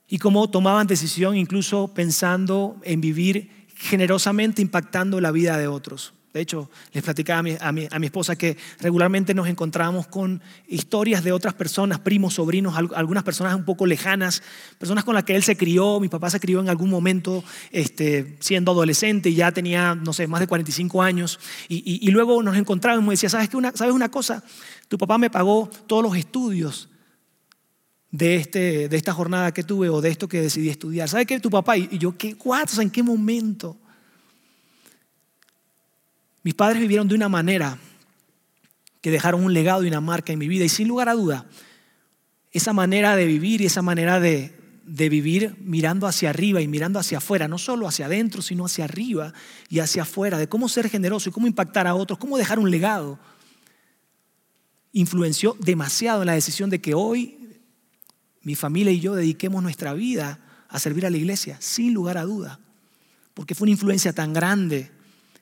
Y 0.08 0.18
cómo 0.18 0.50
tomaban 0.50 0.86
decisión 0.86 1.36
incluso 1.36 1.88
pensando 1.94 2.76
en 2.82 3.00
vivir 3.00 3.66
generosamente 3.76 4.60
impactando 4.60 5.20
la 5.20 5.30
vida 5.30 5.56
de 5.56 5.68
otros. 5.68 6.14
De 6.32 6.40
hecho, 6.40 6.70
les 6.92 7.02
platicaba 7.02 7.42
a 7.60 7.72
mi, 7.72 7.88
esposa 8.04 8.36
que 8.36 8.56
regularmente 8.78 9.34
nos 9.34 9.48
encontramos 9.48 10.06
con 10.06 10.40
historias 10.68 11.24
de 11.24 11.32
otras 11.32 11.54
personas, 11.54 11.98
primos, 11.98 12.34
sobrinos, 12.34 12.76
algunas 12.76 13.24
personas 13.24 13.56
un 13.56 13.64
poco 13.64 13.84
lejanas, 13.84 14.40
personas 14.78 15.02
con 15.02 15.16
las 15.16 15.24
que 15.24 15.34
él 15.34 15.42
se 15.42 15.56
crió, 15.56 15.98
mi 15.98 16.08
papá 16.08 16.30
se 16.30 16.38
crió 16.38 16.60
en 16.60 16.68
algún 16.68 16.88
momento 16.88 17.42
este, 17.72 18.36
siendo 18.38 18.70
adolescente 18.70 19.30
y 19.30 19.34
ya 19.34 19.50
tenía, 19.50 19.96
no 19.96 20.12
sé, 20.12 20.28
más 20.28 20.38
de 20.38 20.46
45 20.46 21.02
años. 21.02 21.40
Y, 21.68 22.08
luego 22.12 22.42
nos 22.44 22.56
encontrábamos 22.56 23.08
y 23.08 23.14
decía, 23.14 23.28
¿sabes, 23.28 23.48
qué 23.48 23.56
una, 23.56 23.72
¿sabes 23.74 23.92
una 23.92 24.08
cosa? 24.08 24.44
Tu 24.86 24.98
papá 24.98 25.18
me 25.18 25.30
pagó 25.30 25.68
todos 25.88 26.04
los 26.04 26.16
estudios 26.16 26.88
de, 28.12 28.36
este, 28.36 28.88
de 28.88 28.96
esta 28.96 29.12
jornada 29.12 29.52
que 29.52 29.64
tuve 29.64 29.88
o 29.88 30.00
de 30.00 30.10
esto 30.10 30.28
que 30.28 30.42
decidí 30.42 30.68
estudiar. 30.68 31.08
¿Sabe 31.08 31.26
qué? 31.26 31.40
Tu 31.40 31.50
papá 31.50 31.76
y 31.76 31.98
yo, 31.98 32.16
¿qué 32.16 32.36
cuatro? 32.36 32.82
¿En 32.82 32.90
qué 32.90 33.02
momento? 33.02 33.76
Mis 36.42 36.54
padres 36.54 36.80
vivieron 36.80 37.08
de 37.08 37.14
una 37.14 37.28
manera 37.28 37.78
que 39.00 39.10
dejaron 39.10 39.44
un 39.44 39.52
legado 39.52 39.84
y 39.84 39.88
una 39.88 40.00
marca 40.00 40.32
en 40.32 40.38
mi 40.38 40.48
vida. 40.48 40.64
Y 40.64 40.68
sin 40.68 40.88
lugar 40.88 41.08
a 41.08 41.14
duda, 41.14 41.46
esa 42.52 42.72
manera 42.72 43.16
de 43.16 43.26
vivir 43.26 43.60
y 43.60 43.66
esa 43.66 43.82
manera 43.82 44.20
de, 44.20 44.54
de 44.84 45.08
vivir 45.08 45.56
mirando 45.60 46.06
hacia 46.06 46.30
arriba 46.30 46.60
y 46.60 46.68
mirando 46.68 46.98
hacia 46.98 47.18
afuera, 47.18 47.48
no 47.48 47.58
solo 47.58 47.86
hacia 47.86 48.06
adentro, 48.06 48.42
sino 48.42 48.66
hacia 48.66 48.84
arriba 48.84 49.32
y 49.68 49.80
hacia 49.80 50.02
afuera, 50.02 50.38
de 50.38 50.48
cómo 50.48 50.68
ser 50.68 50.88
generoso 50.88 51.28
y 51.28 51.32
cómo 51.32 51.46
impactar 51.46 51.86
a 51.86 51.94
otros, 51.94 52.18
cómo 52.18 52.36
dejar 52.36 52.58
un 52.58 52.70
legado, 52.70 53.18
influenció 54.92 55.56
demasiado 55.60 56.22
en 56.22 56.26
la 56.26 56.34
decisión 56.34 56.70
de 56.70 56.80
que 56.80 56.94
hoy 56.94 57.38
mi 58.42 58.54
familia 58.54 58.92
y 58.92 59.00
yo 59.00 59.14
dediquemos 59.14 59.62
nuestra 59.62 59.92
vida 59.92 60.40
a 60.68 60.78
servir 60.78 61.06
a 61.06 61.10
la 61.10 61.16
iglesia, 61.16 61.56
sin 61.60 61.94
lugar 61.94 62.18
a 62.18 62.24
duda, 62.24 62.58
porque 63.34 63.54
fue 63.54 63.66
una 63.66 63.72
influencia 63.72 64.12
tan 64.12 64.32
grande 64.32 64.90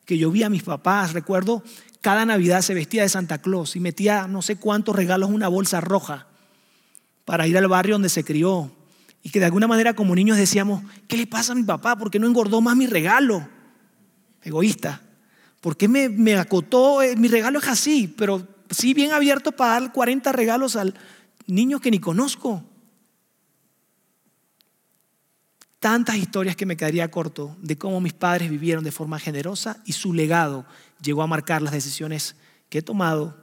que 0.09 0.17
yo 0.17 0.31
vi 0.31 0.43
a 0.43 0.49
mis 0.49 0.63
papás, 0.63 1.13
recuerdo, 1.13 1.63
cada 2.01 2.25
Navidad 2.25 2.63
se 2.63 2.73
vestía 2.73 3.03
de 3.03 3.11
Santa 3.11 3.43
Claus 3.43 3.77
y 3.77 3.81
metía 3.81 4.27
no 4.27 4.41
sé 4.41 4.57
cuántos 4.57 4.97
regalos 4.97 5.29
en 5.29 5.35
una 5.35 5.49
bolsa 5.49 5.83
roja 5.83 6.29
para 7.27 7.47
ir 7.47 7.59
al 7.59 7.69
barrio 7.69 7.97
donde 7.97 8.09
se 8.09 8.25
crió. 8.25 8.73
Y 9.23 9.29
que 9.29 9.39
de 9.39 9.45
alguna 9.45 9.67
manera 9.67 9.93
como 9.93 10.15
niños 10.15 10.39
decíamos, 10.39 10.83
¿qué 11.09 11.19
le 11.19 11.27
pasa 11.27 11.53
a 11.53 11.57
mi 11.57 11.63
papá? 11.63 11.95
¿Por 11.97 12.11
qué 12.11 12.19
no 12.19 12.27
engordó 12.27 12.63
más 12.63 12.75
mi 12.75 12.87
regalo? 12.87 13.47
Egoísta. 14.43 15.03
¿Por 15.61 15.77
qué 15.77 15.89
me, 15.89 16.09
me 16.09 16.37
acotó? 16.39 17.03
Eh, 17.03 17.15
mi 17.15 17.29
regalo 17.29 17.59
es 17.59 17.69
así, 17.69 18.09
pero 18.17 18.49
sí 18.71 18.95
bien 18.95 19.13
abierto 19.13 19.53
para 19.53 19.79
dar 19.79 19.93
40 19.93 20.33
regalos 20.33 20.77
al 20.77 20.95
niño 21.47 21.81
que 21.81 21.91
ni 21.91 21.99
conozco. 21.99 22.65
Tantas 25.81 26.17
historias 26.17 26.57
que 26.57 26.67
me 26.67 26.77
quedaría 26.77 27.11
corto 27.11 27.57
de 27.61 27.79
cómo 27.79 28.01
mis 28.01 28.13
padres 28.13 28.51
vivieron 28.51 28.83
de 28.83 28.91
forma 28.91 29.19
generosa 29.19 29.81
y 29.85 29.93
su 29.93 30.13
legado 30.13 30.67
llegó 31.01 31.23
a 31.23 31.29
marcar 31.29 31.63
las 31.63 31.73
decisiones 31.73 32.35
que 32.69 32.79
he 32.79 32.83
tomado. 32.83 33.37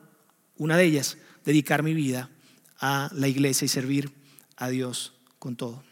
Una 0.57 0.75
de 0.75 0.83
ellas, 0.83 1.17
dedicar 1.45 1.81
mi 1.81 1.93
vida 1.93 2.29
a 2.79 3.09
la 3.13 3.27
iglesia 3.27 3.65
y 3.65 3.69
servir 3.69 4.11
a 4.57 4.69
Dios 4.69 5.13
con 5.39 5.55
todo. 5.55 5.83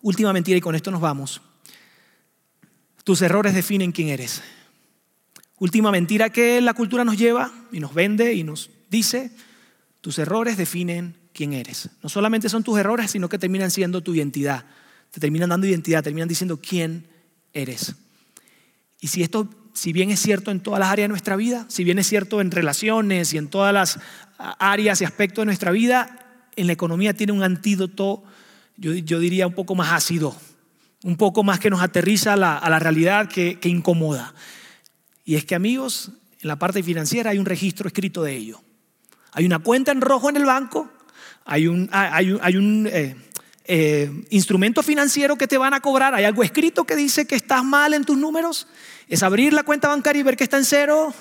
Última 0.00 0.32
mentira 0.32 0.56
y 0.56 0.62
con 0.62 0.74
esto 0.74 0.90
nos 0.90 1.02
vamos. 1.02 1.42
Tus 3.04 3.20
errores 3.20 3.54
definen 3.54 3.92
quién 3.92 4.08
eres. 4.08 4.42
Última 5.58 5.90
mentira 5.90 6.30
que 6.30 6.62
la 6.62 6.72
cultura 6.72 7.04
nos 7.04 7.18
lleva 7.18 7.52
y 7.70 7.80
nos 7.80 7.92
vende 7.92 8.32
y 8.32 8.44
nos 8.44 8.70
dice, 8.88 9.30
tus 10.00 10.18
errores 10.18 10.56
definen 10.56 11.16
quién 11.34 11.52
eres. 11.52 11.90
No 12.02 12.08
solamente 12.08 12.48
son 12.48 12.64
tus 12.64 12.78
errores, 12.78 13.10
sino 13.10 13.28
que 13.28 13.38
terminan 13.38 13.70
siendo 13.70 14.00
tu 14.00 14.14
identidad. 14.14 14.64
Te 15.10 15.20
terminan 15.20 15.50
dando 15.50 15.66
identidad, 15.66 16.02
terminan 16.02 16.28
diciendo 16.28 16.60
quién 16.60 17.06
eres. 17.52 17.94
Y 19.00 19.08
si 19.08 19.22
esto, 19.22 19.48
si 19.72 19.92
bien 19.92 20.10
es 20.10 20.20
cierto 20.20 20.50
en 20.50 20.60
todas 20.60 20.80
las 20.80 20.90
áreas 20.90 21.04
de 21.06 21.10
nuestra 21.10 21.36
vida, 21.36 21.64
si 21.68 21.84
bien 21.84 21.98
es 21.98 22.06
cierto 22.06 22.40
en 22.40 22.50
relaciones 22.50 23.32
y 23.32 23.38
en 23.38 23.48
todas 23.48 23.72
las 23.72 23.98
áreas 24.38 25.00
y 25.00 25.04
aspectos 25.04 25.42
de 25.42 25.46
nuestra 25.46 25.70
vida, 25.70 26.20
en 26.56 26.66
la 26.66 26.72
economía 26.72 27.14
tiene 27.14 27.32
un 27.32 27.42
antídoto, 27.42 28.22
yo, 28.76 29.18
diría 29.18 29.46
un 29.46 29.54
poco 29.54 29.74
más 29.74 29.92
ácido, 29.92 30.36
un 31.02 31.16
poco 31.16 31.42
más 31.42 31.58
que 31.60 31.70
nos 31.70 31.82
aterriza 31.82 32.34
a 32.34 32.36
la, 32.36 32.78
realidad 32.78 33.28
que, 33.28 33.58
incomoda. 33.64 34.34
Y 35.24 35.36
es 35.36 35.44
que 35.44 35.54
amigos, 35.54 36.12
en 36.40 36.48
la 36.48 36.58
parte 36.58 36.82
financiera 36.82 37.30
hay 37.30 37.38
un 37.38 37.46
registro 37.46 37.86
escrito 37.86 38.22
de 38.22 38.36
ello. 38.36 38.60
Hay 39.32 39.46
una 39.46 39.60
cuenta 39.60 39.92
en 39.92 40.00
rojo 40.00 40.28
en 40.28 40.36
el 40.36 40.44
banco, 40.44 40.90
hay 41.44 41.66
un, 41.66 41.88
hay 41.92 42.56
un, 42.56 42.88
eh, 42.90 43.16
eh, 43.72 44.10
instrumento 44.30 44.82
financiero 44.82 45.36
que 45.36 45.46
te 45.46 45.56
van 45.56 45.74
a 45.74 45.80
cobrar, 45.80 46.12
hay 46.12 46.24
algo 46.24 46.42
escrito 46.42 46.82
que 46.82 46.96
dice 46.96 47.24
que 47.24 47.36
estás 47.36 47.62
mal 47.62 47.94
en 47.94 48.04
tus 48.04 48.18
números, 48.18 48.66
es 49.06 49.22
abrir 49.22 49.52
la 49.52 49.62
cuenta 49.62 49.86
bancaria 49.86 50.18
y 50.18 50.22
ver 50.24 50.36
que 50.36 50.42
está 50.42 50.58
en 50.58 50.64
cero, 50.64 51.14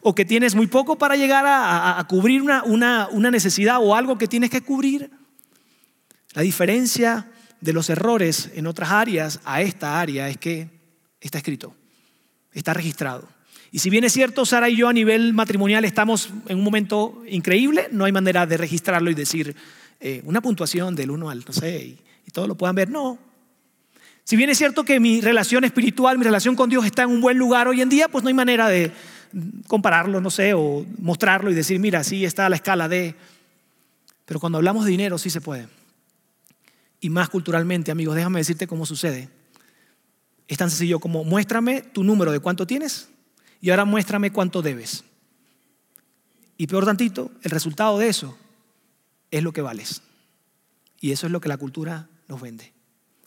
o 0.00 0.12
que 0.12 0.24
tienes 0.24 0.56
muy 0.56 0.66
poco 0.66 0.98
para 0.98 1.14
llegar 1.14 1.44
a, 1.46 2.04
cubrir 2.08 2.42
una, 2.42 3.06
una 3.08 3.30
necesidad 3.30 3.78
o 3.80 3.94
algo 3.94 4.18
que 4.18 4.26
tienes 4.26 4.50
que 4.50 4.62
cubrir. 4.62 5.12
La 6.32 6.42
diferencia 6.42 7.30
de 7.60 7.72
los 7.72 7.88
errores 7.88 8.50
en 8.54 8.66
otras 8.66 8.90
áreas 8.90 9.38
a 9.44 9.62
esta 9.62 10.00
área 10.00 10.28
es 10.28 10.38
que 10.38 10.68
está 11.20 11.38
escrito, 11.38 11.72
está 12.52 12.74
registrado. 12.74 13.28
Y 13.70 13.78
si 13.78 13.90
bien 13.90 14.02
es 14.02 14.12
cierto, 14.12 14.44
Sara 14.44 14.68
y 14.68 14.74
yo 14.74 14.88
a 14.88 14.92
nivel 14.92 15.34
matrimonial 15.34 15.84
estamos 15.84 16.30
en 16.48 16.58
un 16.58 16.64
momento 16.64 17.22
increíble, 17.28 17.88
no 17.92 18.06
hay 18.06 18.12
manera 18.12 18.44
de 18.44 18.56
registrarlo 18.56 19.08
y 19.08 19.14
decir 19.14 19.54
eh, 20.02 20.22
una 20.24 20.40
puntuación 20.40 20.94
del 20.94 21.10
1 21.10 21.30
al, 21.30 21.44
no 21.46 21.52
sé, 21.52 21.84
y, 21.84 21.98
y 22.26 22.30
todos 22.30 22.48
lo 22.48 22.56
puedan 22.56 22.74
ver, 22.74 22.90
no. 22.90 23.18
Si 24.24 24.36
bien 24.36 24.50
es 24.50 24.58
cierto 24.58 24.84
que 24.84 25.00
mi 25.00 25.20
relación 25.20 25.64
espiritual, 25.64 26.18
mi 26.18 26.24
relación 26.24 26.54
con 26.54 26.70
Dios 26.70 26.84
está 26.84 27.02
en 27.02 27.10
un 27.10 27.20
buen 27.20 27.38
lugar 27.38 27.68
hoy 27.68 27.80
en 27.80 27.88
día, 27.88 28.08
pues 28.08 28.22
no 28.22 28.28
hay 28.28 28.34
manera 28.34 28.68
de, 28.68 28.92
compararlo, 29.66 30.20
no 30.20 30.30
sé, 30.30 30.54
o 30.54 30.84
mostrarlo 30.98 31.50
y 31.50 31.54
decir, 31.54 31.78
mira, 31.78 32.04
sí 32.04 32.24
está 32.24 32.48
la 32.48 32.56
escala 32.56 32.88
de... 32.88 33.14
Pero 34.24 34.40
cuando 34.40 34.58
hablamos 34.58 34.84
de 34.84 34.90
dinero 34.90 35.18
sí 35.18 35.30
se 35.30 35.40
puede. 35.40 35.68
Y 37.00 37.10
más 37.10 37.28
culturalmente, 37.28 37.90
amigos, 37.90 38.14
déjame 38.14 38.40
decirte 38.40 38.66
cómo 38.66 38.86
sucede. 38.86 39.28
Es 40.46 40.58
tan 40.58 40.70
sencillo 40.70 41.00
como 41.00 41.24
muéstrame 41.24 41.82
tu 41.82 42.04
número 42.04 42.30
de 42.30 42.40
cuánto 42.40 42.66
tienes 42.66 43.08
y 43.60 43.70
ahora 43.70 43.84
muéstrame 43.84 44.30
cuánto 44.30 44.62
debes. 44.62 45.04
Y 46.56 46.66
peor 46.66 46.84
tantito, 46.84 47.32
el 47.42 47.50
resultado 47.50 47.98
de 47.98 48.08
eso 48.08 48.36
es 49.32 49.42
lo 49.42 49.52
que 49.52 49.62
vales. 49.62 50.02
Y 51.00 51.10
eso 51.10 51.26
es 51.26 51.32
lo 51.32 51.40
que 51.40 51.48
la 51.48 51.56
cultura 51.56 52.08
nos 52.28 52.40
vende. 52.40 52.72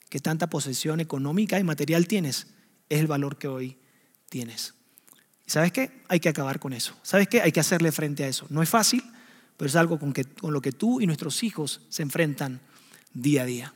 Que 0.08 0.22
tanta 0.22 0.47
posesión 0.47 1.01
económica 1.01 1.60
y 1.60 1.64
material 1.66 2.08
tienes 2.08 2.47
es 2.88 2.99
el 3.01 3.08
valor 3.08 3.38
que 3.38 3.49
hoy 3.49 3.78
tienes. 4.30 4.76
¿Y 5.45 5.51
sabes 5.51 5.74
qué? 5.74 6.03
Hay 6.08 6.22
que 6.22 6.30
acabar 6.30 6.60
con 6.60 6.72
eso. 6.72 6.95
¿Sabes 7.03 7.28
qué? 7.28 7.41
Hay 7.41 7.51
que 7.51 7.60
hacerle 7.60 7.91
frente 7.91 8.24
a 8.24 8.28
eso. 8.28 8.45
No 8.49 8.64
es 8.64 8.70
fácil, 8.70 9.03
pero 9.58 9.68
es 9.68 9.76
algo 9.76 9.99
con, 9.99 10.14
que, 10.14 10.24
con 10.24 10.53
lo 10.53 10.62
que 10.62 10.72
tú 10.72 11.01
y 11.01 11.08
nuestros 11.08 11.43
hijos 11.43 11.82
se 11.89 12.03
enfrentan 12.03 12.62
día 13.14 13.41
a 13.41 13.45
día. 13.45 13.74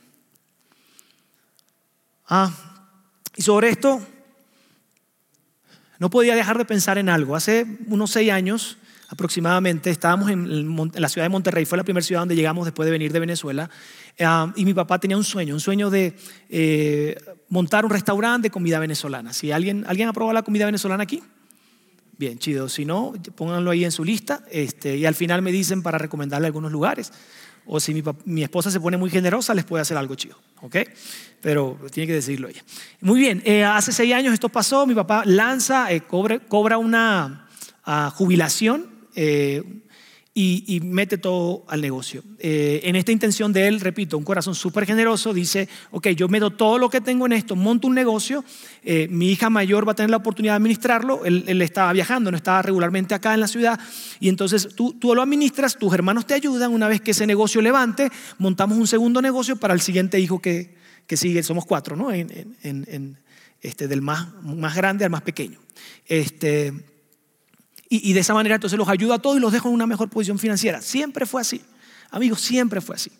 Ah, 2.28 2.88
y 3.36 3.42
sobre 3.42 3.70
esto, 3.70 4.00
no 5.98 6.10
podía 6.10 6.36
dejar 6.36 6.56
de 6.58 6.64
pensar 6.64 6.96
en 6.96 7.08
algo. 7.08 7.34
Hace 7.36 7.66
unos 7.86 8.12
seis 8.12 8.30
años 8.30 8.78
aproximadamente 9.10 9.90
estábamos 9.90 10.30
en, 10.30 10.74
la 10.94 11.08
ciudad 11.08 11.26
de 11.26 11.28
Monterrey, 11.28 11.66
fue 11.66 11.76
la 11.76 11.84
primera 11.84 12.02
ciudad 12.02 12.22
donde 12.22 12.36
llegamos 12.36 12.64
después 12.64 12.86
de 12.86 12.92
venir 12.92 13.12
de 13.12 13.20
Venezuela, 13.20 13.68
ah, 14.20 14.52
y 14.56 14.64
mi 14.64 14.72
papá 14.72 14.98
tenía 14.98 15.16
un 15.16 15.24
sueño, 15.24 15.52
un 15.52 15.60
sueño 15.60 15.90
de 15.90 16.16
eh, 16.48 17.16
montar 17.48 17.84
un 17.84 17.90
restaurante 17.90 18.46
de 18.46 18.50
comida 18.50 18.78
venezolana. 18.78 19.32
Si 19.32 19.52
alguien, 19.52 19.84
¿Alguien 19.86 20.08
ha 20.08 20.12
probado 20.12 20.32
la 20.32 20.42
comida 20.42 20.64
venezolana 20.66 21.02
aquí? 21.02 21.22
Bien, 22.20 22.38
chido. 22.38 22.68
Si 22.68 22.84
no, 22.84 23.14
pónganlo 23.34 23.70
ahí 23.70 23.82
en 23.82 23.90
su 23.90 24.04
lista 24.04 24.44
este, 24.50 24.94
y 24.94 25.06
al 25.06 25.14
final 25.14 25.40
me 25.40 25.50
dicen 25.50 25.82
para 25.82 25.96
recomendarle 25.96 26.46
algunos 26.46 26.70
lugares. 26.70 27.12
O 27.66 27.80
si 27.80 27.94
mi, 28.26 28.42
esposa 28.42 28.70
se 28.70 28.78
pone 28.78 28.98
muy 28.98 29.08
generosa, 29.08 29.54
les 29.54 29.64
puede 29.64 29.80
hacer 29.80 29.96
algo 29.96 30.14
chido. 30.16 30.36
¿Ok? 30.60 30.76
Pero 31.40 31.78
tiene 31.90 32.06
que 32.06 32.12
decirlo 32.12 32.48
ella. 32.48 32.62
Muy 33.00 33.20
bien, 33.20 33.42
eh, 33.46 33.64
hace 33.64 33.90
seis 33.90 34.12
años 34.12 34.34
esto 34.34 34.50
pasó. 34.50 34.86
Mi 34.86 34.94
papá 34.94 35.22
lanza, 35.24 35.90
eh, 35.92 36.02
cobra, 36.02 36.76
una 36.76 37.48
ah, 37.84 38.12
jubilación. 38.14 38.89
Eh, 39.14 39.62
y, 40.32 40.80
mete 40.82 41.18
todo 41.18 41.64
al 41.68 41.80
negocio. 41.80 42.22
Eh, 42.38 42.80
en 42.84 42.96
esta 42.96 43.12
intención 43.12 43.52
de 43.52 43.66
él, 43.66 43.80
repito, 43.80 44.16
un 44.16 44.24
corazón 44.24 44.54
súper 44.54 44.86
generoso, 44.86 45.34
dice, 45.34 45.68
ok, 45.90 46.08
yo 46.10 46.28
meto 46.28 46.50
todo 46.50 46.78
lo 46.78 46.88
que 46.88 47.00
tengo 47.00 47.26
en 47.26 47.32
esto, 47.32 47.56
monto 47.56 47.88
un 47.88 47.94
negocio, 47.94 48.44
eh, 48.82 49.08
mi 49.10 49.30
hija 49.30 49.50
mayor 49.50 49.86
va 49.86 49.92
a 49.92 49.94
tener 49.96 50.08
la 50.08 50.16
oportunidad 50.16 50.54
de 50.54 50.58
administrarlo, 50.58 51.24
él, 51.24 51.44
él, 51.46 51.60
estaba 51.62 51.92
viajando, 51.92 52.30
no 52.30 52.36
estaba 52.36 52.62
regularmente 52.62 53.14
acá 53.14 53.34
en 53.34 53.40
la 53.40 53.48
ciudad, 53.48 53.78
y 54.20 54.28
entonces 54.28 54.68
tú, 54.74 54.94
tú 54.94 55.14
lo 55.14 55.22
administras, 55.22 55.76
tus 55.76 55.92
hermanos 55.92 56.26
te 56.26 56.34
ayudan, 56.34 56.72
una 56.72 56.88
vez 56.88 57.00
que 57.00 57.10
ese 57.10 57.26
negocio 57.26 57.60
levante, 57.60 58.08
montamos 58.38 58.78
un 58.78 58.86
segundo 58.86 59.20
negocio 59.20 59.56
para 59.56 59.74
el 59.74 59.80
siguiente 59.80 60.20
hijo 60.20 60.40
que, 60.40 60.74
que 61.06 61.16
sigue, 61.16 61.42
somos 61.42 61.66
cuatro, 61.66 61.96
¿no? 61.96 62.12
En, 62.12 62.56
en, 62.62 63.18
este, 63.60 63.88
del 63.88 64.00
más, 64.00 64.28
más 64.42 64.74
grande 64.74 65.04
al 65.04 65.10
más 65.10 65.22
pequeño. 65.22 65.58
Este, 66.06 66.72
y, 67.92 68.12
de 68.12 68.20
esa 68.20 68.34
manera 68.34 68.54
entonces 68.54 68.78
los 68.78 68.88
ayudo 68.88 69.14
a 69.14 69.18
todos 69.18 69.36
y 69.36 69.40
los 69.40 69.52
dejo 69.52 69.68
en 69.68 69.74
una 69.74 69.86
mejor 69.86 70.08
posición 70.08 70.38
financiera. 70.38 70.80
Siempre 70.80 71.26
fue 71.26 71.40
así. 71.40 71.60
Amigos, 72.12 72.40
siempre 72.40 72.80
fue 72.80 72.94
así. 72.94 73.10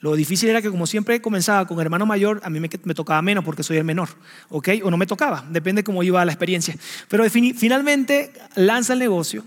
Lo 0.00 0.14
difícil 0.14 0.50
era 0.50 0.60
que 0.60 0.70
como 0.70 0.86
siempre 0.86 1.22
comenzaba 1.22 1.66
con 1.66 1.80
hermano 1.80 2.04
mayor, 2.04 2.38
a 2.44 2.50
mí 2.50 2.60
me, 2.60 2.68
tocaba 2.68 3.22
menos 3.22 3.44
porque 3.44 3.62
soy 3.62 3.78
el 3.78 3.84
menor, 3.84 4.10
¿ok? 4.50 4.68
O 4.84 4.90
no 4.90 4.98
me 4.98 5.06
tocaba, 5.06 5.46
depende 5.50 5.82
cómo 5.82 6.02
iba 6.02 6.22
la 6.24 6.32
experiencia. 6.32 6.74
Pero 7.08 7.24
finalmente 7.30 8.32
lanza 8.56 8.92
el 8.92 8.98
negocio, 8.98 9.42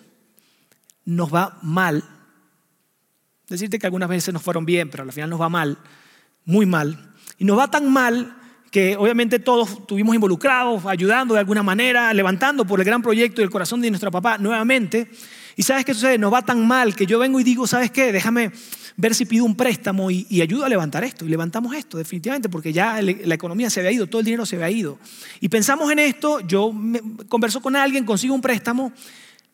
nos 1.05 1.34
va 1.34 1.59
mal. 1.61 2.03
Decirte 3.47 3.78
que 3.78 3.86
algunas 3.86 4.09
veces 4.09 4.34
nos 4.34 4.41
fueron 4.41 4.65
bien, 4.65 4.89
pero 4.89 5.03
al 5.03 5.11
final 5.11 5.30
nos 5.30 5.41
va 5.41 5.49
mal, 5.49 5.78
muy 6.45 6.65
mal. 6.65 7.13
Y 7.38 7.45
nos 7.45 7.59
va 7.59 7.69
tan 7.69 7.91
mal 7.91 8.36
que 8.74 8.97
obviamente 8.97 9.38
todos 9.38 9.69
estuvimos 9.69 10.15
involucrados, 10.15 10.84
ayudando 10.88 11.36
de 11.36 11.41
alguna 11.41 11.61
manera, 11.61 12.11
levantando 12.11 12.65
por 12.65 12.80
el 12.80 12.86
gran 12.88 13.03
proyecto 13.03 13.39
y 13.39 13.43
el 13.43 13.51
corazón 13.51 13.82
de 13.82 13.91
nuestro 13.91 14.09
papá 14.09 14.39
nuevamente. 14.39 15.11
Y 15.55 15.61
sabes 15.61 15.86
qué 15.86 15.93
sucede, 15.93 16.17
nos 16.17 16.34
va 16.34 16.41
tan 16.41 16.65
mal 16.65 16.95
que 16.95 17.05
yo 17.05 17.19
vengo 17.19 17.39
y 17.39 17.43
digo, 17.43 17.67
¿sabes 17.67 17.91
qué? 17.91 18.11
Déjame 18.11 18.51
ver 18.97 19.13
si 19.13 19.26
pido 19.26 19.45
un 19.45 19.55
préstamo 19.55 20.09
y, 20.09 20.41
ayudo 20.41 20.65
a 20.65 20.69
levantar 20.69 21.03
esto. 21.03 21.24
Y 21.24 21.30
levantamos 21.30 21.76
esto, 21.76 21.99
definitivamente, 21.99 22.49
porque 22.49 22.74
ya 22.74 22.99
la 22.99 23.36
economía 23.36 23.69
se 23.69 23.80
había 23.82 23.91
ido, 23.91 24.07
todo 24.07 24.21
el 24.21 24.26
dinero 24.26 24.43
se 24.43 24.55
había 24.55 24.71
ido. 24.71 24.97
Y 25.39 25.49
pensamos 25.49 25.91
en 25.91 25.99
esto, 25.99 26.39
yo 26.39 26.74
converso 27.30 27.61
con 27.61 27.76
alguien, 27.76 28.05
consigo 28.05 28.34
un 28.34 28.41
préstamo, 28.41 28.91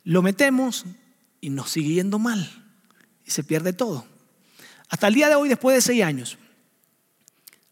lo 0.05 0.21
metemos 0.21 0.85
y 1.41 1.49
nos 1.49 1.71
sigue 1.71 1.95
yendo 1.95 2.19
mal. 2.19 2.49
Y 3.25 3.31
se 3.31 3.43
pierde 3.43 3.73
todo. 3.73 4.05
Hasta 4.87 5.09
el 5.09 5.13
día 5.13 5.27
de 5.27 5.35
hoy, 5.35 5.49
después 5.49 5.75
de 5.75 5.81
seis 5.81 6.03
años, 6.03 6.37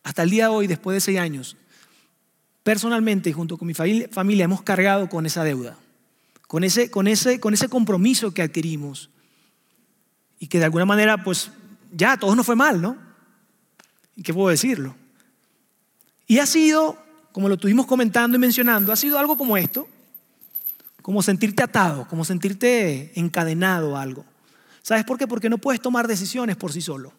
hasta 0.07 0.23
el 0.23 0.29
día 0.29 0.45
de 0.45 0.51
hoy, 0.51 0.67
después 0.67 0.95
de 0.95 1.01
seis 1.01 1.19
años, 1.19 1.57
personalmente 2.63 3.29
y 3.29 3.33
junto 3.33 3.57
con 3.57 3.67
mi 3.67 3.73
familia 3.73 4.45
hemos 4.45 4.61
cargado 4.61 5.09
con 5.09 5.25
esa 5.25 5.43
deuda, 5.43 5.77
con 6.47 6.63
ese, 6.63 6.89
compromiso 7.69 8.33
que 8.33 8.41
adquirimos 8.41 9.09
y 10.39 10.47
que 10.47 10.59
de 10.59 10.63
alguna 10.63 10.85
manera, 10.85 11.25
pues 11.25 11.51
ya, 11.91 12.13
a 12.13 12.17
todos 12.17 12.37
nos 12.37 12.45
fue 12.45 12.55
mal, 12.55 12.81
¿no? 12.81 12.97
¿Y 14.15 14.23
qué 14.23 14.33
puedo 14.33 14.47
decirlo? 14.47 14.95
Y 16.25 16.39
ha 16.39 16.45
sido, 16.45 16.97
como 17.33 17.49
lo 17.49 17.55
estuvimos 17.55 17.85
comentando 17.85 18.37
y 18.37 18.39
mencionando, 18.39 18.93
ha 18.93 18.95
sido 18.95 19.19
algo 19.19 19.35
como 19.35 19.57
esto, 19.57 19.89
como 21.01 21.21
sentirte 21.21 21.63
atado, 21.63 22.07
como 22.07 22.23
sentirte 22.23 23.11
encadenado 23.19 23.97
a 23.97 24.03
algo. 24.03 24.23
¿Sabes 24.83 25.03
por 25.03 25.17
qué? 25.17 25.27
Porque 25.27 25.49
no 25.49 25.57
puedes 25.57 25.81
tomar 25.81 26.07
decisiones 26.07 26.55
por 26.55 26.71
sí 26.71 26.79
solo. 26.79 27.11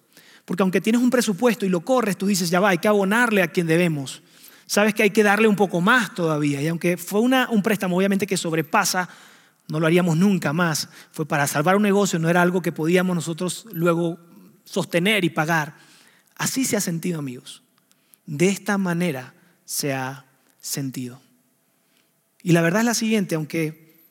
Porque 0.49 0.63
aunque 0.63 0.81
tienes 0.81 1.03
un 1.03 1.11
presupuesto 1.11 1.67
y 1.67 1.69
lo 1.69 1.83
corres, 1.83 2.17
tú 2.17 2.27
dices, 2.27 2.49
ya 2.49 2.59
va, 2.59 2.71
hay 2.71 2.79
que 2.79 2.89
abonarle 2.89 3.43
a 3.43 3.49
quien 3.49 3.67
debemos. 3.67 4.23
Sabes 4.65 4.95
que 4.95 5.03
hay 5.03 5.11
que 5.11 5.23
darle 5.23 5.47
un 5.47 5.57
poco 5.57 5.83
más 5.83 6.15
todavía. 6.15 6.63
Y 6.63 6.69
aunque 6.69 6.97
fue 6.97 7.21
un 7.21 7.63
préstamo 7.63 7.99
obviamente 7.99 8.27
que 8.27 8.39
sobrepasa, 8.39 9.11
no 9.69 9.79
lo 9.79 9.87
haríamos 9.87 10.17
nunca 10.17 10.55
más. 10.55 10.89
Fue 11.13 11.27
para 11.27 11.47
salvar 11.47 11.77
un 11.77 11.83
negocio, 11.83 12.19
no 12.19 12.31
era 12.31 12.41
algo 12.41 12.63
que 12.63 12.73
podíamos 12.73 13.15
nosotros 13.15 13.67
luego 13.73 14.19
sostener 14.65 15.23
y 15.23 15.29
pagar. 15.29 15.75
Así 16.35 16.65
se 16.65 16.79
ha 16.79 16.81
sentido, 16.81 17.19
amigos. 17.19 17.63
De 18.25 18.49
esta 18.49 18.79
manera 18.79 19.35
se 19.67 19.93
ha 19.93 20.25
sentido. 20.63 21.21
Y 22.43 22.53
la 22.53 22.63
verdad 22.63 22.81
es 22.81 22.87
la 22.87 22.95
siguiente, 22.95 23.35
aunque 23.35 24.03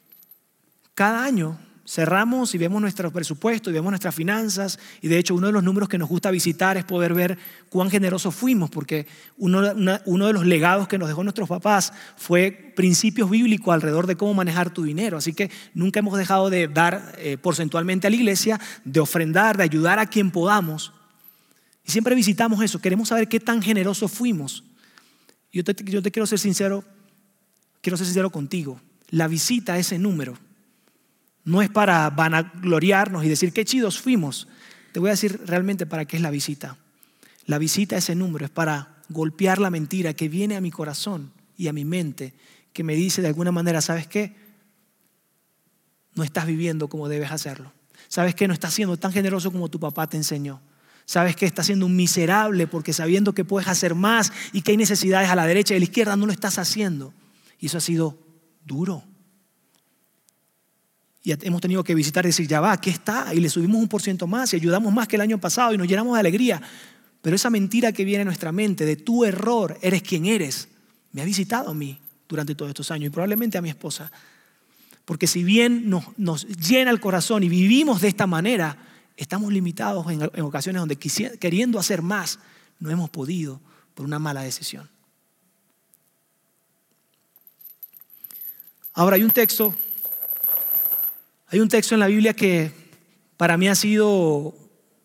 cada 0.94 1.24
año 1.24 1.58
cerramos 1.88 2.54
y 2.54 2.58
vemos 2.58 2.82
nuestro 2.82 3.12
presupuesto 3.12 3.70
y 3.70 3.74
vemos 3.74 3.92
nuestras 3.92 4.14
finanzas, 4.14 4.78
y 5.02 5.08
de 5.08 5.18
hecho 5.18 5.34
uno 5.36 5.48
de 5.48 5.54
los 5.54 5.64
números 5.64 5.88
que 5.88 5.98
nos 5.98 6.10
gusta 6.10 6.30
visitar 6.32 6.76
es 6.76 6.84
poder 6.84 7.14
ver 7.14 7.38
cuán 7.70 7.90
generosos 7.90 8.36
fuimos, 8.36 8.70
porque 8.70 9.08
uno, 9.38 9.62
de 9.62 10.34
los 10.34 10.46
legados 10.46 10.90
que 10.90 10.98
nos 10.98 11.08
dejó 11.08 11.24
nuestros 11.24 11.48
papás 11.48 11.94
fue 12.18 12.52
principios 12.76 13.30
bíblicos 13.30 13.74
alrededor 13.74 14.06
de 14.06 14.18
cómo 14.18 14.34
manejar 14.34 14.70
tu 14.70 14.84
dinero. 14.84 15.18
Así 15.18 15.34
que 15.34 15.50
nunca 15.74 16.00
hemos 16.00 16.18
dejado 16.18 16.50
de 16.50 16.68
dar 16.68 17.16
eh, 17.20 17.38
porcentualmente 17.38 18.08
a 18.08 18.10
la 18.10 18.18
iglesia, 18.18 18.60
de 18.84 19.00
ofrendar, 19.00 19.56
de 19.56 19.64
ayudar 19.64 19.98
a 19.98 20.08
quien 20.08 20.30
podamos. 20.30 20.92
Y 21.86 21.92
siempre 21.92 22.16
visitamos 22.16 22.62
eso, 22.62 22.80
queremos 22.80 23.08
saber 23.08 23.30
qué 23.30 23.40
tan 23.40 23.62
generosos 23.62 24.12
fuimos. 24.12 24.66
Yo 25.54 25.64
yo 25.64 26.02
te 26.02 26.12
quiero 26.12 26.28
ser 26.28 26.40
sincero, 26.40 26.84
quiero 27.82 27.96
ser 27.96 28.06
sincero 28.06 28.30
contigo. 28.30 28.82
La 29.10 29.30
visita 29.30 29.74
a 29.74 29.78
ese 29.80 29.98
número 29.98 30.38
no 31.48 31.62
es 31.62 31.70
para 31.70 32.10
vanagloriarnos 32.10 33.24
y 33.24 33.30
decir 33.30 33.54
qué 33.54 33.64
chidos 33.64 34.02
fuimos. 34.02 34.50
Te 34.92 35.00
voy 35.00 35.08
a 35.08 35.12
decir 35.12 35.40
realmente 35.46 35.86
para 35.86 36.04
qué 36.04 36.18
es 36.18 36.22
la 36.22 36.30
visita. 36.30 36.76
La 37.46 37.58
visita 37.58 37.96
a 37.96 38.00
ese 38.00 38.16
número 38.16 38.44
es 38.44 38.52
para 38.52 38.98
golpear 39.08 39.58
la 39.58 39.70
mentira 39.70 40.14
que 40.14 40.28
viene 40.28 40.58
a 40.58 40.62
mi 40.62 40.72
corazón 40.72 41.32
y 41.56 41.70
a 41.70 41.74
mi 41.74 41.86
mente, 41.86 42.34
que 42.74 42.84
me 42.84 42.96
dice 42.96 43.22
de 43.22 43.30
alguna 43.30 43.54
manera, 43.54 43.80
¿sabes 43.80 44.08
qué? 44.08 44.36
No 46.16 46.24
estás 46.26 46.46
viviendo 46.46 46.90
como 46.90 47.08
debes 47.08 47.32
hacerlo. 47.32 47.72
¿Sabes 48.10 48.36
qué? 48.36 48.50
No 48.50 48.54
estás 48.54 48.74
siendo 48.74 48.98
tan 48.98 49.14
generoso 49.14 49.50
como 49.50 49.70
tu 49.70 49.80
papá 49.80 50.06
te 50.06 50.18
enseñó. 50.18 50.60
¿Sabes 51.06 51.38
qué? 51.38 51.46
Estás 51.46 51.68
siendo 51.68 51.86
un 51.86 51.96
miserable 51.96 52.68
porque 52.68 52.92
sabiendo 52.92 53.34
que 53.34 53.46
puedes 53.46 53.70
hacer 53.70 53.96
más 53.96 54.34
y 54.52 54.64
que 54.64 54.72
hay 54.72 54.78
necesidades 54.78 55.30
a 55.30 55.36
la 55.36 55.48
derecha 55.48 55.74
y 55.74 55.78
a 55.78 55.80
la 55.80 55.86
izquierda, 55.86 56.18
no 56.18 56.26
lo 56.26 56.34
estás 56.34 56.58
haciendo. 56.58 57.14
Y 57.58 57.68
eso 57.68 57.78
ha 57.78 57.82
sido 57.82 58.20
duro. 58.66 59.07
Y 61.28 61.36
hemos 61.42 61.60
tenido 61.60 61.84
que 61.84 61.94
visitar 61.94 62.24
y 62.24 62.30
decir, 62.30 62.48
ya 62.48 62.62
va, 62.62 62.72
aquí 62.72 62.90
está. 62.90 63.34
Y 63.34 63.42
le 63.42 63.50
subimos 63.50 63.82
un 63.82 63.90
por 63.90 64.02
ciento 64.02 64.28
más 64.28 64.54
y 64.54 64.56
ayudamos 64.56 64.94
más 64.94 65.10
que 65.10 65.18
el 65.18 65.22
año 65.22 65.38
pasado 65.38 65.74
y 65.74 65.78
nos 65.78 65.86
llenamos 65.86 66.14
de 66.14 66.22
alegría. 66.22 66.62
Pero 67.22 67.36
esa 67.36 67.50
mentira 67.50 67.92
que 67.92 68.06
viene 68.06 68.22
a 68.22 68.24
nuestra 68.24 68.54
mente 68.54 68.86
de 68.86 68.96
tu 68.96 69.26
error, 69.26 69.78
eres 69.82 70.04
quien 70.04 70.26
eres, 70.26 70.70
me 71.12 71.22
ha 71.22 71.26
visitado 71.26 71.72
a 71.72 71.74
mí 71.74 72.00
durante 72.30 72.56
todos 72.56 72.70
estos 72.70 72.92
años 72.92 73.08
y 73.08 73.10
probablemente 73.10 73.58
a 73.58 73.62
mi 73.62 73.68
esposa. 73.68 74.10
Porque 75.04 75.28
si 75.28 75.44
bien 75.44 75.90
nos, 75.90 76.48
llena 76.48 76.92
el 76.92 77.02
corazón 77.02 77.44
y 77.44 77.50
vivimos 77.50 78.00
de 78.00 78.08
esta 78.08 78.26
manera, 78.26 78.78
estamos 79.18 79.52
limitados 79.52 80.06
en 80.10 80.42
ocasiones 80.44 80.80
donde 80.80 80.96
queriendo 80.96 81.78
hacer 81.78 82.02
más, 82.02 82.40
no 82.80 82.90
hemos 82.90 83.10
podido 83.10 83.60
por 83.96 84.06
una 84.06 84.18
mala 84.18 84.44
decisión. 84.44 84.90
Ahora 88.94 89.18
hay 89.18 89.24
un 89.24 89.32
texto 89.32 89.76
hay 91.50 91.60
un 91.60 91.70
texto 91.70 91.96
en 91.96 92.02
la 92.02 92.08
Biblia 92.08 92.34
que 92.34 92.72
para 93.38 93.58
mí 93.58 93.70
ha 93.70 93.76
sido 93.76 94.54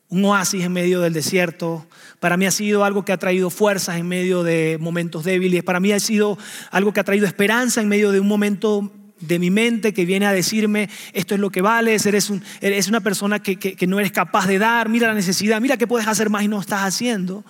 un 0.08 0.24
oasis 0.24 0.64
en 0.64 0.72
medio 0.72 1.00
del 1.00 1.12
desierto, 1.12 1.86
para 2.20 2.36
mí 2.36 2.46
ha 2.46 2.50
sido 2.50 2.84
algo 2.84 3.04
que 3.04 3.12
ha 3.12 3.16
traído 3.16 3.48
fuerzas 3.48 3.96
en 3.96 4.08
medio 4.08 4.42
de 4.42 4.76
momentos 4.80 5.24
débiles, 5.24 5.62
para 5.62 5.80
mí 5.80 5.92
ha 5.92 6.00
sido 6.00 6.36
algo 6.70 6.92
que 6.92 7.00
ha 7.00 7.04
traído 7.04 7.26
esperanza 7.26 7.80
en 7.80 7.88
medio 7.88 8.10
de 8.10 8.20
un 8.20 8.26
momento 8.26 8.92
de 9.20 9.38
mi 9.38 9.50
mente 9.50 9.94
que 9.94 10.04
viene 10.04 10.26
a 10.26 10.32
decirme, 10.32 10.90
esto 11.12 11.34
es 11.34 11.40
lo 11.40 11.50
que 11.50 11.62
vales, 11.62 12.04
eres, 12.06 12.28
un, 12.28 12.42
eres 12.60 12.88
una 12.88 13.00
persona 13.00 13.40
que, 13.40 13.56
que 13.56 13.86
no 13.86 14.00
eres 14.00 14.10
capaz 14.10 14.48
de 14.48 14.58
dar, 14.58 14.88
mira 14.88 15.08
la 15.08 15.14
necesidad, 15.14 15.60
mira 15.60 15.76
que 15.76 15.86
puedes 15.86 16.08
hacer 16.08 16.28
más 16.28 16.42
y 16.42 16.48
no 16.48 16.60
estás 16.60 16.82
haciendo, 16.82 17.44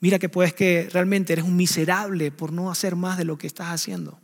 mira 0.00 0.18
que 0.18 0.28
puedes 0.28 0.52
que 0.52 0.88
realmente 0.92 1.32
eres 1.32 1.44
un 1.44 1.56
miserable 1.56 2.32
por 2.32 2.52
no 2.52 2.70
hacer 2.70 2.96
más 2.96 3.16
de 3.16 3.24
lo 3.24 3.38
que 3.38 3.46
estás 3.46 3.68
haciendo. 3.68 4.18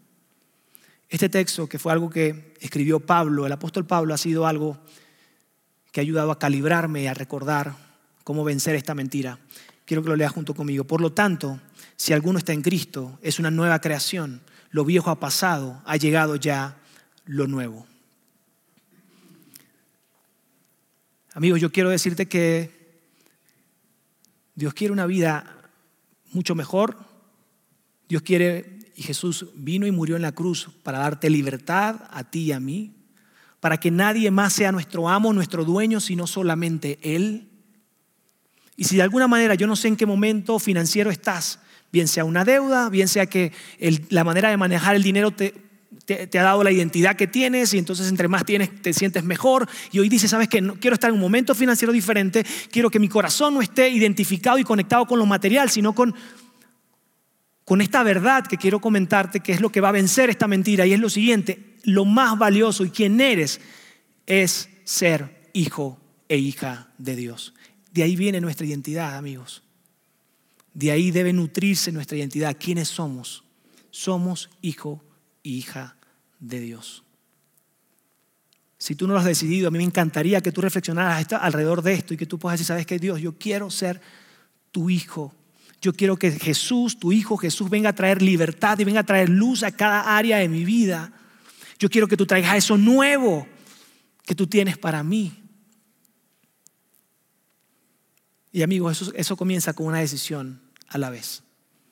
Este 1.08 1.28
texto, 1.28 1.68
que 1.68 1.78
fue 1.78 1.92
algo 1.92 2.10
que 2.10 2.54
escribió 2.60 3.00
Pablo, 3.00 3.46
el 3.46 3.52
apóstol 3.52 3.86
Pablo, 3.86 4.12
ha 4.12 4.18
sido 4.18 4.46
algo 4.46 4.78
que 5.90 6.00
ha 6.00 6.02
ayudado 6.02 6.30
a 6.30 6.38
calibrarme 6.38 7.02
y 7.02 7.06
a 7.06 7.14
recordar 7.14 7.74
cómo 8.24 8.44
vencer 8.44 8.74
esta 8.74 8.94
mentira. 8.94 9.38
Quiero 9.86 10.02
que 10.02 10.10
lo 10.10 10.16
leas 10.16 10.32
junto 10.32 10.54
conmigo. 10.54 10.84
Por 10.84 11.00
lo 11.00 11.12
tanto, 11.12 11.60
si 11.96 12.12
alguno 12.12 12.38
está 12.38 12.52
en 12.52 12.60
Cristo, 12.60 13.18
es 13.22 13.38
una 13.38 13.50
nueva 13.50 13.80
creación. 13.80 14.42
Lo 14.70 14.84
viejo 14.84 15.08
ha 15.08 15.18
pasado, 15.18 15.80
ha 15.86 15.96
llegado 15.96 16.36
ya 16.36 16.76
lo 17.24 17.46
nuevo. 17.46 17.86
Amigos, 21.32 21.60
yo 21.60 21.72
quiero 21.72 21.88
decirte 21.88 22.26
que 22.26 23.00
Dios 24.54 24.74
quiere 24.74 24.92
una 24.92 25.06
vida 25.06 25.70
mucho 26.32 26.54
mejor. 26.54 26.98
Dios 28.08 28.20
quiere 28.22 28.77
y 28.98 29.02
Jesús 29.02 29.46
vino 29.54 29.86
y 29.86 29.92
murió 29.92 30.16
en 30.16 30.22
la 30.22 30.32
cruz 30.32 30.70
para 30.82 30.98
darte 30.98 31.30
libertad 31.30 32.00
a 32.10 32.24
ti 32.24 32.40
y 32.40 32.52
a 32.52 32.58
mí, 32.58 32.96
para 33.60 33.78
que 33.78 33.92
nadie 33.92 34.32
más 34.32 34.52
sea 34.52 34.72
nuestro 34.72 35.08
amo, 35.08 35.32
nuestro 35.32 35.64
dueño, 35.64 36.00
sino 36.00 36.26
solamente 36.26 36.98
Él. 37.02 37.48
Y 38.74 38.84
si 38.84 38.96
de 38.96 39.02
alguna 39.02 39.28
manera 39.28 39.54
yo 39.54 39.68
no 39.68 39.76
sé 39.76 39.86
en 39.86 39.94
qué 39.94 40.04
momento 40.04 40.58
financiero 40.58 41.12
estás, 41.12 41.60
bien 41.92 42.08
sea 42.08 42.24
una 42.24 42.44
deuda, 42.44 42.88
bien 42.88 43.06
sea 43.06 43.26
que 43.26 43.52
la 44.10 44.24
manera 44.24 44.50
de 44.50 44.56
manejar 44.56 44.96
el 44.96 45.04
dinero 45.04 45.30
te, 45.30 45.54
te, 46.04 46.36
ha 46.36 46.42
dado 46.42 46.64
la 46.64 46.72
identidad 46.72 47.14
que 47.14 47.28
tienes 47.28 47.72
y 47.74 47.78
entonces 47.78 48.08
entre 48.08 48.26
más 48.26 48.44
tienes 48.44 48.82
te 48.82 48.92
sientes 48.92 49.22
mejor. 49.22 49.68
Y 49.92 50.00
hoy 50.00 50.08
dices, 50.08 50.32
sabes 50.32 50.48
que 50.48 50.60
no, 50.60 50.74
quiero 50.74 50.94
estar 50.94 51.10
en 51.10 51.14
un 51.14 51.20
momento 51.20 51.54
financiero 51.54 51.92
diferente, 51.92 52.44
quiero 52.72 52.90
que 52.90 52.98
mi 52.98 53.08
corazón 53.08 53.54
no 53.54 53.62
esté 53.62 53.90
identificado 53.90 54.58
y 54.58 54.64
conectado 54.64 55.06
con 55.06 55.20
lo 55.20 55.26
material, 55.26 55.70
sino 55.70 55.92
con 55.94 56.16
con 57.68 57.82
esta 57.82 58.02
verdad 58.02 58.46
que 58.46 58.56
quiero 58.56 58.80
comentarte, 58.80 59.40
que 59.40 59.52
es 59.52 59.60
lo 59.60 59.70
que 59.70 59.82
va 59.82 59.90
a 59.90 59.92
vencer 59.92 60.30
esta 60.30 60.48
mentira, 60.48 60.86
y 60.86 60.94
es 60.94 61.00
lo 61.00 61.10
siguiente, 61.10 61.76
lo 61.82 62.06
más 62.06 62.38
valioso 62.38 62.82
y 62.82 62.88
quién 62.88 63.20
eres 63.20 63.60
es 64.26 64.70
ser 64.84 65.50
hijo 65.52 66.00
e 66.30 66.38
hija 66.38 66.88
de 66.96 67.14
Dios. 67.14 67.52
De 67.92 68.04
ahí 68.04 68.16
viene 68.16 68.40
nuestra 68.40 68.66
identidad, 68.66 69.18
amigos. 69.18 69.62
De 70.72 70.92
ahí 70.92 71.10
debe 71.10 71.34
nutrirse 71.34 71.92
nuestra 71.92 72.16
identidad. 72.16 72.56
¿Quiénes 72.58 72.88
somos? 72.88 73.44
Somos 73.90 74.48
hijo 74.62 75.04
e 75.44 75.50
hija 75.50 75.94
de 76.40 76.60
Dios. 76.60 77.04
Si 78.78 78.94
tú 78.94 79.06
no 79.06 79.12
lo 79.12 79.18
has 79.18 79.26
decidido, 79.26 79.68
a 79.68 79.70
mí 79.70 79.76
me 79.76 79.84
encantaría 79.84 80.40
que 80.40 80.52
tú 80.52 80.62
reflexionaras 80.62 81.30
alrededor 81.34 81.82
de 81.82 81.92
esto 81.92 82.14
y 82.14 82.16
que 82.16 82.24
tú 82.24 82.38
puedas 82.38 82.58
decir, 82.58 82.68
¿sabes 82.68 82.86
qué, 82.86 82.98
Dios? 82.98 83.20
Yo 83.20 83.36
quiero 83.36 83.70
ser 83.70 84.00
tu 84.72 84.88
hijo 84.88 85.34
yo 85.80 85.92
quiero 85.92 86.16
que 86.16 86.32
Jesús, 86.32 86.98
tu 86.98 87.12
Hijo 87.12 87.36
Jesús, 87.36 87.70
venga 87.70 87.90
a 87.90 87.94
traer 87.94 88.20
libertad 88.20 88.78
y 88.78 88.84
venga 88.84 89.00
a 89.00 89.04
traer 89.04 89.28
luz 89.28 89.62
a 89.62 89.70
cada 89.70 90.16
área 90.16 90.38
de 90.38 90.48
mi 90.48 90.64
vida. 90.64 91.12
Yo 91.78 91.88
quiero 91.88 92.08
que 92.08 92.16
tú 92.16 92.26
traigas 92.26 92.56
eso 92.56 92.76
nuevo 92.76 93.46
que 94.26 94.34
tú 94.34 94.46
tienes 94.46 94.76
para 94.76 95.02
mí. 95.02 95.32
Y 98.50 98.62
amigos, 98.62 99.00
eso, 99.00 99.12
eso 99.14 99.36
comienza 99.36 99.72
con 99.72 99.86
una 99.86 100.00
decisión 100.00 100.60
a 100.88 100.98
la 100.98 101.10
vez. 101.10 101.44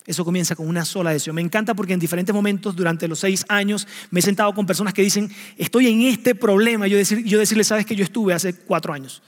Eso 0.04 0.24
comienza 0.24 0.56
con 0.56 0.68
una 0.68 0.84
sola 0.84 1.10
decisión. 1.10 1.36
Me 1.36 1.42
encanta 1.42 1.74
porque 1.74 1.92
en 1.92 2.00
diferentes 2.00 2.34
momentos 2.34 2.74
durante 2.74 3.06
los 3.06 3.20
seis 3.20 3.44
años 3.48 3.86
me 4.10 4.20
he 4.20 4.22
sentado 4.22 4.52
con 4.52 4.66
personas 4.66 4.94
que 4.94 5.02
dicen, 5.02 5.30
estoy 5.56 5.88
en 5.88 6.02
este 6.02 6.34
problema. 6.34 6.88
Yo, 6.88 6.96
decir, 6.96 7.24
yo 7.24 7.38
decirles, 7.38 7.68
sabes 7.68 7.86
que 7.86 7.94
yo 7.94 8.04
estuve 8.04 8.34
hace 8.34 8.54
cuatro 8.54 8.92
años 8.92 9.22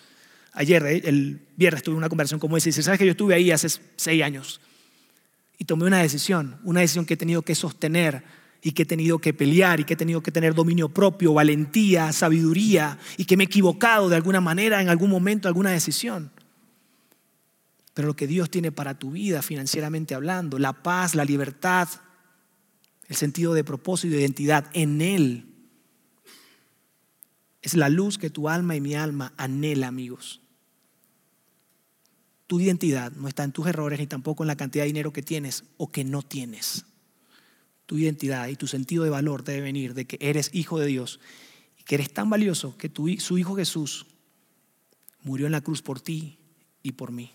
ayer, 0.58 0.84
eh, 0.86 1.02
el 1.04 1.40
viernes, 1.56 1.82
tuve 1.82 1.94
una 1.94 2.08
conversación 2.08 2.40
como 2.40 2.56
esa 2.56 2.68
y 2.68 2.70
dice, 2.70 2.82
¿sabes 2.82 2.98
que 2.98 3.06
yo 3.06 3.12
estuve 3.12 3.34
ahí 3.34 3.50
hace 3.50 3.68
seis 3.96 4.22
años? 4.22 4.60
Y 5.56 5.64
tomé 5.64 5.84
una 5.84 5.98
decisión, 5.98 6.58
una 6.64 6.80
decisión 6.80 7.06
que 7.06 7.14
he 7.14 7.16
tenido 7.16 7.42
que 7.42 7.54
sostener 7.54 8.24
y 8.60 8.72
que 8.72 8.82
he 8.82 8.86
tenido 8.86 9.20
que 9.20 9.32
pelear 9.32 9.80
y 9.80 9.84
que 9.84 9.94
he 9.94 9.96
tenido 9.96 10.20
que 10.20 10.32
tener 10.32 10.54
dominio 10.54 10.88
propio, 10.88 11.32
valentía, 11.32 12.12
sabiduría 12.12 12.98
y 13.16 13.24
que 13.24 13.36
me 13.36 13.44
he 13.44 13.46
equivocado 13.46 14.08
de 14.08 14.16
alguna 14.16 14.40
manera 14.40 14.82
en 14.82 14.88
algún 14.88 15.10
momento, 15.10 15.46
alguna 15.46 15.70
decisión. 15.70 16.32
Pero 17.94 18.08
lo 18.08 18.16
que 18.16 18.26
Dios 18.26 18.50
tiene 18.50 18.72
para 18.72 18.98
tu 18.98 19.12
vida 19.12 19.42
financieramente 19.42 20.14
hablando, 20.14 20.58
la 20.58 20.82
paz, 20.82 21.14
la 21.14 21.24
libertad, 21.24 21.88
el 23.06 23.16
sentido 23.16 23.54
de 23.54 23.64
propósito 23.64 24.08
y 24.08 24.16
de 24.16 24.22
identidad 24.22 24.66
en 24.72 25.00
Él, 25.00 25.44
es 27.62 27.74
la 27.74 27.88
luz 27.88 28.18
que 28.18 28.30
tu 28.30 28.48
alma 28.48 28.74
y 28.74 28.80
mi 28.80 28.94
alma 28.94 29.32
anhela, 29.36 29.88
amigos. 29.88 30.40
Tu 32.48 32.60
identidad 32.60 33.12
no 33.12 33.28
está 33.28 33.44
en 33.44 33.52
tus 33.52 33.66
errores 33.66 34.00
ni 34.00 34.06
tampoco 34.06 34.42
en 34.42 34.48
la 34.48 34.56
cantidad 34.56 34.82
de 34.82 34.88
dinero 34.88 35.12
que 35.12 35.22
tienes 35.22 35.64
o 35.76 35.92
que 35.92 36.02
no 36.02 36.22
tienes. 36.22 36.86
Tu 37.86 37.98
identidad 37.98 38.48
y 38.48 38.56
tu 38.56 38.66
sentido 38.66 39.04
de 39.04 39.10
valor 39.10 39.44
debe 39.44 39.60
venir 39.60 39.94
de 39.94 40.06
que 40.06 40.18
eres 40.20 40.50
hijo 40.52 40.80
de 40.80 40.86
Dios 40.86 41.20
y 41.78 41.84
que 41.84 41.94
eres 41.94 42.12
tan 42.12 42.28
valioso 42.28 42.76
que 42.76 42.88
tu, 42.88 43.08
su 43.18 43.38
hijo 43.38 43.54
Jesús 43.54 44.06
murió 45.22 45.46
en 45.46 45.52
la 45.52 45.60
cruz 45.60 45.82
por 45.82 46.00
ti 46.00 46.38
y 46.82 46.92
por 46.92 47.12
mí. 47.12 47.32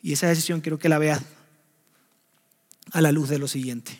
Y 0.00 0.12
esa 0.12 0.28
decisión 0.28 0.60
quiero 0.60 0.78
que 0.78 0.88
la 0.88 0.98
veas 0.98 1.22
a 2.92 3.00
la 3.00 3.12
luz 3.12 3.28
de 3.28 3.38
lo 3.38 3.48
siguiente. 3.48 3.98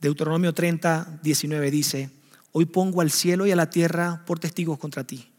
Deuteronomio 0.00 0.52
30, 0.52 1.20
19 1.22 1.70
dice, 1.70 2.10
hoy 2.50 2.64
pongo 2.64 3.00
al 3.00 3.12
cielo 3.12 3.46
y 3.46 3.52
a 3.52 3.56
la 3.56 3.70
tierra 3.70 4.24
por 4.26 4.40
testigos 4.40 4.78
contra 4.78 5.04
ti, 5.04 5.30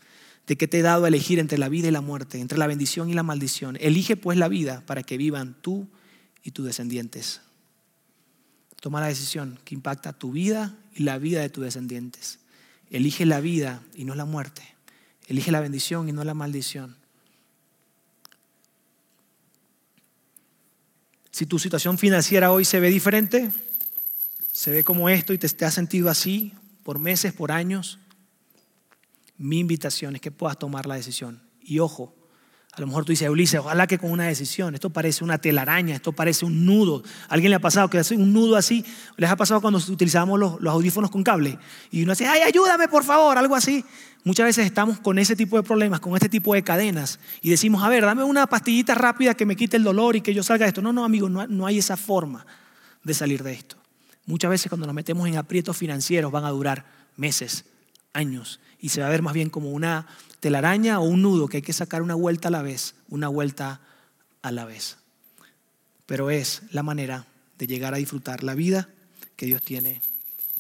de 0.47 0.57
que 0.57 0.67
te 0.67 0.79
he 0.79 0.81
dado 0.81 1.05
a 1.05 1.07
elegir 1.07 1.39
entre 1.39 1.57
la 1.57 1.69
vida 1.69 1.87
y 1.87 1.91
la 1.91 2.01
muerte, 2.01 2.39
entre 2.39 2.57
la 2.57 2.67
bendición 2.67 3.09
y 3.09 3.13
la 3.13 3.23
maldición. 3.23 3.77
Elige 3.79 4.17
pues 4.17 4.37
la 4.37 4.49
vida 4.49 4.83
para 4.85 5.03
que 5.03 5.17
vivan 5.17 5.55
tú 5.61 5.87
y 6.43 6.51
tus 6.51 6.65
descendientes. 6.65 7.41
Toma 8.81 8.99
la 8.99 9.07
decisión 9.07 9.57
que 9.63 9.75
impacta 9.75 10.11
tu 10.11 10.33
vida 10.33 10.77
y 10.93 11.03
la 11.03 11.17
vida 11.17 11.41
de 11.41 11.49
tus 11.49 11.63
descendientes. 11.63 12.39
Elige 12.89 13.25
la 13.25 13.39
vida 13.39 13.81
y 13.95 14.03
no 14.03 14.15
la 14.15 14.25
muerte. 14.25 14.61
Elige 15.27 15.51
la 15.51 15.61
bendición 15.61 16.09
y 16.09 16.11
no 16.11 16.23
la 16.25 16.33
maldición. 16.33 16.97
Si 21.31 21.45
tu 21.45 21.57
situación 21.57 21.97
financiera 21.97 22.51
hoy 22.51 22.65
se 22.65 22.79
ve 22.79 22.89
diferente, 22.89 23.49
se 24.51 24.69
ve 24.69 24.83
como 24.83 25.09
esto 25.09 25.33
y 25.33 25.37
te, 25.37 25.47
te 25.47 25.65
has 25.65 25.73
sentido 25.73 26.09
así 26.09 26.53
por 26.83 26.99
meses, 26.99 27.33
por 27.33 27.51
años, 27.51 27.99
mi 29.37 29.59
invitación 29.59 30.15
es 30.15 30.21
que 30.21 30.31
puedas 30.31 30.57
tomar 30.57 30.85
la 30.85 30.95
decisión. 30.95 31.41
Y 31.61 31.79
ojo, 31.79 32.15
a 32.75 32.81
lo 32.81 32.87
mejor 32.87 33.05
tú 33.05 33.11
dices, 33.11 33.29
Ulises, 33.29 33.59
ojalá 33.59 33.85
que 33.85 33.99
con 33.99 34.09
una 34.09 34.25
decisión. 34.25 34.73
Esto 34.73 34.89
parece 34.89 35.23
una 35.23 35.37
telaraña, 35.37 35.93
esto 35.93 36.11
parece 36.11 36.43
un 36.43 36.65
nudo. 36.65 37.03
alguien 37.29 37.51
le 37.51 37.57
ha 37.57 37.59
pasado 37.59 37.87
que 37.87 37.99
hace 37.99 38.15
un 38.15 38.33
nudo 38.33 38.55
así? 38.55 38.83
¿Les 39.15 39.29
ha 39.29 39.35
pasado 39.35 39.61
cuando 39.61 39.77
utilizábamos 39.77 40.39
los, 40.39 40.73
audífonos 40.73 41.11
con 41.11 41.23
cable? 41.23 41.59
Y 41.91 42.01
uno 42.01 42.13
dice, 42.13 42.25
ay, 42.25 42.41
ayúdame 42.41 42.87
por 42.87 43.03
favor, 43.03 43.37
algo 43.37 43.55
así. 43.55 43.85
Muchas 44.23 44.47
veces 44.47 44.65
estamos 44.65 44.99
con 44.99 45.19
ese 45.19 45.35
tipo 45.35 45.55
de 45.55 45.61
problemas, 45.61 45.99
con 45.99 46.15
este 46.15 46.29
tipo 46.29 46.55
de 46.55 46.63
cadenas. 46.63 47.19
Y 47.41 47.51
decimos, 47.51 47.83
a 47.83 47.89
ver, 47.89 48.03
dame 48.05 48.23
una 48.23 48.47
pastillita 48.47 48.95
rápida 48.95 49.35
que 49.35 49.45
me 49.45 49.55
quite 49.55 49.77
el 49.77 49.83
dolor 49.83 50.15
y 50.15 50.21
que 50.21 50.33
yo 50.33 50.41
salga 50.41 50.65
de 50.65 50.69
esto. 50.69 50.81
No, 50.81 50.91
no, 50.91 51.05
amigo, 51.05 51.29
no, 51.29 51.45
no 51.45 51.67
hay 51.67 51.77
esa 51.77 51.95
forma 51.95 52.43
de 53.03 53.13
salir 53.13 53.43
de 53.43 53.53
esto. 53.53 53.75
Muchas 54.25 54.49
veces 54.49 54.69
cuando 54.69 54.87
nos 54.87 54.95
metemos 54.95 55.27
en 55.27 55.37
aprietos 55.37 55.77
financieros 55.77 56.31
van 56.31 56.45
a 56.45 56.49
durar 56.49 56.85
meses, 57.17 57.65
años. 58.13 58.59
Y 58.83 58.89
se 58.89 58.99
va 58.99 59.07
a 59.07 59.09
ver 59.09 59.21
más 59.21 59.33
bien 59.33 59.49
como 59.49 59.71
una 59.71 60.07
telaraña 60.41 60.99
o 60.99 61.03
un 61.03 61.21
nudo 61.21 61.47
que 61.47 61.57
hay 61.57 61.63
que 61.63 61.71
sacar 61.71 62.01
una 62.01 62.15
vuelta 62.15 62.49
a 62.49 62.51
la 62.51 62.61
vez, 62.61 62.95
una 63.07 63.29
vuelta 63.29 63.79
a 64.41 64.51
la 64.51 64.65
vez. 64.65 64.97
Pero 66.05 66.29
es 66.29 66.63
la 66.71 66.83
manera 66.83 67.25
de 67.57 67.65
llegar 67.65 67.93
a 67.93 67.97
disfrutar 67.97 68.43
la 68.43 68.55
vida 68.55 68.89
que 69.37 69.45
Dios 69.45 69.61
tiene 69.61 70.01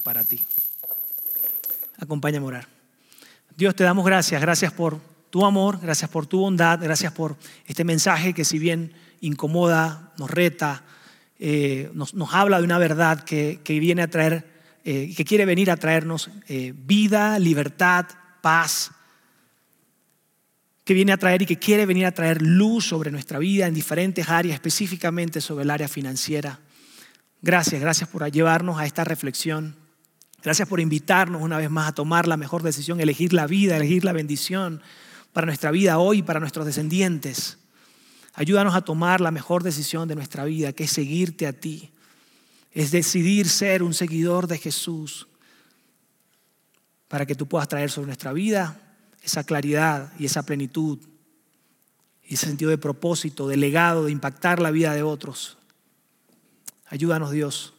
para 0.03 0.23
ti. 0.23 0.39
Acompáñame 1.99 2.45
a 2.45 2.47
orar. 2.47 2.67
Dios, 3.57 3.75
te 3.75 3.83
damos 3.83 4.05
gracias, 4.05 4.41
gracias 4.41 4.71
por 4.71 5.01
tu 5.29 5.45
amor, 5.45 5.81
gracias 5.81 6.09
por 6.09 6.25
tu 6.25 6.39
bondad, 6.39 6.79
gracias 6.81 7.11
por 7.11 7.35
este 7.67 7.83
mensaje 7.83 8.33
que 8.33 8.45
si 8.45 8.57
bien 8.57 8.93
incomoda, 9.19 10.13
nos 10.17 10.31
reta, 10.31 10.83
eh, 11.39 11.91
nos, 11.93 12.13
habla 12.31 12.59
de 12.59 12.63
una 12.63 12.77
verdad 12.77 13.25
que, 13.25 13.59
viene 13.67 14.01
a 14.01 14.07
traer, 14.07 14.52
eh, 14.83 15.13
que 15.15 15.23
quiere 15.23 15.45
venir 15.45 15.71
a 15.71 15.77
traernos 15.77 16.29
eh, 16.47 16.73
vida, 16.75 17.39
libertad, 17.39 18.05
paz, 18.41 18.91
que 20.83 20.93
viene 20.93 21.13
a 21.13 21.17
traer 21.17 21.41
y 21.41 21.45
que 21.45 21.57
quiere 21.57 21.85
venir 21.85 22.05
a 22.05 22.11
traer 22.11 22.41
luz 22.41 22.87
sobre 22.87 23.09
nuestra 23.09 23.39
vida 23.39 23.67
en 23.67 23.73
diferentes 23.73 24.27
áreas, 24.27 24.55
específicamente 24.55 25.39
sobre 25.39 25.63
el 25.63 25.69
área 25.69 25.87
financiera. 25.87 26.59
Gracias, 27.41 27.79
gracias 27.79 28.09
por 28.09 28.29
llevarnos 28.29 28.77
a 28.77 28.85
esta 28.85 29.05
reflexión. 29.05 29.77
Gracias 30.43 30.67
por 30.67 30.81
invitarnos 30.81 31.41
una 31.41 31.57
vez 31.57 31.69
más 31.69 31.87
a 31.87 31.93
tomar 31.93 32.27
la 32.27 32.35
mejor 32.35 32.63
decisión, 32.63 32.99
elegir 32.99 33.31
la 33.31 33.47
vida, 33.47 33.77
elegir 33.77 34.03
la 34.03 34.11
bendición 34.11 34.81
para 35.31 35.45
nuestra 35.45 35.71
vida 35.71 35.97
hoy 35.99 36.17
y 36.17 36.23
para 36.23 36.41
nuestros 36.41 36.65
descendientes. 36.65 37.59
Ayúdanos 38.33 38.75
a 38.75 38.81
tomar 38.81 39.21
la 39.21 39.31
mejor 39.31 39.63
decisión 39.63 40.09
de 40.09 40.15
nuestra 40.15 40.43
vida, 40.43 40.73
que 40.73 40.83
es 40.83 40.91
seguirte 40.91 41.47
a 41.47 41.53
ti. 41.53 41.92
Es 42.73 42.91
decidir 42.91 43.47
ser 43.47 43.83
un 43.83 43.93
seguidor 43.93 44.47
de 44.47 44.57
Jesús 44.57 45.27
para 47.07 47.25
que 47.25 47.35
tú 47.35 47.47
puedas 47.47 47.67
traer 47.67 47.91
sobre 47.91 48.07
nuestra 48.07 48.33
vida 48.33 48.79
esa 49.23 49.43
claridad 49.43 50.11
y 50.19 50.25
esa 50.25 50.43
plenitud, 50.43 50.99
y 52.23 52.33
ese 52.33 52.47
sentido 52.47 52.71
de 52.71 52.77
propósito, 52.77 53.47
de 53.47 53.57
legado, 53.57 54.05
de 54.05 54.11
impactar 54.11 54.59
la 54.59 54.71
vida 54.71 54.93
de 54.93 55.03
otros. 55.03 55.57
Ayúdanos 56.87 57.31
Dios, 57.31 57.73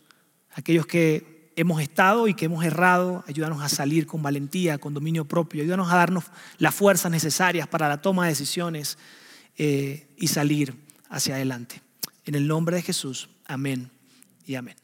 aquellos 0.54 0.86
que 0.86 1.52
hemos 1.56 1.80
estado 1.82 2.28
y 2.28 2.34
que 2.34 2.46
hemos 2.46 2.64
errado, 2.64 3.24
ayúdanos 3.26 3.62
a 3.62 3.68
salir 3.68 4.06
con 4.06 4.22
valentía, 4.22 4.78
con 4.78 4.94
dominio 4.94 5.24
propio, 5.24 5.62
ayúdanos 5.62 5.92
a 5.92 5.96
darnos 5.96 6.24
las 6.58 6.74
fuerzas 6.74 7.10
necesarias 7.10 7.68
para 7.68 7.88
la 7.88 8.00
toma 8.00 8.24
de 8.24 8.30
decisiones 8.30 8.98
eh, 9.56 10.08
y 10.16 10.28
salir 10.28 10.74
hacia 11.08 11.36
adelante. 11.36 11.80
En 12.24 12.34
el 12.34 12.48
nombre 12.48 12.76
de 12.76 12.82
Jesús, 12.82 13.28
amén 13.46 13.90
y 14.46 14.54
amén. 14.54 14.83